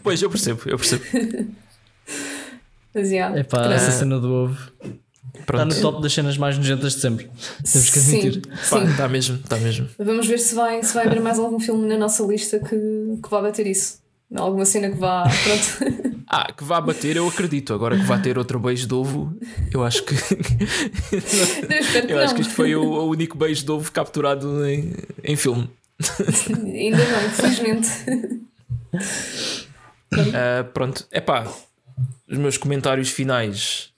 Pois 0.03 0.23
eu 0.23 0.31
percebo, 0.31 0.62
eu 0.67 0.77
percebo. 0.79 1.05
Mas, 2.95 3.11
yeah, 3.11 3.39
Epá, 3.41 3.59
para- 3.61 3.75
essa 3.75 3.91
cena 3.91 4.21
do 4.21 4.33
ovo 4.33 4.73
está 5.35 5.45
Pronto. 5.45 5.74
no 5.74 5.80
top 5.80 6.03
das 6.03 6.12
cenas 6.12 6.39
mais 6.39 6.57
nojentas 6.57 6.95
de 6.95 7.01
sempre. 7.01 7.30
Temos 7.70 7.91
que 7.91 7.99
sim, 7.99 8.18
admitir. 8.18 8.49
Pá, 8.49 8.80
sim. 8.80 8.91
está 8.91 9.09
mesmo, 9.09 9.37
está 9.37 9.57
mesmo. 9.57 9.89
Vamos 9.99 10.26
ver 10.26 10.39
se 10.39 10.55
vai, 10.55 10.82
se 10.82 10.95
vai 10.95 11.07
haver 11.07 11.20
mais 11.20 11.39
algum 11.39 11.59
filme 11.59 11.87
na 11.87 11.99
nossa 11.99 12.22
lista 12.24 12.59
que, 12.59 12.76
que 13.22 13.30
vá 13.30 13.43
bater 13.43 13.66
isso. 13.66 14.03
Alguma 14.35 14.64
cena 14.64 14.91
que 14.91 14.97
vá. 14.97 15.24
Pronto. 15.24 16.14
Ah, 16.26 16.51
que 16.51 16.64
vá 16.64 16.80
bater, 16.80 17.16
eu 17.16 17.28
acredito. 17.28 17.72
Agora 17.74 17.97
que 17.97 18.03
vai 18.05 18.20
ter 18.20 18.39
outro 18.39 18.59
beijo 18.59 18.89
de 18.89 18.95
ovo, 18.95 19.37
eu 19.70 19.85
acho 19.85 20.03
que. 20.03 20.14
Eu 21.12 21.18
espero 21.78 22.07
que 22.07 22.12
Eu 22.12 22.18
acho 22.18 22.35
que 22.35 22.41
isto 22.41 22.55
foi 22.55 22.74
o, 22.74 22.82
o 22.82 23.11
único 23.11 23.37
beijo 23.37 23.64
de 23.64 23.70
ovo 23.70 23.93
capturado 23.93 24.66
em, 24.66 24.95
em 25.22 25.37
filme. 25.37 25.70
Ainda 26.64 26.97
não, 26.97 27.30
felizmente. 27.30 27.89
Uh, 30.12 30.64
pronto, 30.72 31.07
é 31.12 31.20
pá, 31.20 31.47
os 32.28 32.39
meus 32.39 32.57
comentários 32.57 33.11
finais 33.11 33.93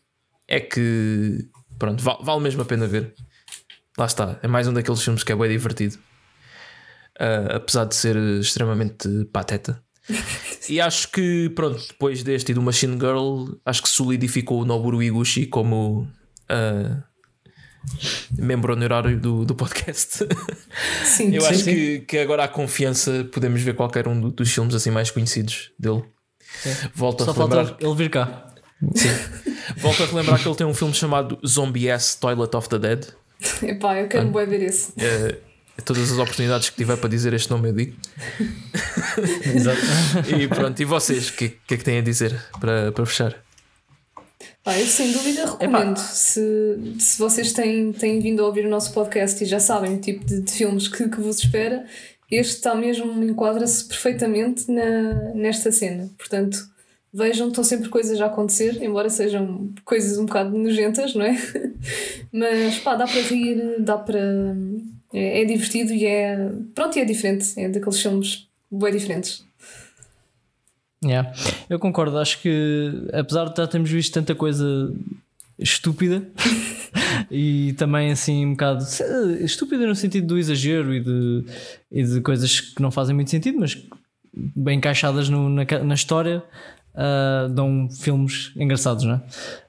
é 0.49 0.61
que 0.61 1.49
pronto, 1.79 2.03
vale, 2.03 2.19
vale 2.23 2.41
mesmo 2.41 2.63
a 2.63 2.65
pena 2.65 2.87
ver. 2.87 3.15
Lá 3.99 4.07
está, 4.07 4.39
é 4.43 4.47
mais 4.49 4.69
um 4.69 4.73
daqueles 4.75 5.03
filmes 5.03 5.23
que 5.25 5.33
é 5.33 5.37
bem 5.37 5.49
divertido, 5.51 5.97
uh, 7.19 7.57
apesar 7.57 7.85
de 7.87 7.95
ser 7.95 8.17
extremamente 8.41 9.09
pateta. 9.33 9.83
e 10.69 10.81
acho 10.81 11.11
que, 11.11 11.49
pronto, 11.51 11.83
depois 11.89 12.23
deste 12.23 12.53
e 12.53 12.55
do 12.55 12.63
Machine 12.63 12.95
Girl, 12.99 13.47
acho 13.65 13.83
que 13.83 13.89
solidificou 13.89 14.61
o 14.61 14.65
Noburu 14.65 15.03
Iguchi 15.03 15.47
como 15.47 16.03
uh, 16.51 17.03
membro 18.39 18.73
honorário 18.75 19.19
do, 19.19 19.45
do 19.45 19.55
podcast. 19.55 20.19
Sim, 21.05 21.35
Eu 21.35 21.41
sim, 21.41 21.49
acho 21.49 21.59
sim. 21.61 21.75
que, 21.75 21.99
que 22.01 22.19
agora 22.19 22.45
há 22.45 22.49
confiança, 22.49 23.25
podemos 23.33 23.63
ver 23.63 23.75
qualquer 23.75 24.07
um 24.09 24.21
do- 24.21 24.31
dos 24.31 24.53
filmes 24.53 24.75
assim 24.75 24.91
mais 24.91 25.11
conhecidos 25.11 25.73
dele. 25.79 26.05
Volto 26.95 27.23
a 27.23 27.27
Só 27.27 27.33
relembrar. 27.33 27.67
falta 27.67 27.85
ele 27.85 27.95
vir 27.95 28.11
cá. 28.11 28.53
Sim. 28.95 29.09
Volto 29.79 30.03
a 30.03 30.07
relembrar 30.07 30.41
que 30.41 30.49
ele 30.49 30.57
tem 30.57 30.67
um 30.67 30.75
filme 30.75 30.95
chamado 30.95 31.39
Zombie 31.47 31.89
S 31.89 32.19
Toilet 32.19 32.55
of 32.55 32.69
the 32.69 32.79
Dead. 32.79 33.07
Epá, 33.63 34.01
eu 34.01 34.09
quero 34.09 34.31
bem 34.31 34.47
ver 34.47 34.63
esse. 34.63 34.93
Eh, 34.99 35.37
todas 35.85 36.11
as 36.11 36.19
oportunidades 36.19 36.71
que 36.71 36.77
tiver 36.77 36.97
para 36.97 37.09
dizer 37.09 37.33
este 37.33 37.51
nome 37.51 37.71
eu 37.71 37.73
digo. 37.73 37.97
Exato. 39.55 39.81
E 40.39 40.49
pronto, 40.49 40.81
e 40.81 40.85
vocês, 40.85 41.29
o 41.29 41.33
que, 41.35 41.49
que 41.49 41.75
é 41.75 41.77
que 41.77 41.85
têm 41.85 41.99
a 41.99 42.03
dizer 42.03 42.35
para, 42.61 42.93
para 42.93 43.07
fechar? 43.07 43.37
Pá, 44.63 44.79
eu 44.79 44.87
sem 44.87 45.13
dúvida 45.13 45.45
recomendo. 45.47 45.97
Se, 45.99 46.97
se 46.99 47.19
vocês 47.19 47.53
têm, 47.53 47.93
têm 47.93 48.21
vindo 48.21 48.43
a 48.43 48.47
ouvir 48.47 48.67
o 48.67 48.69
nosso 48.69 48.93
podcast 48.93 49.43
e 49.43 49.47
já 49.47 49.61
sabem 49.61 49.95
o 49.95 50.01
tipo 50.01 50.25
de, 50.25 50.41
de 50.41 50.53
filmes 50.53 50.89
que, 50.89 51.09
que 51.09 51.21
vos 51.21 51.39
espera, 51.39 51.85
este 52.31 52.55
está 52.55 52.75
mesmo, 52.75 53.23
enquadra-se 53.23 53.85
perfeitamente 53.85 54.71
na, 54.71 55.33
nesta 55.35 55.71
cena. 55.71 56.11
Portanto, 56.19 56.59
vejam, 57.17 57.49
estão 57.49 57.65
sempre 57.65 57.89
coisas 57.89 58.21
a 58.21 58.27
acontecer, 58.27 58.83
embora 58.83 59.09
sejam 59.09 59.71
coisas 59.85 60.19
um 60.19 60.27
bocado 60.27 60.57
nojentas, 60.57 61.15
não 61.15 61.25
é? 61.25 61.37
Mas 62.33 62.79
pá, 62.79 62.95
dá 62.95 63.07
para 63.07 63.21
rir, 63.23 63.77
dá 63.81 63.97
para. 63.97 64.55
É, 65.15 65.43
é 65.43 65.45
divertido 65.45 65.93
e 65.93 66.05
é. 66.05 66.51
Pronto, 66.75 66.97
e 66.99 67.01
é 67.01 67.05
diferente. 67.05 67.59
É 67.59 67.69
daqueles 67.69 68.01
filmes 68.01 68.47
bem 68.71 68.93
diferentes. 68.93 69.45
Yeah. 71.05 71.33
Eu 71.71 71.79
concordo, 71.79 72.19
acho 72.19 72.41
que 72.41 72.91
apesar 73.13 73.45
de 73.47 73.57
já 73.57 73.67
termos 73.67 73.91
visto 73.91 74.13
tanta 74.13 74.35
coisa 74.35 74.93
estúpida 75.59 76.27
e 77.31 77.75
também 77.75 78.11
assim 78.11 78.45
um 78.47 78.51
bocado 78.53 78.85
estúpida 79.41 79.87
no 79.87 79.95
sentido 79.95 80.27
do 80.27 80.39
exagero 80.39 80.95
e 80.95 81.01
de, 81.01 81.45
e 81.93 82.03
de 82.03 82.21
coisas 82.23 82.61
que 82.61 82.83
não 82.83 82.91
fazem 82.91 83.15
muito 83.15 83.31
sentido, 83.31 83.59
mas 83.61 83.77
bem 84.35 84.79
encaixadas 84.79 85.29
no- 85.29 85.49
na, 85.49 85.65
na 85.85 85.95
história, 85.95 86.43
ah, 86.97 87.49
dão 87.51 87.89
filmes 87.91 88.53
engraçados, 88.57 89.05
não 89.05 89.15
é? 89.15 89.23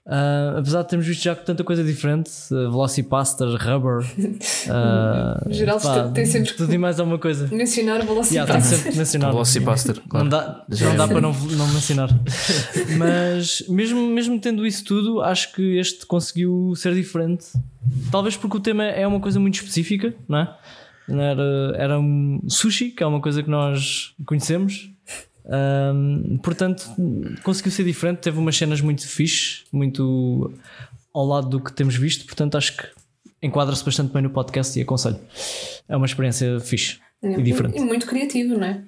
Ah, 0.09 0.55
apesar 0.59 0.83
de 0.83 0.87
termos 0.87 1.05
visto 1.05 1.21
já 1.23 1.35
tanta 1.35 1.63
coisa 1.65 1.83
diferente, 1.83 2.31
ah, 2.51 2.69
Velocipaster, 2.69 3.47
Rubber, 3.49 4.05
ah, 4.69 5.43
No 5.45 5.53
geral, 5.53 5.79
pá, 5.81 6.07
tem 6.09 6.25
sempre 6.25 6.51
que- 6.51 6.57
tudo 6.57 6.73
e 6.73 6.77
mais 6.77 6.99
alguma 6.99 7.19
coisa. 7.19 7.47
Mencionar 7.51 7.99
o 8.01 8.23
Yeah, 8.31 8.51
tem 8.51 8.61
sempre 8.61 8.91
que 8.91 8.97
mencionar. 8.97 9.31
Velocipaster, 9.31 9.95
Não 9.97 10.03
claro. 10.07 10.29
dá, 10.29 10.65
Já 10.69 10.85
não 10.85 10.93
é 10.93 10.97
dá 10.97 11.07
para 11.07 11.21
não, 11.21 11.33
não 11.33 11.67
mencionar. 11.67 12.09
Mas 12.97 13.63
mesmo, 13.67 14.01
mesmo 14.07 14.39
tendo 14.39 14.65
isso 14.65 14.83
tudo, 14.83 15.21
acho 15.21 15.51
que 15.53 15.77
este 15.77 16.05
conseguiu 16.05 16.73
ser 16.75 16.93
diferente. 16.93 17.45
Talvez 18.11 18.35
porque 18.37 18.57
o 18.57 18.59
tema 18.59 18.83
é 18.85 19.05
uma 19.05 19.19
coisa 19.19 19.39
muito 19.39 19.55
específica, 19.55 20.13
não 20.27 20.39
é? 20.39 20.55
Não 21.07 21.21
Era, 21.21 21.73
era 21.77 21.99
um 21.99 22.41
sushi, 22.47 22.91
que 22.91 23.01
é 23.01 23.05
uma 23.05 23.21
coisa 23.21 23.41
que 23.41 23.49
nós 23.49 24.13
conhecemos. 24.25 24.91
Ahm, 25.49 26.37
portanto, 26.43 26.85
conseguiu 27.43 27.71
ser 27.71 27.83
diferente. 27.83 28.19
Teve 28.19 28.37
umas 28.37 28.55
cenas 28.57 28.81
muito 28.81 29.07
fixe, 29.07 29.63
muito 29.71 30.53
ao 31.13 31.25
lado 31.25 31.47
do 31.49 31.59
que 31.63 31.71
temos 31.73 31.95
visto. 31.95 32.25
Portanto, 32.25 32.57
acho 32.57 32.75
que 32.77 32.83
enquadra-se 33.41 33.83
bastante 33.83 34.11
bem 34.13 34.21
no 34.21 34.29
podcast 34.29 34.77
e 34.77 34.81
aconselho. 34.81 35.19
É 35.87 35.95
uma 35.95 36.05
experiência 36.05 36.59
fixe 36.59 36.99
e 37.23 37.41
diferente. 37.41 37.77
E 37.77 37.81
muito 37.81 38.05
criativo, 38.05 38.57
não 38.57 38.65
é? 38.67 38.81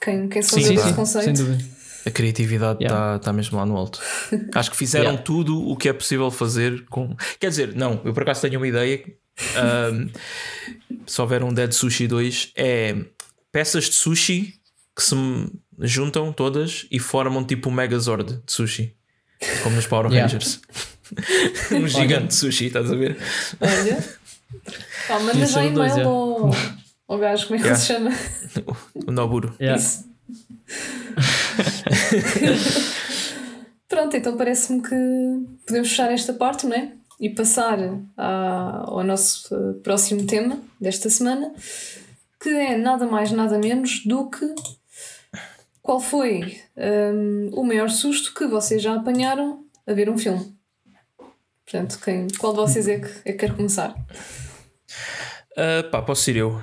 Quem, 0.00 0.28
quem 0.28 0.42
Sim, 0.42 0.60
souber 0.60 0.78
sim, 0.78 0.88
sim, 0.88 0.94
conceito. 0.94 1.24
sem 1.24 1.32
dúvida. 1.34 1.64
A 2.06 2.10
criatividade 2.10 2.84
está 2.84 2.94
Yeah. 2.94 3.18
tá 3.20 3.32
mesmo 3.32 3.56
lá 3.56 3.64
no 3.64 3.76
alto. 3.78 3.98
Acho 4.54 4.70
que 4.70 4.76
fizeram 4.76 5.04
Yeah. 5.06 5.22
tudo 5.22 5.58
o 5.66 5.74
que 5.74 5.88
é 5.88 5.92
possível 5.94 6.30
fazer 6.30 6.84
com. 6.90 7.16
Quer 7.40 7.48
dizer, 7.48 7.74
não, 7.74 7.98
eu 8.04 8.12
por 8.12 8.22
acaso 8.24 8.42
tenho 8.42 8.58
uma 8.58 8.68
ideia. 8.68 9.02
ahm, 9.56 10.08
se 11.06 11.20
houver 11.20 11.42
um 11.42 11.52
Dead 11.52 11.72
Sushi 11.72 12.06
2, 12.06 12.52
é 12.56 12.94
peças 13.50 13.84
de 13.84 13.94
sushi 13.94 14.54
que 14.94 15.02
se 15.02 15.14
juntam 15.80 16.32
todas 16.32 16.86
e 16.90 16.98
formam 16.98 17.44
tipo 17.44 17.68
um 17.68 17.72
Megazord 17.72 18.34
de 18.44 18.52
sushi. 18.52 18.94
Como 19.62 19.76
nos 19.76 19.86
Power 19.86 20.06
Yeah. 20.12 20.26
Rangers. 20.32 20.60
um 21.72 21.86
gigante 21.86 22.28
de 22.28 22.34
sushi, 22.34 22.66
estás 22.66 22.90
a 22.90 22.94
ver? 22.94 23.16
Olha. 23.60 24.04
Pá, 25.08 25.18
manda 25.20 25.44
já 25.46 25.64
e-mail 25.64 25.82
é. 25.98 26.02
ao, 26.02 26.50
ao 27.08 27.18
gajo, 27.18 27.46
como 27.48 27.58
é 27.58 27.62
que 27.62 27.68
ele 27.68 27.74
Yeah. 27.74 27.76
se 27.76 27.86
chama? 27.86 28.10
O 29.06 29.10
Noburo. 29.10 29.54
Yeah. 29.60 29.80
Isso. 29.80 30.04
Pronto, 33.88 34.16
então 34.16 34.36
parece-me 34.36 34.82
que 34.82 34.94
podemos 35.66 35.88
fechar 35.90 36.10
esta 36.10 36.32
parte, 36.32 36.66
não 36.66 36.74
é? 36.76 36.92
E 37.20 37.28
passar 37.30 37.78
à- 38.16 38.84
ao 38.86 39.04
nosso 39.04 39.54
eh, 39.54 39.72
próximo 39.82 40.26
tema 40.26 40.58
desta 40.80 41.08
semana, 41.08 41.52
que 42.40 42.48
é 42.48 42.76
nada 42.76 43.06
mais, 43.06 43.30
nada 43.30 43.56
menos 43.58 44.02
do 44.04 44.28
que 44.28 44.44
qual 45.84 46.00
foi 46.00 46.62
hum, 46.78 47.50
o 47.52 47.62
maior 47.62 47.90
susto 47.90 48.32
que 48.32 48.46
vocês 48.46 48.82
já 48.82 48.94
apanharam 48.94 49.66
a 49.86 49.92
ver 49.92 50.08
um 50.08 50.16
filme. 50.16 50.56
Portanto, 51.62 52.00
quem, 52.02 52.26
qual 52.38 52.54
de 52.54 52.60
vocês 52.60 52.88
é 52.88 53.00
que, 53.00 53.10
é 53.28 53.32
que 53.32 53.38
quer 53.38 53.54
começar? 53.54 53.94
Ah, 55.54 55.86
pá, 55.90 56.00
posso 56.00 56.22
ser 56.22 56.36
eu. 56.36 56.58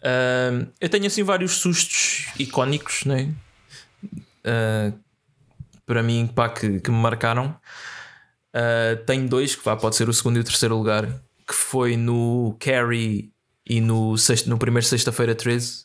Ah, 0.00 0.64
eu 0.80 0.88
tenho 0.88 1.08
assim 1.08 1.24
vários 1.24 1.54
sustos 1.54 2.28
icónicos, 2.38 3.04
né? 3.04 3.34
Ah, 4.44 4.92
para 5.84 6.00
mim, 6.00 6.30
pá, 6.32 6.48
que, 6.48 6.78
que 6.78 6.90
me 6.92 6.98
marcaram. 6.98 7.56
Ah, 8.54 8.96
tenho 9.04 9.28
dois, 9.28 9.56
que 9.56 9.64
pá, 9.64 9.76
pode 9.76 9.96
ser 9.96 10.08
o 10.08 10.12
segundo 10.12 10.36
e 10.36 10.40
o 10.40 10.44
terceiro 10.44 10.76
lugar, 10.76 11.06
que 11.48 11.54
foi 11.54 11.96
no 11.96 12.56
Carrie 12.60 13.32
e 13.66 13.80
no, 13.80 14.16
sexto, 14.16 14.48
no 14.48 14.56
primeiro 14.56 14.86
Sexta-feira 14.86 15.34
13. 15.34 15.84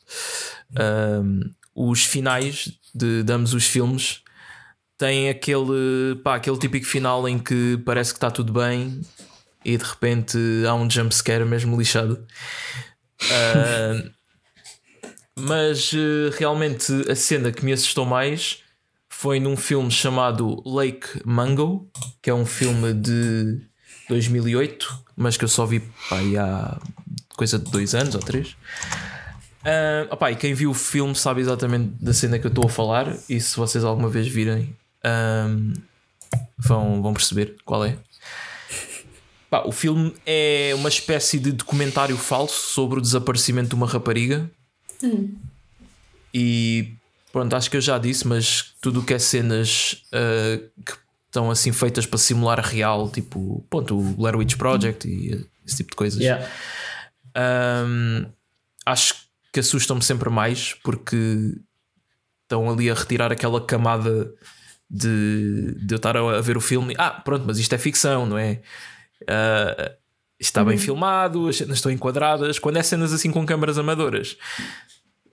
Ah, 0.75 1.23
os 1.77 2.03
finais 2.03 2.71
de, 2.93 3.21
de 3.21 3.31
ambos 3.31 3.53
os 3.53 3.67
filmes 3.67 4.23
têm 4.97 5.29
aquele, 5.29 6.15
pá, 6.23 6.35
aquele 6.35 6.57
típico 6.57 6.87
final 6.87 7.29
em 7.29 7.37
que 7.37 7.77
parece 7.85 8.11
que 8.11 8.17
está 8.17 8.31
tudo 8.31 8.51
bem 8.51 8.99
e 9.63 9.77
de 9.77 9.83
repente 9.83 10.37
há 10.67 10.73
um 10.73 10.89
jumpscare 10.89 11.45
mesmo 11.45 11.77
lixado. 11.77 12.25
Ah, 13.31 14.09
mas 15.39 15.91
eh, 15.93 16.35
realmente 16.35 16.91
a 17.11 17.15
cena 17.15 17.51
que 17.51 17.63
me 17.63 17.71
assustou 17.71 18.07
mais 18.07 18.63
foi 19.07 19.39
num 19.39 19.55
filme 19.55 19.91
chamado 19.91 20.63
Lake 20.65 21.21
Mango, 21.23 21.91
que 22.23 22.31
é 22.31 22.33
um 22.33 22.45
filme 22.45 22.91
de 22.91 23.61
2008, 24.09 25.03
mas 25.15 25.37
que 25.37 25.43
eu 25.43 25.47
só 25.47 25.63
vi 25.65 25.79
pá, 26.09 26.17
há 26.39 26.79
coisa 27.35 27.59
de 27.59 27.69
dois 27.69 27.93
anos 27.93 28.15
ou 28.15 28.21
três. 28.21 28.55
Ah, 29.67 30.07
opá, 30.09 30.31
e 30.31 30.35
quem 30.37 30.53
viu 30.53 30.71
o 30.71 30.73
filme 30.73 31.13
sabe 31.13 31.41
exatamente 31.41 31.91
da 32.01 32.13
cena 32.13 32.39
que 32.39 32.47
eu 32.47 32.49
estou 32.49 32.65
a 32.65 32.69
falar, 32.69 33.13
e 33.27 33.37
se 33.41 33.57
vocês 33.57 33.83
alguma 33.83 34.07
vez 34.07 34.25
virem, 34.25 34.73
ah, 35.03 35.49
vão, 36.57 37.01
vão 37.01 37.13
perceber 37.13 37.57
qual 37.65 37.83
é. 37.83 37.97
Pá, 39.49 39.63
o 39.65 39.71
filme 39.73 40.13
é 40.25 40.71
uma 40.75 40.87
espécie 40.87 41.37
de 41.37 41.51
documentário 41.51 42.17
falso 42.17 42.67
sobre 42.67 42.99
o 42.99 43.01
desaparecimento 43.01 43.69
de 43.69 43.75
uma 43.75 43.87
rapariga. 43.87 44.49
E 46.33 46.93
pronto, 47.33 47.55
acho 47.55 47.69
que 47.69 47.75
eu 47.75 47.81
já 47.81 47.97
disse, 47.97 48.25
mas 48.25 48.73
tudo 48.81 49.01
o 49.01 49.03
que 49.03 49.13
é 49.13 49.19
cenas 49.19 50.03
ah, 50.13 50.59
que 50.85 50.93
estão 51.25 51.51
assim 51.51 51.73
feitas 51.73 52.05
para 52.05 52.17
simular 52.17 52.59
a 52.59 52.63
real, 52.63 53.09
tipo, 53.09 53.65
ponto, 53.69 53.99
o 53.99 54.01
Blair 54.01 54.37
Witch 54.37 54.55
Project 54.55 55.05
e 55.07 55.45
esse 55.65 55.77
tipo 55.77 55.91
de 55.91 55.97
coisas. 55.97 56.21
Yeah. 56.21 56.49
Ahm, 57.35 58.27
acho 58.85 59.13
que 59.13 59.26
assustam-me 59.59 60.01
sempre 60.01 60.29
mais 60.29 60.73
porque 60.83 61.55
estão 62.43 62.69
ali 62.69 62.89
a 62.89 62.93
retirar 62.93 63.31
aquela 63.31 63.59
camada 63.65 64.33
de, 64.89 65.75
de 65.85 65.93
eu 65.93 65.97
estar 65.97 66.15
a, 66.15 66.41
ver 66.41 66.57
o 66.57 66.61
filme. 66.61 66.95
Ah, 66.97 67.11
pronto, 67.11 67.43
mas 67.45 67.57
isto 67.59 67.73
é 67.73 67.77
ficção, 67.77 68.25
não 68.25 68.37
é? 68.37 68.61
Isto 70.39 70.51
está 70.51 70.63
bem 70.63 70.77
filmado, 70.77 71.47
as 71.47 71.57
cenas 71.57 71.77
estão 71.77 71.91
enquadradas. 71.91 72.59
Quando 72.59 72.77
é 72.77 72.83
cenas 72.83 73.11
assim 73.11 73.31
com 73.31 73.45
câmaras 73.45 73.77
amadoras, 73.77 74.37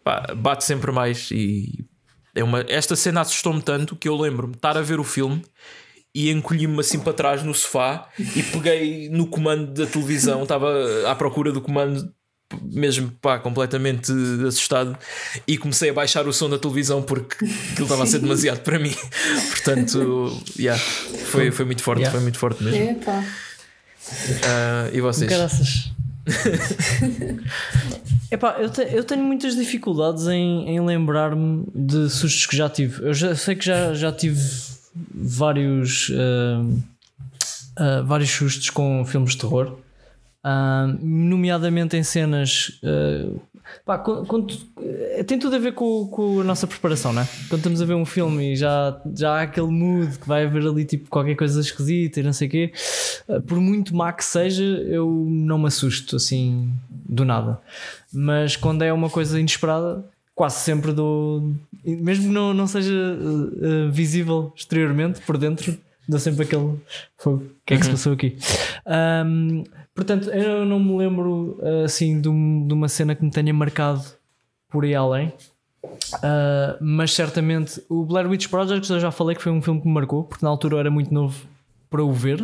pá, 0.03 0.27
bate 0.37 0.64
sempre 0.64 0.91
mais. 0.91 1.31
E 1.31 1.87
é 2.35 2.43
uma, 2.43 2.64
esta 2.68 2.97
cena 2.97 3.20
assustou-me 3.20 3.62
tanto 3.62 3.95
que 3.95 4.09
eu 4.09 4.16
lembro-me 4.16 4.53
de 4.53 4.59
estar 4.59 4.77
a 4.77 4.83
ver 4.83 4.99
o 4.99 5.05
filme 5.05 5.43
e 6.14 6.31
encolhi-me 6.31 6.81
assim 6.81 6.99
para 6.99 7.12
trás 7.12 7.43
no 7.43 7.55
sofá 7.55 8.09
e 8.18 8.43
peguei 8.43 9.09
no 9.09 9.27
comando 9.27 9.72
da 9.72 9.87
televisão, 9.87 10.43
estava 10.45 10.72
à 11.09 11.14
procura 11.14 11.51
do 11.53 11.61
comando 11.61 12.12
mesmo 12.62 13.11
pá, 13.20 13.38
completamente 13.38 14.12
assustado 14.46 14.96
e 15.46 15.57
comecei 15.59 15.90
a 15.90 15.94
baixar 15.94 16.26
o 16.28 16.32
som 16.32 16.48
da 16.48 16.59
televisão 16.59 17.02
porque 17.02 17.44
aquilo 17.72 17.84
estava 17.84 18.02
a 18.02 18.07
ser 18.07 18.18
demasiado 18.20 18.61
para 18.61 18.78
mim. 18.78 18.94
Portanto, 19.50 20.40
yeah, 20.59 20.80
foi, 21.30 21.50
foi 21.50 21.64
muito 21.64 21.82
forte, 21.82 22.00
Yeah. 22.00 22.12
foi 22.12 22.20
muito 22.22 22.38
forte 22.38 22.62
mesmo. 22.64 23.00
Pá. 23.05 23.24
Ah, 24.44 24.90
e 24.92 25.00
vocês? 25.00 25.30
Caraças. 25.30 25.90
Epá, 28.30 28.57
eu, 28.59 28.68
te- 28.70 28.88
eu 28.92 29.05
tenho 29.05 29.22
muitas 29.22 29.55
dificuldades 29.55 30.26
em, 30.26 30.68
em 30.68 30.84
lembrar-me 30.84 31.64
de 31.74 32.09
sustos 32.11 32.46
que 32.46 32.57
já 32.57 32.68
tive. 32.68 33.02
Eu 33.07 33.14
já 33.14 33.34
sei 33.34 33.55
que 33.55 33.64
já, 33.64 33.94
já 33.94 34.11
tive 34.11 34.40
vários, 35.14 36.11
ah, 36.14 36.64
ah, 37.76 38.02
vários 38.02 38.30
sustos 38.30 38.70
com 38.70 39.05
filmes 39.05 39.32
de 39.32 39.38
terror, 39.38 39.78
Nomeadamente 41.01 41.97
em 41.97 42.03
cenas. 42.03 42.78
ah, 42.84 43.30
pá, 43.84 43.99
quando- 43.99 44.26
quando- 44.26 44.55
eh, 44.82 45.24
tem 45.24 45.38
tudo 45.38 45.57
a 45.57 45.59
ver 45.59 45.72
com, 45.72 46.07
com 46.09 46.40
a 46.40 46.45
nossa 46.45 46.66
preparação, 46.66 47.12
né? 47.12 47.26
Quando 47.49 47.61
estamos 47.61 47.80
a 47.80 47.84
ver 47.86 47.95
um 47.95 48.05
filme 48.05 48.53
e 48.53 48.57
já, 48.57 49.01
já 49.16 49.30
há 49.38 49.42
aquele 49.42 49.68
mood 49.68 50.18
que 50.18 50.28
vai 50.28 50.45
haver 50.45 50.66
ali 50.66 50.84
tipo 50.84 51.09
qualquer 51.09 51.34
coisa 51.34 51.61
esquisita 51.61 52.20
e 52.20 52.22
não 52.22 52.32
sei 52.32 52.49
o 52.49 52.51
quê, 52.51 52.72
ah, 53.28 53.40
por 53.40 53.59
muito 53.59 53.95
má 53.97 54.12
que 54.12 54.24
seja, 54.24 54.62
eu 54.62 55.09
não 55.28 55.59
me 55.59 55.66
assusto 55.68 56.16
assim 56.16 56.70
do 56.90 57.24
nada. 57.24 57.59
Mas 58.12 58.55
quando 58.57 58.82
é 58.82 58.92
uma 58.92 59.09
coisa 59.11 59.40
inesperada, 59.40 60.05
quase 60.34 60.57
sempre 60.61 60.92
dou. 60.92 61.51
Mesmo 61.84 62.24
que 62.24 62.30
não, 62.34 62.53
não 62.53 62.66
seja 62.66 62.92
ah, 62.92 63.90
visível 63.90 64.53
exteriormente, 64.55 65.20
por 65.22 65.38
dentro, 65.38 65.76
dou 66.09 66.18
sempre 66.20 66.42
aquele. 66.45 66.74
fogo. 67.16 67.45
O 67.45 67.51
que 67.66 67.74
é 67.74 67.76
que 67.78 67.84
se 67.84 67.90
passou 67.90 68.12
aqui? 68.12 68.36
Ahm, 68.86 69.64
portanto, 69.95 70.28
eu 70.30 70.64
não 70.64 70.78
me 70.80 70.97
lembro 70.97 71.59
assim 71.84 72.20
de, 72.20 72.28
um- 72.28 72.66
uma 72.74 72.88
cena 72.88 73.14
que 73.14 73.24
me 73.24 73.30
tenha 73.30 73.53
marcado 73.55 74.03
por 74.68 74.84
aí 74.84 74.95
além. 74.95 75.32
Ah, 76.22 76.76
mas 76.80 77.12
certamente 77.12 77.82
o 77.88 78.05
Blair 78.05 78.28
Witch 78.28 78.49
Project 78.49 78.90
eu 78.90 78.99
já 79.01 79.11
falei 79.11 79.36
que 79.36 79.42
foi 79.42 79.53
um 79.53 79.61
filme 79.62 79.80
que 79.80 79.86
me 79.86 79.92
marcou, 79.95 80.24
porque 80.24 80.45
na 80.45 80.51
altura 80.51 80.76
eu 80.76 80.80
era 80.80 80.90
muito 80.90 81.12
novo 81.12 81.47
para 81.90 82.03
o 82.03 82.12
ver 82.12 82.40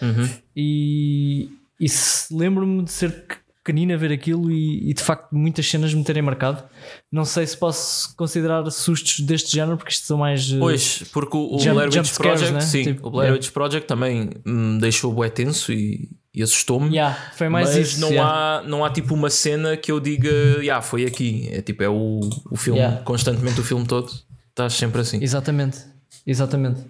Uhum. 0.00 0.28
e, 0.56 1.48
e 1.78 1.86
lembro-me 2.32 2.82
de 2.82 2.90
ser 2.90 3.24
pequenino 3.64 3.94
a 3.94 3.96
ver 3.96 4.10
aquilo 4.12 4.50
e, 4.50 4.90
e 4.90 4.92
de 4.94 5.00
facto 5.02 5.30
muitas 5.32 5.66
cenas 5.68 5.94
me 5.94 6.02
terem 6.02 6.22
marcado. 6.22 6.62
Não 7.10 7.24
sei 7.24 7.46
se 7.46 7.56
posso 7.56 8.14
considerar 8.16 8.68
sustos 8.70 9.20
deste 9.20 9.52
género, 9.52 9.76
porque 9.76 9.92
isto 9.92 10.06
são 10.06 10.18
mais. 10.18 10.50
eh, 10.52 10.58
Pois, 10.58 11.04
porque 11.12 11.36
o, 11.36 11.54
o 11.56 11.58
Jump- 11.58 11.74
Blair 11.74 11.90
Witch 11.92 12.12
Project, 12.16 12.52
né? 12.52 12.60
sim, 12.60 12.82
Tipo, 12.82 13.08
o 13.08 13.10
Blair 13.10 13.30
é. 13.30 13.32
Witch 13.34 13.50
Project 13.50 13.86
também 13.86 14.30
me 14.44 14.80
deixou 14.80 15.12
bué 15.12 15.30
tenso 15.30 15.72
e, 15.72 16.08
e 16.34 16.42
assustou-me. 16.42 16.88
Yeah, 16.90 17.16
foi 17.36 17.48
mais 17.48 17.68
mas 17.76 17.76
isso. 17.92 18.00
não, 18.00 18.08
yeah. 18.10 18.58
há, 18.58 18.62
não 18.66 18.84
há 18.84 18.90
tipo 18.90 19.14
uma 19.14 19.30
cena 19.30 19.76
que 19.76 19.92
eu 19.92 20.00
diga, 20.00 20.30
yeah, 20.58 20.82
foi 20.82 21.04
aqui. 21.04 21.48
É 21.52 21.62
tipo, 21.62 21.82
é 21.84 21.88
o, 21.88 22.18
o 22.50 22.56
filme, 22.56 22.80
Yeah. 22.80 23.02
constantemente 23.02 23.60
o 23.60 23.62
filme 23.64 23.86
todo, 23.86 24.10
estás 24.50 24.72
sempre 24.74 25.00
assim. 25.02 25.22
Exatamente, 25.22 25.78
exatamente. 26.26 26.80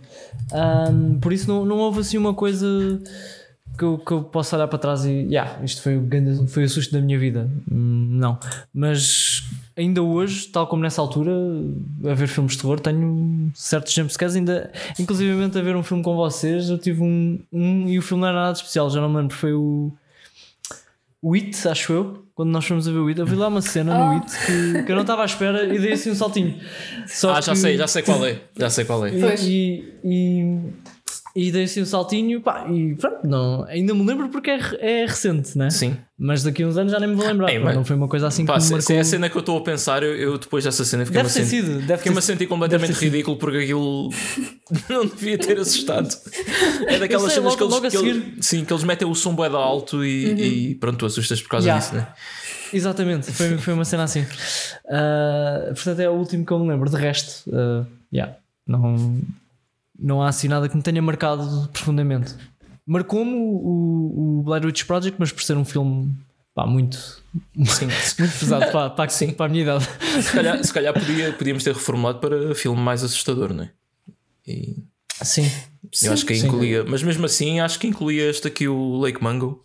Ahm, 0.53 1.19
por 1.21 1.33
isso 1.33 1.47
não, 1.49 1.65
não 1.67 1.77
houve 1.79 2.01
assim 2.01 2.17
uma 2.17 2.33
coisa 2.33 2.67
que 3.79 3.85
eu, 3.85 3.99
que 3.99 4.13
eu 4.13 4.23
possa 4.23 4.57
olhar 4.57 4.69
para 4.69 4.79
trás 4.79 5.05
e 5.05 5.11
yeah, 5.31 5.59
isto 5.65 5.83
foi 5.83 5.97
o, 5.97 6.01
grande, 6.03 6.47
foi 6.51 6.65
o 6.65 6.69
susto 6.69 6.93
da 6.93 7.01
minha 7.01 7.19
vida. 7.19 7.49
Hum, 7.71 8.09
Não, 8.13 8.39
mas 8.73 9.43
ainda 9.77 10.03
hoje, 10.03 10.47
tal 10.49 10.67
como 10.67 10.83
nessa 10.83 11.01
altura, 11.01 11.33
a 12.05 12.15
ver 12.15 12.27
filmes 12.29 12.53
de 12.53 12.59
terror, 12.61 12.79
tenho 12.81 13.51
certos 13.55 13.93
jumpscares. 13.93 14.37
Ainda, 14.37 14.71
inclusivamente, 14.99 15.59
a 15.59 15.63
ver 15.63 15.75
um 15.75 15.83
filme 15.83 16.03
com 16.03 16.15
vocês, 16.17 16.69
eu 16.69 16.79
tive 16.79 17.03
um, 17.03 17.39
um 17.53 17.89
e 17.89 17.99
o 17.99 18.03
filme 18.03 18.21
não 18.23 18.29
era 18.29 18.41
nada 18.41 18.53
especial, 18.57 18.91
já 18.91 19.01
não 19.01 19.09
me 19.09 19.17
lembro. 19.17 19.35
Foi 19.35 19.53
o. 19.53 19.91
O 21.25 21.35
It, 21.35 21.69
acho 21.69 21.93
eu, 21.93 22.25
quando 22.35 22.51
nós 22.51 22.65
fomos 22.65 22.89
a 22.89 22.91
ver 22.91 22.99
o 22.99 23.07
It, 23.07 23.21
eu 23.21 23.25
vi 23.25 23.37
lá 23.37 23.47
uma 23.47 23.61
cena 23.63 23.97
no 23.97 24.03
Ah. 24.05 24.15
It 24.15 24.27
que, 24.45 24.83
que 24.83 24.91
eu 24.91 24.97
não 24.97 25.03
estava 25.03 25.23
à 25.23 25.25
espera 25.25 25.73
e 25.73 25.79
dei 25.79 25.93
assim 25.93 26.11
um 26.11 26.17
saltinho. 26.17 26.59
Só 27.07 27.35
ah, 27.35 27.41
já 27.41 27.53
que- 27.53 27.59
sei, 27.59 27.77
já 27.77 27.87
sei 27.87 28.03
qual 28.03 28.27
é. 28.27 28.41
Já 28.59 28.69
sei 28.69 28.85
qual 28.85 29.07
é. 29.07 29.11
Pois. 29.13 29.41
e, 29.47 29.85
e, 30.05 30.59
e 31.35 31.51
dei 31.51 31.65
assim 31.65 31.81
um 31.83 31.87
saltinho 31.87 32.41
pá, 32.41 32.67
e 32.71 32.95
pronto, 32.95 33.27
não, 33.27 33.65
ainda 33.65 33.95
me 33.95 34.05
lembro 34.05 34.29
porque 34.29 34.51
é, 34.51 34.59
é 35.03 35.07
recente, 35.07 35.57
né? 35.57 35.71
Sim. 35.71 35.97
Mas 36.19 36.43
daqui 36.45 36.63
a 36.63 36.67
uns 36.69 36.77
anos 36.77 36.93
já 36.93 37.01
nem 37.01 37.09
me 37.09 37.15
vou 37.17 37.27
lembrar. 37.27 37.51
Ei, 37.51 37.59
mas- 37.59 37.75
não 37.75 37.85
foi 37.85 37.97
uma 37.97 38.07
coisa 38.07 38.29
assim 38.29 38.45
Pá, 38.45 38.53
que 38.55 38.59
me 38.61 38.65
se, 38.67 38.71
marcou. 38.73 38.87
se 38.87 38.95
é 38.95 39.01
a 39.01 39.05
cena 39.05 39.29
que 39.29 39.37
eu 39.37 39.41
estou 39.41 39.59
a 39.59 39.61
pensar, 39.63 40.03
eu, 40.03 40.15
eu 40.15 40.39
depois 40.39 40.63
dessa 40.63 40.85
cena 40.85 41.05
fiquei-me 41.05 41.27
Deve 41.27 41.41
a 41.41 41.43
ter 41.43 41.49
sentir, 41.49 41.65
sido, 41.67 41.79
deve 41.81 41.97
fiquei-me 41.99 42.15
ter 42.15 42.19
a 42.19 42.23
sentir 42.23 42.39
sido. 42.41 42.49
completamente 42.49 42.89
ter 42.91 42.95
sido. 42.95 43.11
ridículo 43.11 43.37
porque 43.39 43.59
aquilo 43.59 44.11
não 44.89 45.07
devia 45.07 45.37
ter 45.39 45.59
assustado. 45.59 46.09
É 46.87 46.99
daquelas 46.99 47.33
sei, 47.33 47.43
cenas 47.43 47.57
logo- 47.57 47.81
que, 47.81 47.87
eles, 47.87 48.01
que 48.01 48.09
eles- 48.09 48.47
sim, 48.47 48.65
que 48.65 48.73
eles 48.73 48.85
metem 48.85 49.09
o 49.09 49.15
som 49.15 49.35
da 49.35 49.49
alto 49.59 50.05
e, 50.05 50.71
e 50.71 50.75
pronto, 50.77 50.99
tu 50.99 51.07
assustas 51.07 51.41
por 51.43 51.49
causa 51.49 51.67
Yeah. 51.67 51.83
disso, 51.85 51.97
né? 51.97 52.07
Exatamente, 52.75 53.31
foi, 53.33 53.59
foi 53.59 53.75
uma 53.75 53.85
cena 53.85 54.05
assim. 54.05 54.25
Ah, 54.89 55.73
portanto, 55.75 56.01
é 56.01 56.09
o 56.09 56.13
último 56.13 56.45
que 56.47 56.53
eu 56.53 56.59
me 56.59 56.69
lembro. 56.69 56.89
De 56.89 56.97
resto, 56.97 57.51
ah, 57.55 57.85
yeah, 58.13 58.35
não, 58.67 59.21
não 60.03 60.21
há 60.21 60.29
assim 60.29 60.49
nada 60.49 60.69
que 60.69 60.77
me 60.77 60.83
tenha 60.83 61.01
marcado 61.01 61.69
profundamente. 61.73 62.35
Marcou-me 62.85 63.33
o, 63.33 64.39
o, 64.39 64.43
Blair 64.43 64.67
Witch 64.67 64.85
Project, 64.85 65.17
mas 65.19 65.31
por 65.31 65.43
ser 65.43 65.57
um 65.57 65.65
filme 65.65 66.15
pá, 66.55 66.67
muito, 66.67 66.97
Sim. 66.97 67.87
muito 68.19 68.39
pesado 68.39 68.73
para, 68.73 68.91
para, 68.91 69.33
para 69.37 69.47
a 69.47 69.49
minha 69.49 69.63
idade. 69.63 69.89
Se 70.21 70.33
calhar, 70.33 70.65
se 70.65 70.73
calhar 70.73 70.93
podia, 70.93 71.33
podíamos 71.33 71.63
ter 71.63 71.73
reformulado 71.73 72.19
para 72.19 72.55
filme 72.55 72.81
mais 72.81 73.05
assustador, 73.05 73.55
não 73.55 73.65
é? 73.65 73.71
E 74.47 74.83
Sim, 75.23 75.49
eu 76.03 76.13
acho 76.13 76.27
que 76.27 76.33
aí 76.33 76.41
sim. 76.41 76.47
incluía, 76.47 76.85
mas 76.85 77.03
mesmo 77.03 77.25
assim 77.25 77.61
acho 77.61 77.79
que 77.79 77.87
incluía 77.87 78.29
este 78.29 78.49
aqui, 78.49 78.67
o 78.67 78.99
Lake 78.99 79.23
Mango. 79.23 79.65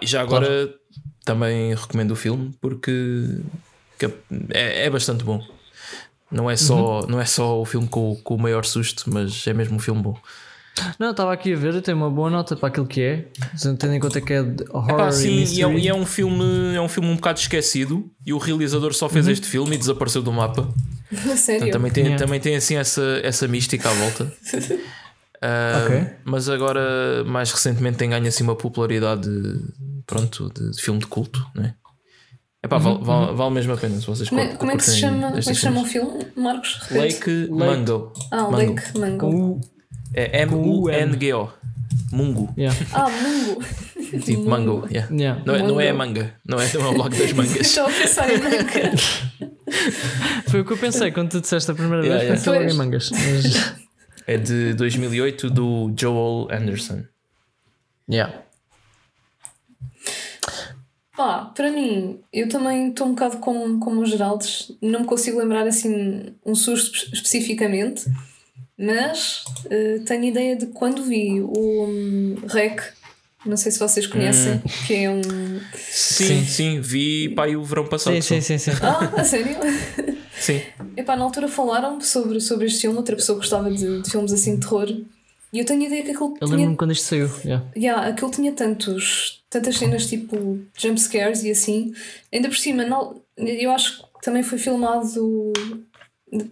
E 0.00 0.06
já 0.06 0.22
agora 0.22 0.72
também 1.24 1.74
recomendo 1.74 2.12
o 2.12 2.16
filme 2.16 2.54
porque 2.60 3.40
que 3.98 4.06
é, 4.50 4.86
é 4.86 4.90
bastante 4.90 5.24
bom. 5.24 5.42
Não 6.30 6.48
é, 6.50 6.56
só, 6.56 7.06
não 7.08 7.20
é 7.20 7.24
só 7.24 7.60
o 7.60 7.64
filme 7.64 7.88
com, 7.88 8.14
com 8.22 8.34
o 8.36 8.38
maior 8.38 8.64
susto, 8.64 9.04
mas 9.12 9.46
é 9.46 9.52
mesmo 9.52 9.76
um 9.76 9.78
filme 9.80 10.00
bom. 10.00 10.16
Não, 10.98 11.10
estava 11.10 11.32
aqui 11.32 11.52
a 11.52 11.56
ver, 11.56 11.74
eu 11.74 11.82
tenho 11.82 11.96
uma 11.96 12.08
boa 12.08 12.30
nota 12.30 12.54
para 12.56 12.68
aquilo 12.68 12.86
que 12.86 13.00
é, 13.02 13.26
tendo 13.78 13.92
em 13.92 13.98
conta 14.00 14.20
que 14.20 14.32
é 14.32 14.42
de 14.42 14.64
horror 14.70 14.90
Epá, 14.92 15.08
e 15.08 15.12
sim, 15.12 15.28
e 15.28 15.62
é, 15.62 15.66
mystery. 15.66 15.80
e 15.80 15.88
é 15.88 15.94
um 15.94 16.06
filme, 16.06 16.74
é 16.74 16.80
um 16.80 16.88
filme 16.88 17.08
um 17.10 17.16
bocado 17.16 17.40
esquecido 17.40 18.08
e 18.24 18.32
o 18.32 18.38
realizador 18.38 18.94
só 18.94 19.08
fez 19.08 19.26
este 19.26 19.46
filme 19.48 19.74
e 19.74 19.78
desapareceu 19.78 20.22
do 20.22 20.32
mapa. 20.32 20.72
Sério. 21.36 21.62
Portanto, 21.62 21.72
também 21.72 21.90
tem, 21.90 22.04
Yeah. 22.04 22.24
também 22.24 22.40
tem 22.40 22.54
assim 22.56 22.76
essa, 22.76 23.02
essa 23.24 23.48
mística 23.48 23.90
à 23.90 23.92
volta. 23.92 24.32
Ah, 25.42 25.84
Ok. 25.86 26.06
Mas 26.22 26.50
agora, 26.50 27.24
mais 27.24 27.50
recentemente, 27.50 27.96
tem 27.96 28.10
ganho 28.10 28.26
assim 28.28 28.44
uma 28.44 28.54
popularidade 28.54 29.22
de, 29.22 29.58
pronto, 30.06 30.52
de, 30.54 30.70
de 30.72 30.80
filme 30.82 31.00
de 31.00 31.06
culto, 31.06 31.42
né? 31.54 31.74
Epá, 32.62 32.76
vale, 32.78 32.98
vale, 33.02 33.34
vale 33.34 33.54
mesmo 33.54 33.72
a 33.72 33.76
pena 33.76 33.98
se 33.98 34.06
vocês 34.06 34.28
Como 34.28 34.40
é, 34.40 34.48
como 34.54 34.70
é 34.70 34.76
que 34.76 34.84
se 34.84 34.96
chama, 34.98 35.28
como 35.28 35.38
é 35.38 35.42
se 35.42 35.54
chama 35.54 35.80
o 35.80 35.84
filme, 35.86 36.26
Marcos? 36.36 36.78
Repete. 36.88 36.98
Lake, 37.30 37.50
Mango. 37.50 38.12
Ah, 38.30 38.42
Mango. 38.50 38.56
Lake 38.56 38.98
Mango. 38.98 39.26
O. 39.26 39.60
É 40.12 40.42
M-U-N-G-O. 40.42 41.48
Mungo. 42.12 42.52
Yeah, 42.58 42.76
Ah, 42.92 43.08
Mungo. 43.08 43.62
Tipo 44.24 44.48
mango. 44.50 44.86
yeah. 44.90 45.08
yeah. 45.14 45.42
Não, 45.46 45.54
é, 45.54 45.62
não 45.62 45.80
é 45.80 45.92
manga. 45.92 46.34
Não 46.44 46.60
é, 46.60 46.68
não 46.74 46.84
é 46.84 46.88
o 46.88 46.92
blog 46.94 47.16
das 47.16 47.32
mangas. 47.34 47.56
Estou 47.60 47.86
a 47.86 47.90
pensar 47.90 48.28
em 48.32 48.38
manga. 48.38 48.58
Foi 50.50 50.60
o 50.60 50.64
que 50.64 50.72
eu 50.72 50.76
pensei 50.76 51.12
quando 51.12 51.30
tu 51.30 51.40
disseste 51.40 51.70
a 51.70 51.74
primeira 51.74 52.04
Yeah, 52.04 52.28
vez, 52.28 52.44
yeah. 52.44 52.60
pensei 52.66 52.74
em 52.74 52.76
mangas. 52.76 53.10
Mas, 53.12 53.74
É 54.26 54.36
de 54.36 54.74
2008 54.74 55.48
do 55.50 55.94
Joel 55.96 56.48
Anderson. 56.50 57.04
yeah. 58.10 58.34
Pá, 61.20 61.52
para 61.54 61.70
mim, 61.70 62.18
eu 62.32 62.48
também 62.48 62.88
estou 62.88 63.06
um 63.06 63.10
bocado 63.10 63.36
como, 63.40 63.78
como 63.78 64.00
o 64.00 64.06
Geraldes, 64.06 64.72
não 64.80 65.00
me 65.00 65.06
consigo 65.06 65.38
lembrar 65.38 65.66
assim 65.66 66.34
um 66.46 66.54
susto 66.54 66.96
espe- 66.96 67.14
especificamente, 67.14 68.10
mas 68.78 69.44
eh, 69.68 70.00
tenho 70.06 70.24
ideia 70.24 70.56
de 70.56 70.68
quando 70.68 71.02
vi 71.02 71.42
o 71.42 71.84
um, 71.84 72.36
Rec, 72.48 72.80
não 73.44 73.54
sei 73.58 73.70
se 73.70 73.78
vocês 73.78 74.06
conhecem, 74.06 74.62
que 74.86 74.94
é 74.94 75.10
um. 75.10 75.20
Sim, 75.90 76.42
sim, 76.46 76.80
vi 76.80 77.28
pá, 77.34 77.46
o 77.48 77.64
verão 77.64 77.84
passado. 77.86 78.14
Sim, 78.14 78.40
sim, 78.40 78.56
sim, 78.56 78.72
sim. 78.72 78.78
Ah, 78.82 79.20
a 79.20 79.22
sério? 79.22 79.58
Sim. 80.40 80.62
Epá, 80.96 81.16
na 81.16 81.24
altura 81.24 81.48
falaram 81.48 82.00
sobre, 82.00 82.40
sobre 82.40 82.64
este 82.64 82.80
filme, 82.80 82.96
outra 82.96 83.14
pessoa 83.14 83.36
gostava 83.36 83.70
de, 83.70 84.00
de 84.00 84.10
filmes 84.10 84.32
assim 84.32 84.54
de 84.54 84.60
terror, 84.62 84.88
e 85.52 85.58
eu 85.58 85.64
tenho 85.64 85.82
ideia 85.82 86.02
que 86.02 86.10
aquilo 86.12 86.34
Eu 86.40 86.46
tinha 86.46 86.56
lembro-me 86.58 86.76
quando 86.76 86.92
isto 86.92 87.04
saiu. 87.04 87.28
Yeah. 87.44 87.64
Yeah, 87.76 88.06
aquilo 88.08 88.30
tinha 88.30 88.52
tantos, 88.52 89.42
tantas 89.50 89.76
cenas 89.76 90.06
tipo 90.06 90.58
jump 90.78 91.00
scares 91.00 91.42
e 91.44 91.50
assim. 91.50 91.92
Ainda 92.32 92.48
por 92.48 92.56
cima, 92.56 92.84
não, 92.84 93.20
eu 93.36 93.70
acho 93.70 93.98
que 94.02 94.22
também 94.22 94.42
foi 94.42 94.58
filmado. 94.58 95.52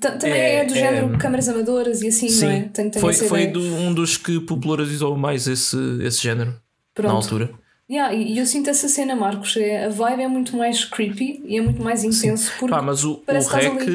ta- 0.01 0.13
Também 0.13 0.33
é, 0.41 0.55
É, 0.57 0.65
do 0.65 0.75
é, 0.75 0.77
género 0.79 1.19
câmaras 1.19 1.49
amadoras 1.49 2.03
e 2.03 2.09
assim, 2.09 2.27
não 2.41 2.51
é? 2.51 2.63
Sim, 2.63 2.69
Tem, 2.69 2.91
tem 2.91 3.01
foi, 3.01 3.13
essa 3.13 3.25
foi 3.27 3.43
ideia. 3.43 3.53
do- 3.53 3.75
um 3.77 3.95
dos 3.95 4.17
que 4.17 4.41
popularizou 4.41 5.17
mais 5.17 5.47
esse, 5.47 5.77
esse 6.03 6.23
género 6.23 6.51
na 6.51 6.57
Pronto. 6.95 7.15
altura. 7.17 7.51
Yeah, 7.91 8.13
e 8.15 8.35
e 8.35 8.39
eu 8.39 8.45
sinto 8.45 8.69
essa 8.69 8.87
cena, 8.87 9.17
Marcos. 9.17 9.57
É, 9.57 9.87
a 9.87 9.89
vibe 9.89 10.23
é 10.23 10.29
muito 10.29 10.55
mais 10.57 10.85
creepy 10.85 11.41
e 11.47 11.57
é 11.57 11.61
muito 11.63 11.83
mais 11.83 12.05
intenso. 12.05 12.53
Porque 12.59 12.75
Pá, 12.75 12.83
mas 12.83 13.03
o, 13.03 13.23
o 13.27 13.33
rec, 13.49 13.89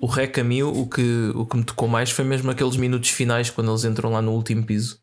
o 0.00 0.06
rec 0.06 0.38
a 0.38 0.44
mim, 0.44 0.62
o 0.62 0.86
que, 0.86 1.30
o 1.34 1.44
que 1.44 1.56
me 1.56 1.64
tocou 1.64 1.86
mais 1.88 2.10
foi 2.10 2.24
mesmo 2.24 2.50
aqueles 2.50 2.76
minutos 2.76 3.10
finais 3.10 3.50
quando 3.50 3.70
eles 3.70 3.84
entram 3.84 4.10
lá 4.10 4.22
no 4.22 4.32
último 4.32 4.64
piso. 4.64 4.98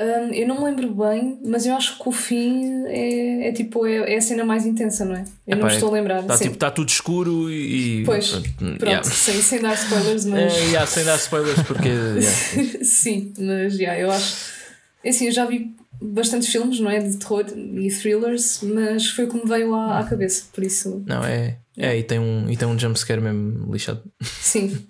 Hum, 0.00 0.32
eu 0.32 0.48
não 0.48 0.56
me 0.58 0.64
lembro 0.64 0.92
bem, 0.94 1.38
mas 1.46 1.64
eu 1.64 1.74
acho 1.74 1.96
que 1.98 2.08
o 2.08 2.12
fim 2.12 2.84
é, 2.86 3.48
é 3.48 3.52
tipo 3.52 3.86
é, 3.86 4.14
é 4.14 4.16
a 4.16 4.20
cena 4.20 4.44
mais 4.44 4.66
intensa, 4.66 5.04
não 5.04 5.14
é? 5.14 5.24
Eu 5.46 5.56
não 5.56 5.58
Epá, 5.58 5.66
me 5.68 5.74
estou 5.74 5.88
a 5.90 5.92
lembrar. 5.92 6.20
Está 6.20 6.38
tipo, 6.38 6.56
tá 6.56 6.70
tudo 6.70 6.88
escuro 6.88 7.50
e. 7.50 8.02
Pois, 8.04 8.30
pronto, 8.30 8.50
Pronto, 8.56 8.84
yeah. 8.84 9.04
sem, 9.04 9.40
sem 9.40 9.60
dar 9.60 9.74
spoilers, 9.74 10.24
mas. 10.26 10.54
É, 10.54 10.64
yeah, 10.64 10.86
sem 10.86 11.04
dar 11.04 11.16
spoilers, 11.16 11.62
porque. 11.62 11.88
yeah. 11.88 12.82
Sim, 12.84 13.32
mas 13.38 13.78
yeah, 13.78 14.00
eu 14.00 14.10
acho. 14.10 14.61
É 15.04 15.10
Assim, 15.10 15.26
eu 15.26 15.32
já 15.32 15.44
vi 15.44 15.74
bastantes 16.00 16.48
filmes, 16.48 16.80
não 16.80 16.90
é? 16.90 16.98
De 16.98 17.16
terror 17.16 17.44
e 17.56 17.88
thrillers, 17.90 18.60
mas 18.62 19.08
foi 19.08 19.26
como 19.26 19.46
veio 19.46 19.74
à, 19.74 20.00
à 20.00 20.04
cabeça, 20.04 20.44
por 20.52 20.64
isso, 20.64 21.02
Não, 21.06 21.24
é. 21.24 21.58
É, 21.76 21.96
e 21.96 22.02
tem 22.02 22.18
um, 22.18 22.50
e 22.50 22.56
tem 22.56 22.68
um 22.68 22.78
jumpscare 22.78 23.20
mesmo 23.20 23.72
lixado. 23.72 24.02
sim. 24.22 24.76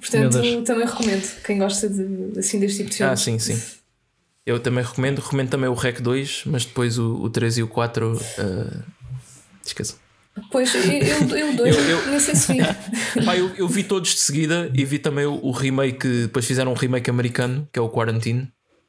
Portanto, 0.00 0.64
também 0.64 0.86
recomendo. 0.86 1.42
Quem 1.44 1.58
gosta 1.58 1.88
de, 1.88 2.38
assim, 2.38 2.58
deste 2.58 2.78
tipo 2.78 2.90
de 2.90 2.96
filmes. 2.96 3.12
Ah, 3.12 3.16
sim, 3.16 3.38
sim. 3.38 3.60
Eu 4.44 4.58
também 4.58 4.82
recomendo. 4.82 5.20
Recomendo 5.20 5.50
também 5.50 5.68
o 5.68 5.74
REC 5.74 6.00
2, 6.00 6.44
mas 6.46 6.64
depois 6.64 6.98
o, 6.98 7.16
o 7.16 7.30
3 7.30 7.58
e 7.58 7.62
o 7.62 7.68
4. 7.68 8.12
Uh, 8.12 8.82
esqueçam. 9.64 9.96
Pois, 10.50 10.74
eu, 10.74 10.82
eu, 10.82 11.54
dois, 11.56 11.76
Eu- 11.76 11.82
eu- 11.84 12.06
nem 12.10 12.18
sei 12.20 12.34
se 12.34 12.52
vi. 12.52 12.58
Pá, 13.24 13.36
eu, 13.36 13.50
eu 13.56 13.68
vi 13.68 13.84
todos 13.84 14.10
de 14.10 14.20
seguida 14.20 14.70
e 14.74 14.84
vi 14.84 14.98
também 14.98 15.26
o, 15.26 15.38
o 15.44 15.50
remake. 15.52 16.08
Depois 16.22 16.44
fizeram 16.44 16.72
um 16.72 16.74
remake 16.74 17.08
americano, 17.08 17.68
que 17.72 17.78
é 17.78 17.82
o 17.82 17.88
Quarantine, 17.88 18.48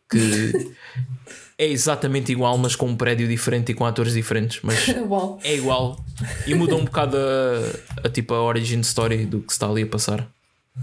que 0.09 0.17
é 1.57 1.67
exatamente 1.67 2.31
igual, 2.31 2.57
mas 2.57 2.75
com 2.75 2.87
um 2.87 2.95
prédio 2.95 3.27
diferente 3.27 3.71
e 3.71 3.75
com 3.75 3.85
atores 3.85 4.13
diferentes. 4.13 4.59
Mas 4.63 4.87
Uau. 5.07 5.39
é 5.43 5.55
igual 5.55 6.03
e 6.47 6.53
muda 6.55 6.75
um 6.75 6.83
bocado 6.85 7.15
a, 7.17 8.07
a 8.07 8.09
tipo 8.09 8.33
a 8.33 8.41
origin 8.41 8.79
story 8.81 9.25
do 9.25 9.39
que 9.41 9.51
se 9.53 9.55
está 9.57 9.67
ali 9.69 9.83
a 9.83 9.87
passar 9.87 10.27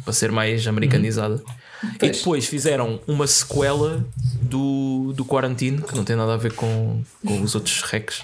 para 0.05 0.13
ser 0.13 0.31
mais 0.33 0.67
americanizada. 0.67 1.43
E 1.95 1.99
Pois. 1.99 2.19
depois 2.19 2.47
fizeram 2.47 3.01
uma 3.09 3.27
sequela 3.27 4.07
do, 4.41 5.13
do 5.17 5.25
Quarantine 5.25 5.83
que 5.83 5.97
não 5.97 6.05
tem 6.05 6.15
nada 6.15 6.35
a 6.35 6.37
ver 6.37 6.53
com, 6.53 7.03
com 7.27 7.43
os 7.43 7.57
outros 7.57 7.83
recs, 7.83 8.23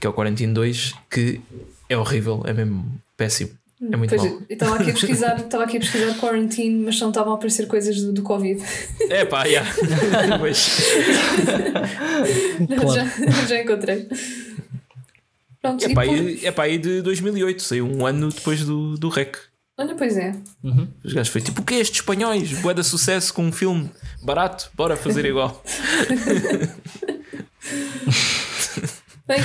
que 0.00 0.06
é 0.06 0.10
o 0.10 0.12
Quarantine 0.12 0.52
2, 0.52 0.94
que 1.10 1.40
é 1.88 1.96
horrível, 1.96 2.42
é 2.46 2.52
mesmo 2.52 3.00
péssimo. 3.16 3.50
É 3.80 3.96
muito 3.96 4.10
Pois, 4.16 4.24
eu 4.24 4.42
estava 4.50 4.74
aqui 4.74 4.90
a 4.90 4.92
pesquisar, 4.92 5.36
estava 5.46 5.62
aqui 5.64 5.76
a 5.76 5.80
pesquisar 5.80 6.12
quarantine, 6.18 6.84
mas 6.84 6.98
não 7.00 7.10
estavam 7.10 7.32
a 7.32 7.36
aparecer 7.36 7.68
coisas 7.68 7.96
do, 8.00 8.12
do 8.12 8.22
Covid. 8.22 8.60
É 9.08 9.24
pá, 9.24 9.44
yeah. 9.44 9.70
Pois. 10.40 10.68
Claro. 12.66 12.92
já, 12.92 13.04
já 13.46 13.62
encontrei. 13.62 14.08
Pronto, 15.62 15.84
é 15.84 15.90
e 15.90 15.94
pá, 15.94 16.04
por- 16.04 16.16
e, 16.16 16.44
é 16.46 16.50
pá, 16.50 16.68
e 16.68 16.76
de 16.78 17.02
2008, 17.02 17.62
saiu 17.62 17.86
um 17.86 18.04
ano 18.04 18.30
depois 18.30 18.64
do, 18.64 18.96
do 18.96 19.08
REC. 19.08 19.36
Olha, 19.78 19.94
pois 19.94 20.16
é. 20.16 20.34
Os 21.04 21.12
gajos 21.12 21.32
foi 21.32 21.40
tipo: 21.40 21.60
o 21.60 21.64
que 21.64 21.74
é 21.74 21.78
estes 21.78 22.00
espanhóis? 22.00 22.50
Boa 22.60 22.74
de 22.74 22.82
sucesso 22.82 23.32
com 23.32 23.44
um 23.44 23.52
filme 23.52 23.88
barato, 24.20 24.68
bora 24.74 24.96
fazer 24.96 25.24
igual. 25.24 25.62
Bem, 29.28 29.40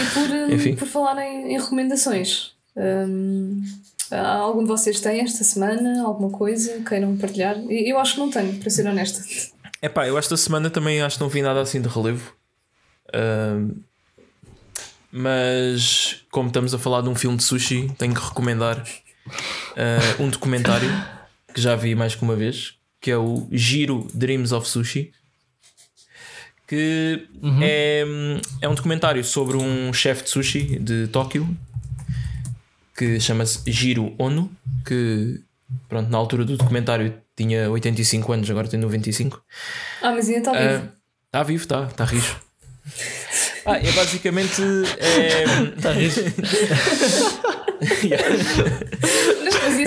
e 0.49 0.69
por, 0.69 0.79
por 0.79 0.88
falar 0.88 1.21
em, 1.21 1.53
em 1.53 1.59
recomendações, 1.59 2.53
hum, 2.75 3.61
algum 4.11 4.61
de 4.61 4.67
vocês 4.67 5.01
tem 5.01 5.19
esta 5.19 5.43
semana 5.43 6.03
alguma 6.03 6.29
coisa 6.29 6.81
queiram 6.88 7.17
partilhar? 7.17 7.57
Eu 7.69 7.99
acho 7.99 8.13
que 8.13 8.19
não 8.19 8.31
tenho, 8.31 8.57
para 8.57 8.69
ser 8.69 8.88
honesta. 8.88 9.21
É 9.81 9.89
pá, 9.89 10.07
eu 10.07 10.17
esta 10.17 10.38
semana 10.38 10.69
também 10.69 11.01
acho 11.01 11.17
que 11.17 11.21
não 11.21 11.29
vi 11.29 11.41
nada 11.41 11.59
assim 11.59 11.81
de 11.81 11.89
relevo. 11.89 12.34
Mas 15.11 16.23
como 16.31 16.47
estamos 16.47 16.73
a 16.73 16.79
falar 16.79 17.01
de 17.01 17.09
um 17.09 17.15
filme 17.15 17.38
de 17.38 17.43
sushi, 17.43 17.91
tenho 17.97 18.15
que 18.15 18.21
recomendar 18.21 18.84
ah, 19.75 20.21
um 20.21 20.29
documentário 20.29 20.89
que 21.53 21.61
já 21.61 21.75
vi 21.75 21.93
mais 21.93 22.15
que 22.15 22.23
uma 22.23 22.36
vez, 22.36 22.75
que 22.99 23.11
é 23.11 23.17
o 23.17 23.47
Giro 23.51 24.07
Dreams 24.13 24.51
of 24.51 24.67
Sushi. 24.67 25.11
Que 26.68 27.28
é, 27.61 28.05
é 28.61 28.70
um 28.70 28.74
documentário 28.74 29.24
sobre 29.24 29.57
um 29.57 29.91
chefe 29.93 30.24
de 30.24 30.30
sushi 30.30 30.80
de 30.80 31.07
Tóquio 31.07 31.47
que 32.95 33.20
chama-se 33.20 33.59
Giro 33.72 34.14
Ono, 34.18 34.51
que 34.86 35.41
pronto, 35.89 36.09
na 36.09 36.18
altura 36.18 36.45
do 36.45 36.55
documentário 36.55 37.14
tinha 37.36 37.70
85 37.70 38.32
anos, 38.32 38.49
agora 38.49 38.68
tem 38.68 38.80
95. 38.80 39.41
Ah, 40.01 40.11
mas 40.11 40.28
ainda 40.30 40.39
está 40.39 40.51
vivo. 40.53 40.89
Está 41.26 41.43
vivo, 41.43 41.64
está, 41.64 41.84
está 41.86 42.05
rijo. 42.05 42.36
Ah, 43.66 43.78
é 43.78 43.89
basicamente. 43.93 44.61
É, 44.99 45.43
Está 45.78 45.91
a 45.91 45.93
rir? 45.93 46.11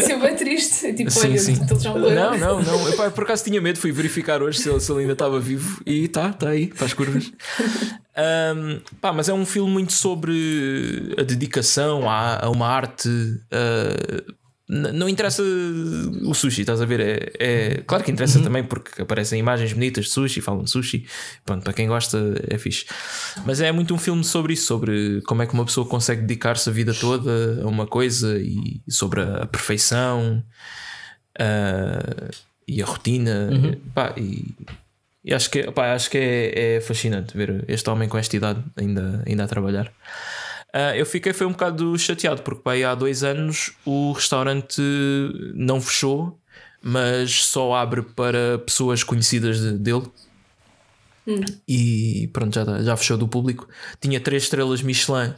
Ser 0.00 0.18
bem 0.20 0.34
triste. 0.36 0.92
Tipo, 0.94 1.10
Sim, 1.10 1.28
olha, 1.28 1.38
sim. 1.38 1.54
já 1.80 1.94
não, 1.94 2.38
não, 2.38 2.62
não. 2.62 2.88
Epá, 2.88 3.10
por 3.10 3.24
acaso 3.24 3.44
tinha 3.44 3.60
medo, 3.60 3.78
fui 3.78 3.92
verificar 3.92 4.42
hoje 4.42 4.58
se 4.60 4.68
ele, 4.68 4.80
se 4.80 4.90
ele 4.92 5.00
ainda 5.02 5.12
estava 5.14 5.38
vivo 5.40 5.80
e 5.86 6.04
está, 6.04 6.30
está 6.30 6.48
aí, 6.50 6.70
faz 6.74 6.92
curvas. 6.94 7.32
Ahm, 8.18 8.80
pá, 9.00 9.12
mas 9.12 9.28
é 9.28 9.32
um 9.34 9.44
filme 9.44 9.70
muito 9.70 9.92
sobre 9.92 11.14
a 11.18 11.22
dedicação 11.22 12.08
a, 12.08 12.46
a 12.46 12.50
uma 12.50 12.66
arte. 12.66 13.08
n- 13.08 13.40
não 14.68 15.08
interessa 15.08 15.42
o 15.42 16.34
sushi, 16.34 16.62
estás 16.62 16.80
a 16.82 16.84
ver? 16.84 17.00
É, 17.00 17.32
é- 17.38 17.82
claro 17.86 18.02
que 18.02 18.10
interessa 18.10 18.40
também 18.42 18.64
porque 18.64 19.02
aparecem 19.02 19.38
imagens 19.38 19.72
bonitas 19.72 20.06
de 20.06 20.10
sushi, 20.10 20.40
falam 20.40 20.64
de 20.64 20.70
sushi. 20.70 21.06
Pronto, 21.44 21.62
para 21.62 21.72
quem 21.72 21.86
gosta 21.86 22.18
é 22.48 22.58
fixe. 22.58 22.84
Mas 23.44 23.60
é 23.60 23.70
muito 23.70 23.94
um 23.94 23.98
filme 23.98 24.24
sobre 24.24 24.54
isso, 24.54 24.66
sobre 24.66 25.20
como 25.22 25.42
é 25.42 25.46
que 25.46 25.54
uma 25.54 25.64
pessoa 25.64 25.86
consegue 25.86 26.22
dedicar-se 26.22 26.68
a 26.68 26.72
vida 26.72 26.92
toda 26.92 27.62
a 27.62 27.66
uma 27.66 27.86
coisa 27.86 28.38
e 28.38 28.80
sobre 28.88 29.20
a, 29.22 29.46
perfeição 29.46 30.42
e 32.66 32.82
a 32.82 32.86
rotina. 32.86 33.50
Pá, 33.94 34.14
e, 34.16 34.52
e 35.24 35.32
acho 35.32 35.48
que, 35.48 35.70
pá, 35.70 35.92
acho 35.94 36.10
que 36.10 36.18
é, 36.18 36.76
é 36.76 36.80
fascinante 36.80 37.36
ver 37.36 37.64
este 37.68 37.88
homem 37.88 38.08
com 38.08 38.18
esta 38.18 38.36
idade 38.36 38.64
ainda, 38.76 39.22
ainda 39.26 39.44
a 39.44 39.48
trabalhar. 39.48 39.92
Ah, 40.78 40.94
eu 40.94 41.06
fiquei 41.06 41.32
foi 41.32 41.46
um 41.46 41.52
bocado 41.52 41.96
chateado 41.98 42.42
porque 42.42 42.68
aí 42.68 42.84
há 42.84 42.94
dois 42.94 43.24
anos 43.24 43.72
o 43.84 44.12
restaurante 44.12 44.82
não 45.54 45.80
fechou, 45.80 46.38
mas 46.82 47.44
só 47.46 47.74
abre 47.74 48.02
para 48.02 48.58
pessoas 48.58 49.02
conhecidas 49.02 49.58
de- 49.58 49.72
dele. 49.78 50.06
E 51.66 52.28
pronto, 52.32 52.54
já, 52.54 52.82
já 52.82 52.96
fechou 52.96 53.16
do 53.18 53.26
público. 53.26 53.68
Tinha 54.00 54.20
três 54.20 54.44
estrelas 54.44 54.82
Michelin, 54.82 55.34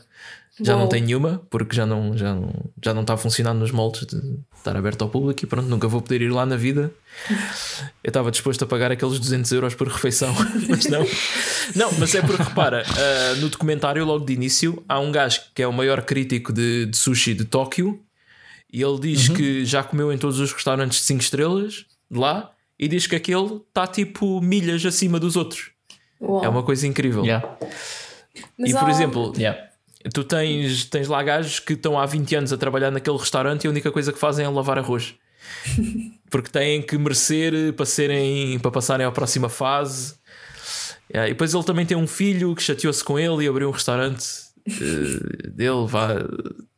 já 0.60 0.72
não 0.72 0.80
Uau. 0.82 0.88
tem 0.88 1.02
nenhuma, 1.02 1.42
porque 1.50 1.74
já 1.76 1.86
não, 1.86 2.16
já, 2.16 2.34
não, 2.34 2.52
já 2.82 2.92
não 2.94 3.02
está 3.02 3.14
a 3.14 3.16
funcionar 3.16 3.54
nos 3.54 3.70
moldes 3.70 4.06
de 4.06 4.38
estar 4.56 4.76
aberto 4.76 5.02
ao 5.02 5.08
público. 5.08 5.44
E 5.44 5.46
pronto, 5.46 5.68
nunca 5.68 5.86
vou 5.88 6.00
poder 6.02 6.22
ir 6.22 6.30
lá 6.30 6.44
na 6.44 6.56
vida. 6.56 6.90
Eu 8.02 8.08
estava 8.08 8.30
disposto 8.30 8.62
a 8.64 8.66
pagar 8.66 8.90
aqueles 8.90 9.18
200 9.18 9.52
euros 9.52 9.74
por 9.74 9.88
refeição, 9.88 10.34
mas 10.68 10.86
não. 10.86 11.06
Não, 11.74 11.92
mas 11.98 12.14
é 12.14 12.22
porque 12.22 12.42
repara, 12.42 12.82
ah, 12.86 13.34
no 13.36 13.48
documentário, 13.48 14.04
logo 14.04 14.24
de 14.24 14.32
início, 14.32 14.82
há 14.88 14.98
um 14.98 15.12
gajo 15.12 15.40
que 15.54 15.62
é 15.62 15.66
o 15.66 15.72
maior 15.72 16.02
crítico 16.02 16.52
de, 16.52 16.86
de 16.86 16.96
sushi 16.96 17.34
de 17.34 17.44
Tóquio 17.44 18.00
e 18.72 18.82
ele 18.82 18.98
diz 19.00 19.28
que 19.28 19.64
já 19.64 19.82
comeu 19.82 20.12
em 20.12 20.18
todos 20.18 20.40
os 20.40 20.52
restaurantes 20.52 20.98
de 21.00 21.04
5 21.06 21.20
estrelas 21.22 21.84
de 22.10 22.18
lá 22.18 22.50
e 22.78 22.86
diz 22.88 23.06
que 23.06 23.16
aquele 23.16 23.60
está 23.68 23.86
tipo 23.86 24.40
milhas 24.40 24.84
acima 24.84 25.18
dos 25.20 25.36
outros. 25.36 25.70
Uau. 26.20 26.44
É 26.44 26.48
uma 26.48 26.62
coisa 26.62 26.86
incrível. 26.86 27.22
Yeah. 27.24 27.56
E 28.58 28.72
por 28.72 28.84
há- 28.84 28.90
exemplo, 28.90 29.32
Yeah. 29.36 29.67
Tu 30.12 30.24
tens, 30.24 30.84
tens 30.84 31.08
lá 31.08 31.22
gajos 31.22 31.58
que 31.58 31.72
estão 31.72 31.98
há 31.98 32.06
20 32.06 32.36
anos 32.36 32.52
a 32.52 32.56
trabalhar 32.56 32.90
naquele 32.90 33.16
restaurante 33.16 33.64
e 33.64 33.66
a 33.66 33.70
única 33.70 33.90
coisa 33.90 34.12
que 34.12 34.18
fazem 34.18 34.44
é 34.44 34.48
lavar 34.48 34.78
arroz. 34.78 35.14
Porque 36.30 36.50
têm 36.50 36.82
que 36.82 36.96
merecer 36.98 37.72
para, 37.72 37.86
serem, 37.86 38.58
para 38.58 38.70
passarem 38.70 39.06
à 39.06 39.10
próxima 39.10 39.48
fase. 39.48 40.14
E 41.10 41.28
depois 41.28 41.54
ele 41.54 41.64
também 41.64 41.86
tem 41.86 41.96
um 41.96 42.06
filho 42.06 42.54
que 42.54 42.62
chateou-se 42.62 43.02
com 43.02 43.18
ele 43.18 43.44
e 43.44 43.48
abriu 43.48 43.68
um 43.68 43.72
restaurante 43.72 44.47
eh, 44.70 45.48
dele. 45.50 45.86
Vá. 45.86 46.08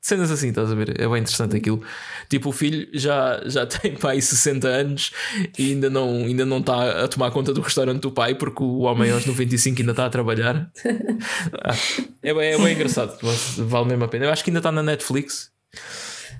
Cenas 0.02 0.30
assim, 0.30 0.48
estás 0.48 0.70
a 0.72 0.74
ver? 0.74 0.90
É 1.00 1.06
bem 1.06 1.18
interessante 1.18 1.56
aquilo. 1.56 1.82
Tipo, 2.28 2.48
o 2.48 2.52
filho 2.52 2.88
já, 2.94 3.42
já 3.46 3.66
tem 3.68 3.94
pai 3.96 4.20
60 4.20 4.66
anos 4.66 5.10
e 5.58 5.72
ainda 5.72 5.90
não, 5.90 6.08
ainda 6.24 6.46
não 6.46 6.58
está 6.58 7.04
a 7.04 7.08
tomar 7.08 7.30
conta 7.30 7.52
do 7.52 7.60
restaurante 7.60 8.00
do 8.00 8.10
pai 8.10 8.34
porque 8.34 8.62
o 8.62 8.80
homem 8.80 9.10
aos 9.10 9.26
95 9.26 9.80
ainda 9.80 9.92
está 9.92 10.06
a 10.06 10.10
trabalhar. 10.10 10.70
Ah, 11.62 11.74
é, 12.22 12.32
bem, 12.34 12.52
é 12.52 12.58
bem 12.58 12.74
engraçado, 12.74 13.16
vale 13.58 13.86
mesmo 13.88 14.04
a 14.04 14.08
pena. 14.08 14.24
Eu 14.26 14.30
acho 14.30 14.42
que 14.44 14.50
ainda 14.50 14.60
está 14.60 14.72
na 14.72 14.82
Netflix. 14.82 15.50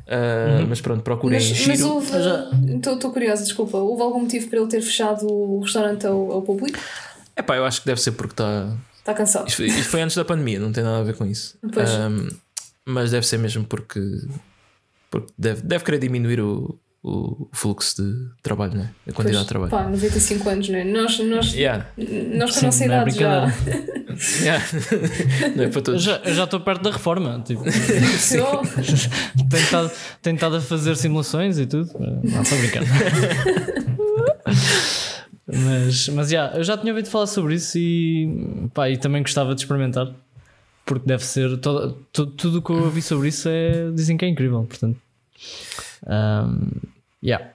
Ah, 0.08 0.64
Mas 0.68 0.80
pronto, 0.80 1.02
procurem 1.02 1.38
Mas, 1.38 1.66
mas 1.66 1.82
houve. 1.82 2.12
Eu 2.12 2.22
já- 2.22 2.50
Estou 2.92 3.12
curiosa, 3.12 3.44
desculpa. 3.44 3.78
Houve 3.78 4.02
algum 4.02 4.20
motivo 4.20 4.48
para 4.48 4.58
ele 4.58 4.68
ter 4.68 4.80
fechado 4.80 5.24
o 5.26 5.60
restaurante 5.60 6.06
ao, 6.06 6.32
ao 6.32 6.42
público? 6.42 6.78
É 7.36 7.42
pá, 7.42 7.56
eu 7.56 7.64
acho 7.64 7.80
que 7.82 7.86
deve 7.86 8.00
ser 8.00 8.12
porque 8.12 8.32
está. 8.32 8.68
Está 9.10 9.14
cansado. 9.14 9.48
Isto, 9.48 9.64
isto 9.64 9.84
foi 9.90 10.00
antes 10.02 10.16
da 10.16 10.24
pandemia, 10.24 10.58
não 10.60 10.72
tem 10.72 10.84
nada 10.84 10.98
a 10.98 11.02
ver 11.02 11.14
com 11.16 11.26
isso. 11.26 11.58
Pois. 11.72 11.90
Ahm, 11.90 12.28
mas 12.84 13.10
deve 13.10 13.26
ser 13.26 13.38
mesmo 13.38 13.64
porque, 13.64 14.00
porque 15.10 15.32
deve, 15.38 15.62
deve 15.62 15.84
querer 15.84 15.98
diminuir 15.98 16.40
o, 16.40 16.78
o 17.02 17.48
fluxo 17.52 18.02
de 18.02 18.28
trabalho, 18.42 18.74
né? 18.74 18.90
a 19.08 19.12
quantidade 19.12 19.42
de 19.44 19.48
trabalho. 19.48 19.70
Pá, 19.70 19.84
95 19.84 20.48
anos, 20.48 20.68
não 20.68 20.78
é? 20.78 20.84
Nós, 20.84 21.18
nós, 21.20 21.52
Yeah. 21.54 21.86
nós 22.34 22.52
com 22.54 22.60
a 22.60 22.62
nossa 22.64 22.82
é 22.82 22.86
idade 22.86 23.10
já. 23.18 23.46
Yeah. 24.42 24.64
não 25.56 25.64
é 25.64 25.68
para 25.68 25.78
Eu 25.78 25.82
todos. 25.82 26.02
já 26.02 26.16
eu 26.24 26.34
já 26.34 26.44
estou 26.44 26.60
perto 26.60 26.82
da 26.82 26.90
reforma. 26.90 27.42
Tipo, 27.46 27.62
Eu- 28.34 29.46
tenho, 29.48 29.62
estado, 29.62 29.90
tenho 30.20 30.34
estado 30.34 30.56
a 30.56 30.60
fazer 30.60 30.96
simulações 30.96 31.58
e 31.58 31.64
tudo. 31.66 31.90
Não, 32.24 32.42
estou 32.42 32.58
a 32.58 32.60
brincar. 32.60 32.82
Mas, 35.52 36.08
mas 36.08 36.30
yeah, 36.30 36.56
eu 36.56 36.62
já 36.64 36.76
tinha 36.78 36.92
ouvido 36.92 37.08
falar 37.08 37.26
sobre 37.26 37.54
isso 37.54 37.78
e, 37.78 38.68
pá, 38.74 38.88
e 38.90 38.96
também 38.96 39.22
gostava 39.22 39.54
de 39.54 39.60
experimentar. 39.62 40.12
Porque 40.84 41.06
deve 41.06 41.24
ser. 41.24 41.56
Todo, 41.58 41.92
tu- 42.12 42.26
tudo 42.26 42.58
o 42.58 42.62
que 42.62 42.70
eu 42.70 42.84
ouvi 42.84 43.00
sobre 43.02 43.28
isso 43.28 43.48
é, 43.48 43.90
dizem 43.92 44.16
que 44.16 44.24
é 44.24 44.28
incrível. 44.28 44.62
Portanto, 44.64 44.98
um, 46.06 46.68
yeah. 47.22 47.50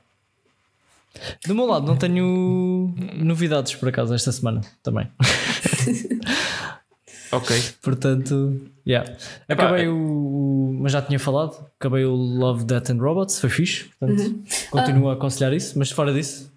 Do 1.48 1.56
meu 1.56 1.66
lado, 1.66 1.86
não 1.88 1.96
tenho 1.98 2.94
novidades 3.16 3.74
por 3.76 3.90
acaso 3.90 4.14
esta 4.14 4.32
semana 4.32 4.62
também. 4.84 5.08
Ok. 7.32 7.56
Portanto, 7.82 8.62
yeah. 8.88 9.10
Epá, 9.50 9.64
acabei 9.66 9.86
é- 9.86 9.90
o, 9.90 9.96
o- 9.96 10.78
Mas 10.82 10.92
já 10.92 11.02
tinha 11.02 11.20
falado. 11.20 11.66
Acabei 11.80 12.06
o 12.06 12.14
Love, 12.14 12.64
Death 12.64 12.92
and 12.92 12.98
Robots, 13.02 13.40
foi 13.40 13.50
fixe. 13.50 13.90
Portanto, 14.00 14.40
continuo 14.70 15.10
a 15.10 15.14
aconselhar 15.14 15.52
isso. 15.54 15.78
Mas 15.78 15.90
fora 15.92 16.14
disso, 16.14 16.52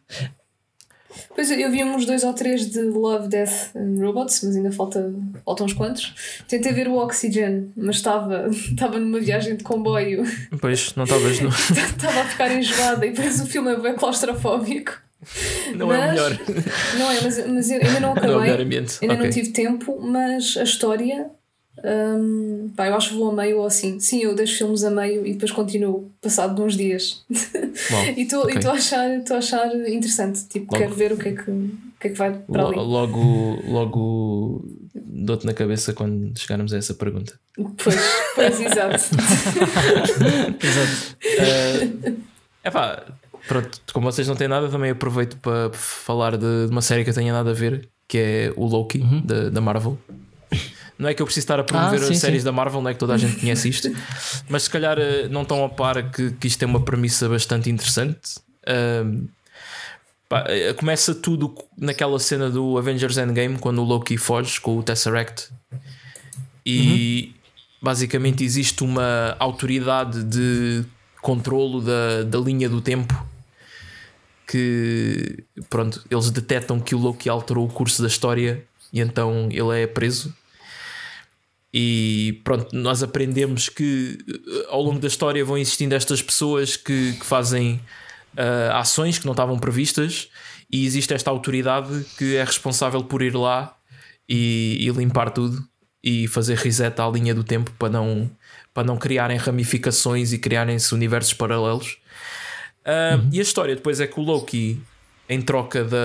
Pois 1.35 1.51
eu 1.51 1.71
vi 1.71 1.83
uns 1.85 2.05
dois 2.05 2.23
ou 2.25 2.33
três 2.35 2.67
de 2.71 2.81
Love, 2.83 3.29
Death 3.29 3.75
and 3.75 3.97
Robots, 4.05 4.43
mas 4.45 4.57
ainda 4.57 4.71
falta, 4.71 5.13
faltam 5.45 5.67
uns 5.67 5.73
quantos. 5.73 6.15
Tentei 6.49 6.73
ver 6.73 6.89
o 6.89 6.97
Oxygen, 6.97 7.73
mas 7.77 7.97
estava, 7.97 8.49
estava 8.53 8.99
numa 8.99 9.19
viagem 9.21 9.57
de 9.57 9.65
comboio, 9.65 10.25
Pois, 10.61 10.95
não 10.97 11.05
estavas 11.05 11.41
no. 11.41 11.49
estava 11.51 12.21
a 12.21 12.25
ficar 12.25 12.53
enjoada 12.53 13.07
e 13.07 13.13
parece 13.15 13.43
o 13.43 13.47
filme 13.47 13.73
é 13.73 13.77
bem 13.77 13.95
claustrofóbico. 13.95 14.93
Não 15.75 15.93
é 15.93 15.97
o 15.97 16.01
Mas- 16.01 16.11
melhor. 16.13 16.39
Não 16.99 17.11
é, 17.11 17.21
mas, 17.23 17.47
mas 17.49 17.71
eu 17.71 17.81
ainda 17.83 18.01
não 18.01 18.15
Não 18.15 18.17
é 18.17 18.21
o 18.21 18.23
melhor 18.23 18.43
acabei, 18.45 18.65
ambiente. 18.65 18.99
ainda 19.03 19.15
Ok. 19.15 19.25
não 19.27 19.33
tive 19.33 19.51
tempo, 19.51 19.99
mas 20.01 20.57
a 20.57 20.63
história. 20.63 21.31
Hum, 21.85 22.71
pá, 22.77 22.87
eu 22.89 22.95
acho 22.95 23.11
que 23.11 23.17
vou 23.17 23.31
a 23.31 23.35
meio 23.35 23.59
ou 23.59 23.67
assim. 23.67 23.99
Sim, 24.01 24.21
eu 24.23 24.35
deixo 24.35 24.59
filmes 24.59 24.85
a 24.85 24.91
meio 24.91 25.27
e 25.27 25.33
depois 25.33 25.51
continuo, 25.53 26.11
passado 26.21 26.55
de 26.55 26.63
uns 26.63 26.77
dias. 26.77 27.25
Bom, 27.91 28.05
E 28.17 28.23
estou 28.23 28.43
ok. 28.45 28.61
a 28.67 28.73
achar, 28.73 29.09
a 29.31 29.35
achar 29.37 29.75
interessante. 29.89 30.45
Tipo, 30.49 30.73
Logo. 30.73 30.85
quero 30.85 30.95
ver 30.95 31.13
o 31.13 31.17
que 31.17 31.29
é 31.29 31.33
que, 31.33 31.51
o 31.51 31.71
que, 32.01 32.09
é 32.09 32.11
que 32.11 32.19
vai 32.19 32.33
para 32.33 32.63
Lo- 32.63 32.69
ali. 32.69 32.77
Logo, 32.77 33.63
logo 33.71 34.65
dou-te 34.95 35.47
na 35.47 35.55
cabeça 35.55 35.93
quando 35.93 36.37
chegarmos 36.39 36.73
a 36.73 36.79
essa 36.79 36.95
pergunta. 36.95 37.39
Pois, 37.57 37.97
pois, 38.35 38.61
exato. 38.61 39.05
É 42.65 42.71
pá, 42.71 43.03
pronto, 43.47 43.81
como 43.93 44.11
vocês 44.11 44.27
não 44.29 44.37
têm 44.37 44.49
nada, 44.49 44.69
também 44.69 44.91
aproveito 44.91 45.37
para 45.39 45.71
falar 45.73 46.37
de, 46.37 46.67
de 46.67 46.71
uma 46.71 46.83
série 46.83 47.05
que 47.05 47.11
eu 47.11 47.15
tenha 47.15 47.33
nada 47.33 47.51
a 47.51 47.55
ver, 47.55 47.89
que 48.07 48.19
é 48.19 48.53
o 48.57 48.67
Loki 48.67 48.99
da, 49.25 49.49
da 49.49 49.61
Marvel. 49.61 49.99
Não 50.99 51.09
é 51.09 51.15
que 51.15 51.23
eu 51.23 51.27
preciso 51.27 51.45
estar 51.45 51.61
a 51.61 51.65
promover 51.65 52.01
Ah, 52.01 52.07
sim, 52.07 52.13
as 52.13 52.19
séries 52.19 52.41
sim. 52.43 52.45
da 52.45 52.53
Marvel, 52.53 52.83
não 52.83 52.91
é 52.91 52.95
que 52.95 52.99
toda 52.99 53.15
a 53.15 53.17
gente 53.17 53.37
conhece 53.39 53.69
isto, 53.69 53.89
mas 54.49 54.65
se 54.65 54.71
calhar 54.71 54.99
eh, 54.99 55.29
não 55.29 55.43
estão 55.43 55.65
a 55.65 55.69
par 55.69 56.11
que, 56.11 56.33
que 56.33 56.47
isto 56.49 56.63
é 56.63 56.67
uma 56.67 56.81
premissa 56.81 57.29
bastante 57.29 57.71
interessante. 57.71 58.41
Ahm, 58.67 59.27
pá, 60.29 60.45
eh, 60.49 60.73
começa 60.75 61.15
tudo 61.15 61.55
naquela 61.77 62.19
cena 62.19 62.51
do 62.51 62.77
Avengers 62.77 63.17
Endgame, 63.17 63.59
quando 63.59 63.81
o 63.81 63.85
Loki 63.85 64.17
foge 64.17 64.61
com 64.61 64.77
o 64.77 64.83
Tesseract, 64.83 65.51
e 66.67 67.33
basicamente 67.81 68.43
existe 68.43 68.83
uma 68.83 69.37
autoridade 69.39 70.25
de 70.25 70.85
controlo 71.23 71.81
da, 71.81 72.25
da 72.25 72.39
linha 72.39 72.69
do 72.69 72.81
tempo 72.81 73.27
que 74.47 75.45
pronto, 75.69 76.03
eles 76.11 76.31
detectam 76.31 76.81
que 76.81 76.95
o 76.95 76.99
Loki 76.99 77.29
alterou 77.29 77.67
o 77.67 77.69
curso 77.69 78.01
da 78.03 78.09
história 78.09 78.65
e 78.93 79.01
então 79.01 79.49
ele 79.51 79.83
é 79.83 79.87
preso. 79.87 80.35
E 81.73 82.41
pronto, 82.45 82.75
nós 82.75 83.03
aprendemos 83.03 83.69
que 83.69 84.19
eh, 84.27 84.67
ao 84.69 84.83
longo 84.83 84.99
da 84.99 85.07
história 85.07 85.45
vão 85.45 85.59
existindo 85.59 85.95
estas 85.95 86.23
pessoas 86.23 86.77
que, 86.77 87.13
que 87.13 87.27
fazem 87.27 87.81
ah, 88.37 88.79
ações 88.79 89.19
que 89.19 89.27
não 89.27 89.33
estavam 89.33 89.59
previstas, 89.59 90.29
e 90.71 90.85
existe 90.85 91.15
esta 91.15 91.31
autoridade 91.31 92.05
que 92.17 92.37
é 92.37 92.45
responsável 92.45 93.03
por 93.03 93.23
ir 93.23 93.35
lá 93.35 93.75
e, 94.29 94.77
e 94.81 94.89
limpar 94.91 95.31
tudo 95.31 95.67
e 96.05 96.29
fazer 96.29 96.57
reset 96.57 97.01
à 97.01 97.09
linha 97.09 97.35
do 97.35 97.43
tempo 97.43 97.73
para 97.79 97.89
não, 97.89 98.31
para 98.73 98.85
não 98.85 98.97
criarem 98.97 99.37
ramificações 99.37 100.33
e 100.33 100.39
criarem-se 100.39 100.95
universos 100.95 101.33
paralelos. 101.33 101.99
Ah, 102.85 103.21
E 103.33 103.39
a 103.39 103.43
história 103.43 103.75
depois 103.75 104.01
é 104.01 104.07
que 104.07 104.21
o 104.21 104.23
Loki, 104.23 104.81
em 105.29 105.43
troca 105.43 105.85
da, 105.85 105.99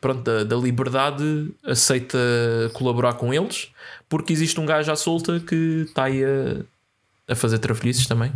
pronto, 0.00 0.22
da, 0.22 0.44
da 0.44 0.56
liberdade, 0.56 1.50
aceita 1.64 2.18
colaborar 2.74 3.14
com 3.14 3.32
eles, 3.32 3.68
porque 4.08 4.32
existe 4.32 4.60
um 4.60 4.66
gajo 4.66 4.90
à 4.92 4.96
solta 4.96 5.40
que 5.40 5.84
está 5.88 6.04
aí 6.04 6.22
a, 6.22 7.32
a 7.32 7.34
fazer 7.34 7.58
trafolhices 7.58 8.06
também. 8.06 8.32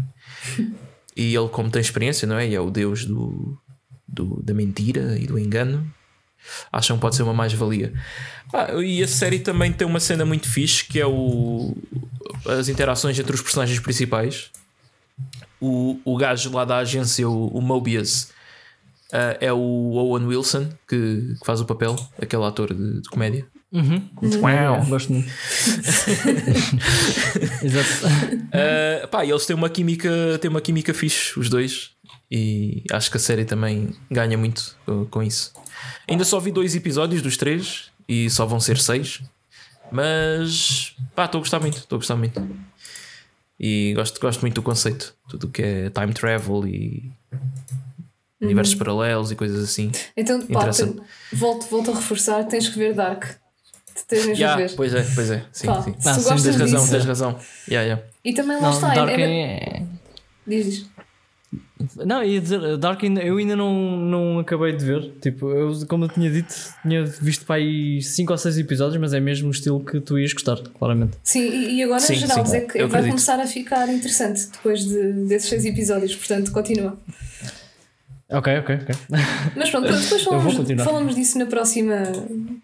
E 1.16 1.34
ele, 1.34 1.48
como 1.48 1.70
tem 1.70 1.80
experiência, 1.80 2.26
não 2.26 2.38
é? 2.38 2.48
E 2.48 2.54
é 2.54 2.60
o 2.60 2.70
deus 2.70 3.04
do, 3.04 3.58
do- 4.08 4.40
da 4.42 4.54
mentira 4.54 5.18
e 5.18 5.26
do 5.26 5.38
engano. 5.38 5.86
Acham 6.72 6.96
que 6.96 7.02
pode 7.02 7.16
ser 7.16 7.22
uma 7.22 7.34
mais-valia. 7.34 7.92
Ah, 8.54 8.72
e 8.82 9.02
a 9.02 9.06
série 9.08 9.38
também 9.40 9.70
tem 9.70 9.86
uma 9.86 10.00
cena 10.00 10.24
muito 10.24 10.48
fixe 10.48 10.84
que 10.86 10.98
é 10.98 11.06
o, 11.06 11.76
as 12.46 12.68
interações 12.70 13.18
entre 13.18 13.34
os 13.34 13.42
personagens 13.42 13.78
principais. 13.78 14.50
O, 15.60 16.00
o 16.04 16.16
gajo 16.16 16.50
lá 16.50 16.64
da 16.64 16.78
agência, 16.78 17.28
o, 17.28 17.48
o 17.48 17.60
Mobius, 17.60 18.28
ah, 19.12 19.36
é 19.40 19.52
o 19.52 19.92
Owen 19.92 20.26
Wilson 20.26 20.68
que, 20.88 21.36
que 21.38 21.46
faz 21.46 21.60
o 21.60 21.64
papel, 21.64 21.94
aquele 22.20 22.44
ator 22.44 22.74
de, 22.74 23.00
de 23.00 23.08
comédia. 23.08 23.46
Uhum. 23.72 24.10
Uau. 24.42 24.84
Gosto 24.86 25.12
muito. 25.12 25.30
Exato. 27.62 28.06
Uh, 28.06 29.08
pá, 29.08 29.24
e 29.24 29.30
eles 29.30 29.46
têm 29.46 29.54
uma 29.54 29.70
química, 29.70 30.10
têm 30.40 30.50
uma 30.50 30.60
química 30.60 30.92
fixe, 30.92 31.38
os 31.38 31.48
dois, 31.48 31.92
e 32.30 32.82
acho 32.90 33.10
que 33.10 33.16
a 33.16 33.20
série 33.20 33.44
também 33.44 33.94
ganha 34.10 34.36
muito 34.36 34.76
uh, 34.88 35.06
com 35.06 35.22
isso. 35.22 35.52
Ainda 36.08 36.24
só 36.24 36.40
vi 36.40 36.50
dois 36.50 36.74
episódios 36.74 37.22
dos 37.22 37.36
três 37.36 37.92
e 38.08 38.28
só 38.28 38.44
vão 38.44 38.58
ser 38.58 38.76
seis, 38.76 39.22
mas 39.92 40.96
pá, 41.14 41.26
estou 41.26 41.38
a 41.38 41.42
gostar 41.42 41.60
muito, 41.60 41.78
estou 41.78 41.96
a 41.96 42.00
gostar 42.00 42.16
muito. 42.16 42.44
E 43.58 43.92
gosto, 43.94 44.20
gosto 44.20 44.40
muito 44.40 44.54
do 44.54 44.62
conceito, 44.62 45.14
tudo 45.28 45.46
o 45.46 45.50
que 45.50 45.62
é 45.62 45.90
time 45.90 46.12
travel 46.12 46.66
e 46.66 47.12
universos 48.40 48.74
paralelos 48.74 49.30
e 49.30 49.36
coisas 49.36 49.62
assim. 49.62 49.90
Então, 50.16 50.40
pá, 50.46 50.70
volto, 51.32 51.66
volto 51.68 51.90
a 51.90 51.94
reforçar, 51.94 52.44
tens 52.44 52.68
que 52.68 52.78
ver 52.78 52.94
Dark. 52.94 53.24
Tens 54.08 54.26
mesmo 54.26 54.34
Yeah, 54.42 54.54
a 54.64 54.66
ver. 54.66 54.74
pois 54.76 54.94
é, 54.94 55.06
pois 55.14 55.30
é, 55.30 55.44
sim, 55.52 55.66
Pá, 55.66 55.82
sim. 55.82 55.94
se 55.98 56.08
Ah, 56.08 56.14
tu 56.14 56.20
sim, 56.20 56.42
Tens 56.42 56.56
razão, 56.56 56.88
tens 56.88 57.04
razão. 57.04 57.38
Yeah, 57.68 57.86
yeah. 57.86 58.02
E 58.24 58.32
também 58.32 58.56
lá 58.56 58.62
Não, 58.62 58.70
está. 58.70 58.94
Dark 58.94 59.18
é, 59.18 59.22
é. 59.22 59.82
Diz, 60.46 60.64
diz. 60.66 60.86
Não, 61.96 62.22
ia 62.22 62.40
dizer, 62.40 62.76
Dark 62.76 63.02
ainda- 63.02 63.22
eu 63.22 63.36
ainda 63.38 63.56
não, 63.56 63.96
não 63.96 64.38
acabei 64.38 64.72
de 64.76 64.84
ver. 64.84 65.12
Tipo, 65.20 65.50
eu, 65.50 65.86
como 65.86 66.04
eu 66.04 66.08
tinha 66.08 66.30
dito, 66.30 66.54
tinha 66.82 67.04
visto 67.04 67.44
para 67.46 67.56
aí 67.56 68.00
5 68.02 68.32
ou 68.32 68.38
6 68.38 68.58
episódios, 68.58 69.00
mas 69.00 69.12
é 69.14 69.20
mesmo 69.20 69.48
o 69.48 69.50
estilo 69.50 69.82
que 69.84 70.00
tu 70.00 70.18
ias 70.18 70.32
gostar, 70.32 70.56
claramente. 70.78 71.16
Sim, 71.22 71.48
e 71.48 71.82
agora, 71.82 72.00
Sim, 72.00 72.14
Geraldo, 72.14 72.48
sim, 72.48 72.56
é 72.56 72.60
que 72.60 72.78
vai 72.78 72.86
acredito. 72.86 73.08
começar 73.08 73.40
a 73.40 73.46
ficar 73.46 73.88
interessante 73.88 74.46
depois 74.48 74.84
de, 74.84 75.12
desses 75.26 75.48
seis 75.48 75.64
episódios, 75.64 76.14
portanto, 76.14 76.52
continua. 76.52 76.98
Ok, 78.30 78.58
ok, 78.58 78.76
ok. 78.82 78.94
Mas 79.56 79.70
pronto, 79.70 79.88
depois 79.92 80.22
falamos, 80.22 80.84
falamos 80.84 81.14
disso 81.14 81.38
no 81.38 81.46
próxima, 81.46 81.96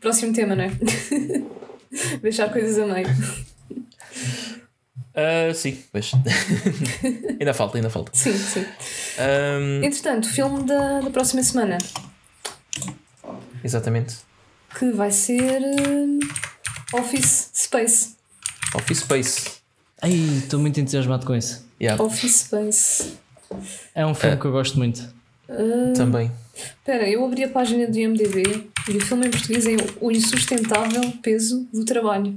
próximo 0.01 0.33
tema, 0.33 0.55
não 0.55 0.65
é? 0.65 0.71
Deixar 2.23 2.51
coisas 2.53 2.79
a 2.79 2.87
meio. 2.87 3.09
Uh, 5.17 5.55
sim, 5.55 5.83
pois. 5.91 6.13
ainda 7.41 7.55
falta, 7.55 7.79
ainda 7.79 7.91
falta. 7.91 8.13
Sim, 8.15 8.37
sim. 8.37 8.65
Um, 9.19 9.83
Entretanto, 9.83 10.29
filme 10.29 10.63
da, 10.65 11.01
da 11.01 11.11
próxima 11.11 11.43
semana, 11.43 11.79
exatamente. 13.65 14.17
que 14.79 14.91
vai 14.93 15.11
ser 15.11 15.63
hum, 15.89 16.19
Office 16.93 17.51
Space. 17.55 18.15
Office 18.75 18.99
Space. 19.01 19.51
Ai, 20.03 20.13
estou 20.39 20.61
muito 20.61 20.79
entusiasmado 20.79 21.25
com 21.27 21.35
isso. 21.35 21.67
Yeah, 21.81 22.01
Office 22.03 22.41
Space. 22.45 23.15
É 23.95 24.05
um 24.05 24.15
filme 24.15 24.37
É. 24.37 24.39
que 24.39 24.45
eu 24.45 24.53
gosto 24.53 24.77
muito. 24.77 25.17
Também. 25.97 26.31
Espera, 26.55 27.09
eu 27.09 27.25
abri 27.25 27.45
a 27.45 27.49
página 27.49 27.87
do 27.87 27.97
IMDB 27.99 28.69
e 28.89 28.97
o 28.97 29.01
filme 29.01 29.27
em 29.27 29.31
português 29.31 29.67
é 29.67 29.77
O 30.01 30.11
Insustentável 30.11 31.13
Peso 31.23 31.67
do 31.73 31.85
Trabalho. 31.85 32.35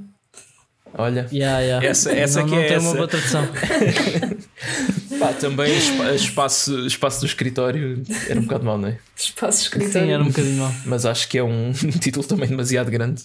Olha. 0.94 1.28
Yeah, 1.32 1.60
yeah. 1.60 1.86
Essa- 1.86 2.12
essa 2.12 2.40
não, 2.42 2.48
que 2.50 2.56
não 2.56 2.62
é 2.62 2.68
tem 2.68 2.78
essa. 2.78 2.86
uma 2.88 2.96
boa 2.96 3.08
tradução. 3.08 3.48
Pá, 5.20 5.34
também 5.34 5.78
espa- 5.78 6.14
espaço, 6.14 6.86
espaço 6.88 7.20
do 7.20 7.26
escritório 7.26 8.02
era 8.30 8.40
um 8.40 8.44
bocado 8.44 8.66
mau, 8.66 8.78
não 8.78 8.88
é? 8.90 8.98
Espaço 9.16 9.58
Sim, 9.58 9.64
escritório. 9.64 10.12
era 10.12 10.24
um 10.24 10.28
bocadinho 10.28 10.58
mal. 10.58 10.72
Mas 10.86 11.06
acho 11.06 11.28
que 11.30 11.38
é 11.38 11.44
um 11.44 11.72
título 12.02 12.26
também 12.26 12.48
demasiado 12.50 12.90
grande 12.90 13.24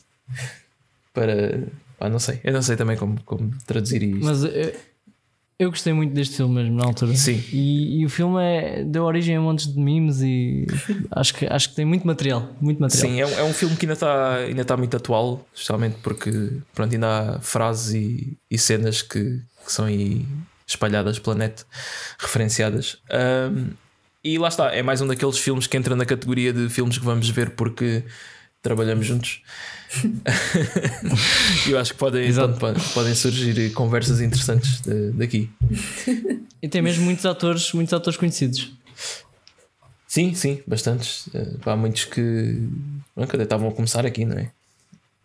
para. 1.12 1.62
Pá, 1.98 2.08
não 2.08 2.18
sei. 2.18 2.40
Eu 2.44 2.52
não 2.52 2.62
sei 2.62 2.76
também 2.76 2.96
como, 2.96 3.20
como 3.24 3.50
traduzir 3.66 4.02
isto. 4.02 4.24
Mas 4.24 4.42
eu, 4.44 4.72
eu 5.58 5.70
gostei 5.70 5.92
muito 5.92 6.12
deste 6.12 6.36
filme 6.36 6.54
mesmo 6.62 6.76
na 6.76 6.84
altura. 6.84 7.14
Sim. 7.14 7.42
E, 7.52 8.00
e 8.00 8.06
o 8.06 8.08
filme 8.10 8.42
é, 8.42 8.82
deu 8.84 9.04
origem 9.04 9.36
a 9.36 9.40
montes 9.40 9.72
de 9.72 9.78
memes 9.78 10.20
e 10.20 10.66
acho 11.12 11.34
que, 11.34 11.46
acho 11.46 11.70
que 11.70 11.76
tem 11.76 11.84
muito 11.84 12.06
material. 12.06 12.54
Muito 12.60 12.80
material. 12.80 13.08
Sim, 13.10 13.20
é, 13.20 13.26
um- 13.26 13.38
é 13.40 13.44
um 13.44 13.52
filme 13.52 13.76
que 13.76 13.84
ainda 13.86 13.92
está 13.94 14.34
ainda 14.36 14.64
tá 14.64 14.76
muito 14.76 14.96
atual, 14.96 15.46
especialmente 15.54 15.96
porque 16.02 16.30
pronto, 16.74 16.92
ainda 16.92 17.36
há 17.36 17.40
frases 17.40 17.94
e, 17.94 18.36
e 18.50 18.58
cenas 18.58 19.00
que, 19.02 19.40
que 19.64 19.72
são 19.72 19.84
aí 19.84 20.26
espalhadas 20.66 21.18
pela 21.18 21.36
net, 21.36 21.64
referenciadas. 22.18 22.96
Ahm, 23.10 23.70
E 24.24 24.38
lá 24.38 24.48
está, 24.48 24.74
é 24.74 24.82
mais 24.82 25.00
um 25.02 25.06
daqueles 25.06 25.38
filmes 25.38 25.66
que 25.66 25.76
entra 25.76 25.94
na 25.94 26.06
categoria 26.06 26.52
de 26.52 26.68
filmes 26.70 26.96
que 26.98 27.04
vamos 27.04 27.28
ver 27.28 27.50
porque 27.50 28.02
trabalhamos 28.62 29.06
juntos. 29.06 29.42
Eu 31.68 31.78
acho 31.78 31.92
que 31.92 31.98
podem, 31.98 32.32
podem, 32.58 32.82
podem 32.94 33.14
surgir 33.14 33.70
conversas 33.72 34.20
interessantes 34.20 34.80
de- 34.80 35.10
daqui. 35.12 35.50
E 36.62 36.68
tem 36.68 36.82
mesmo 36.82 37.04
muitos 37.04 37.24
atores, 37.26 37.72
muitos 37.72 37.92
atores 37.92 38.16
conhecidos. 38.18 38.72
Sim, 40.06 40.34
sim, 40.34 40.60
bastantes. 40.66 41.28
Eh, 41.34 41.56
Há 41.66 41.76
muitos 41.76 42.04
que 42.04 42.68
até 43.16 43.42
estavam 43.42 43.68
a 43.68 43.72
começar 43.72 44.06
aqui, 44.06 44.24
não 44.24 44.36
é? 44.36 44.50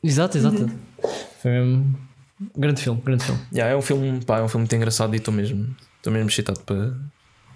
Exato, 0.04 0.38
exato. 0.38 0.70
Foi 1.42 1.52
mesmo. 1.52 2.00
Grande 2.58 2.82
filme, 2.82 3.02
grande 3.04 3.24
filme. 3.26 3.40
Yeah, 3.54 3.74
é 3.74 3.78
um 3.78 3.82
filme, 3.82 4.24
pá, 4.26 4.40
é 4.40 4.42
um 4.44 4.48
filme 4.48 4.64
muito 4.64 4.76
engraçado 4.76 5.14
e 5.14 5.18
estou 5.18 5.34
mesmo, 5.34 5.76
estou 5.98 6.12
mesmo 6.12 6.30
excitado 6.30 6.60
para 6.62 6.94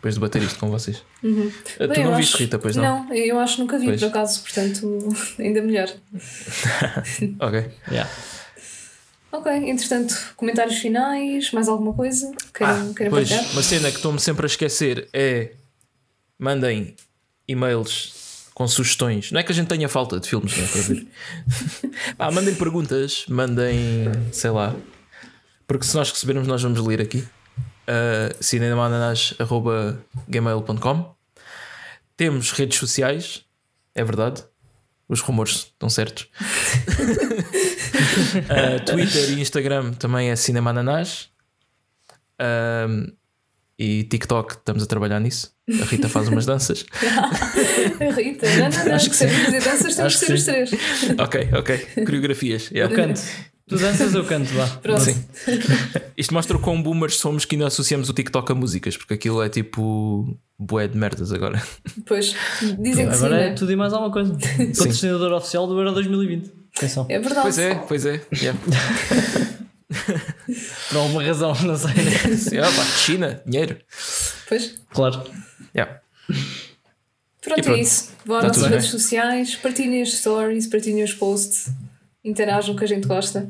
depois 0.03 0.15
debater 0.15 0.43
isto 0.43 0.59
com 0.59 0.69
vocês. 0.69 1.01
Eh, 1.23 1.87
Bem, 1.87 1.93
tu 1.93 2.01
eu 2.01 2.11
não 2.11 2.17
viste 2.17 2.33
acho- 2.33 2.43
Rita, 2.43 2.59
pois 2.59 2.75
não? 2.75 3.05
Não, 3.05 3.13
eu 3.15 3.39
acho 3.39 3.55
que 3.55 3.61
nunca 3.61 3.79
vi, 3.79 3.85
Pois. 3.85 4.01
por 4.01 4.07
acaso, 4.09 4.41
portanto, 4.41 5.09
ainda 5.39 5.61
melhor. 5.61 5.89
Ok. 7.39 7.71
Yeah. 7.89 8.09
Ok, 9.31 9.51
entretanto, 9.51 10.33
comentários 10.35 10.77
finais, 10.77 11.51
mais 11.53 11.67
alguma 11.69 11.93
coisa? 11.93 12.31
Queiram, 12.53 12.93
queiram 12.93 13.11
Pois, 13.11 13.29
partilhar? 13.29 13.53
uma 13.53 13.63
cena 13.63 13.89
que 13.89 13.95
estou-me 13.95 14.19
sempre 14.19 14.45
a 14.45 14.47
esquecer 14.47 15.07
é 15.13 15.53
mandem 16.37 16.95
e-mails 17.47 18.49
com 18.53 18.67
sugestões. 18.67 19.31
Não 19.31 19.39
é 19.39 19.43
que 19.43 19.51
a 19.51 19.55
gente 19.55 19.67
tenha 19.67 19.87
falta 19.89 20.19
de 20.19 20.27
filmes, 20.29 20.55
não 20.55 20.63
é? 20.63 20.67
Para 20.67 20.81
ver. 20.81 21.07
Pá, 22.17 22.29
mandem 22.29 22.53
perguntas, 22.55 23.25
mandem, 23.29 24.05
sei 24.33 24.51
lá. 24.51 24.75
Porque 25.65 25.85
se 25.85 25.95
nós 25.95 26.11
recebermos, 26.11 26.45
nós 26.47 26.61
vamos 26.61 26.79
ler 26.85 27.01
aqui. 27.01 27.23
Uh, 27.87 28.33
cinemananas.gmail.com 28.41 31.15
Temos 32.15 32.51
redes 32.51 32.77
sociais, 32.77 33.43
é 33.93 34.03
verdade. 34.03 34.43
Os 35.07 35.19
rumores 35.19 35.71
estão 35.73 35.89
certos. 35.89 36.29
Uh, 38.45 38.85
Twitter 38.85 39.31
e 39.31 39.41
Instagram 39.41 39.93
também 39.93 40.29
é 40.29 40.35
Cinemananás. 40.35 41.29
Um, 42.39 43.11
e 43.77 44.03
TikTok 44.03 44.53
estamos 44.53 44.83
a 44.83 44.85
trabalhar 44.85 45.19
nisso. 45.19 45.51
A 45.81 45.85
Rita 45.85 46.07
faz 46.07 46.27
umas 46.27 46.45
danças. 46.45 46.85
A 47.99 48.13
Rita, 48.13 48.47
não, 48.57 48.69
não, 48.69 48.85
não, 48.85 48.95
Acho 48.95 49.09
que 49.09 49.15
sim. 49.15 49.27
fazer 49.27 49.61
danças, 49.61 49.95
temos 49.95 49.99
Acho 49.99 50.19
que 50.19 50.25
ser 50.25 50.33
os 50.33 50.45
três. 50.45 50.71
ok, 51.19 51.49
ok. 51.53 52.05
Coreografias. 52.05 52.69
Eu 52.71 52.89
yeah. 52.89 52.95
canto. 52.95 53.21
Tu 53.67 53.77
danças, 53.77 54.13
eu 54.13 54.25
canto, 54.25 54.51
vá. 54.53 54.67
Pronto. 54.83 55.01
Sim. 55.01 55.23
Isto 56.17 56.33
mostra 56.33 56.57
o 56.57 56.59
quão 56.59 56.81
boomers 56.81 57.15
somos 57.15 57.45
que 57.45 57.55
ainda 57.55 57.67
associamos 57.67 58.09
o 58.09 58.13
TikTok 58.13 58.51
a 58.51 58.55
músicas, 58.55 58.97
porque 58.97 59.13
aquilo 59.13 59.41
é 59.41 59.49
tipo 59.49 60.37
bué 60.59 60.87
de 60.87 60.97
merdas 60.97 61.31
agora. 61.31 61.61
Pois, 62.05 62.35
dizem 62.79 63.07
que 63.07 63.15
sim, 63.15 63.25
Agora 63.25 63.41
é 63.41 63.47
é? 63.49 63.53
tudo 63.53 63.71
e 63.71 63.75
mais 63.75 63.93
alguma 63.93 64.11
coisa. 64.11 64.35
Patrocinador 64.77 65.31
oficial 65.33 65.65
do 65.67 65.77
Euro 65.79 65.93
2020. 65.93 66.51
Atenção. 66.75 67.05
É 67.09 67.19
verdade. 67.19 67.41
Pois 67.41 67.57
é, 67.57 67.75
pois 67.75 68.05
é. 68.05 68.21
Yeah. 68.33 68.59
Por 70.89 70.97
alguma 70.97 71.23
razão, 71.23 71.53
não 71.63 71.77
sei. 71.77 71.93
né? 71.93 72.35
Sim, 72.35 72.57
ah, 72.57 72.63
pá, 72.63 72.83
China, 72.97 73.41
dinheiro. 73.45 73.77
Pois. 74.47 74.75
Claro. 74.91 75.23
Yeah. 75.75 75.99
Pronto, 77.41 77.61
pronto. 77.63 77.77
é 77.77 77.81
isso. 77.81 78.11
Vão 78.25 78.37
às 78.37 78.41
Tá 78.41 78.47
nossas 78.47 78.63
tudo 78.63 78.71
redes 78.73 78.89
sociais, 78.89 79.55
partilhem 79.55 80.01
as 80.01 80.13
stories, 80.13 80.67
partilhem 80.67 81.03
os 81.03 81.13
posts, 81.13 81.69
interajam 82.23 82.75
que 82.75 82.83
a 82.83 82.87
gente 82.87 83.07
gosta. 83.07 83.49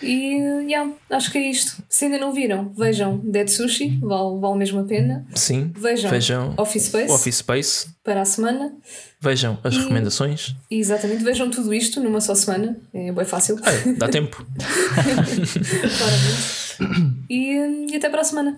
E 0.00 0.36
yeah, 0.68 0.92
acho 1.10 1.30
que 1.32 1.38
é 1.38 1.50
isto. 1.50 1.82
Se 1.88 2.04
ainda 2.04 2.18
não 2.18 2.32
viram, 2.32 2.72
vejam 2.72 3.18
Dead 3.18 3.48
Sushi, 3.48 3.98
vale, 4.00 4.38
vale 4.40 4.58
mesmo 4.58 4.80
a 4.80 4.84
pena. 4.84 5.26
Sim. 5.34 5.72
Vejam, 5.76 6.10
Vejam 6.10 6.54
Office 6.56 6.84
Space 6.84 7.10
o 7.10 7.14
Office 7.14 7.36
Space. 7.36 7.88
para 8.04 8.20
a 8.22 8.24
semana. 8.24 8.72
Vejam 9.20 9.58
as 9.64 9.76
recomendações. 9.76 10.54
E 10.70 10.78
exatamente, 10.78 11.24
vejam 11.24 11.50
tudo 11.50 11.74
isto 11.74 12.00
numa 12.00 12.20
só 12.20 12.34
semana. 12.34 12.76
É 12.94 13.10
bem 13.10 13.24
fácil. 13.24 13.58
Ah, 13.62 13.70
dá 13.98 14.08
tempo. 14.08 14.44
Claramente. 15.98 16.62
E, 17.30 17.86
e 17.92 17.96
até 17.96 18.08
para 18.08 18.22
a 18.22 18.24
semana. 18.24 18.56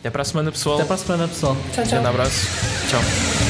Até 0.00 0.10
para 0.10 0.22
a 0.22 0.24
semana, 0.24 0.52
pessoal. 0.52 0.76
Até 0.76 0.84
para 0.84 0.94
a 0.94 0.98
semana, 0.98 1.28
pessoal. 1.28 1.56
Tchau, 1.72 1.84
tchau. 1.84 1.90
Grande 1.90 2.06
abraço. 2.08 2.46
Tchau. 2.88 3.47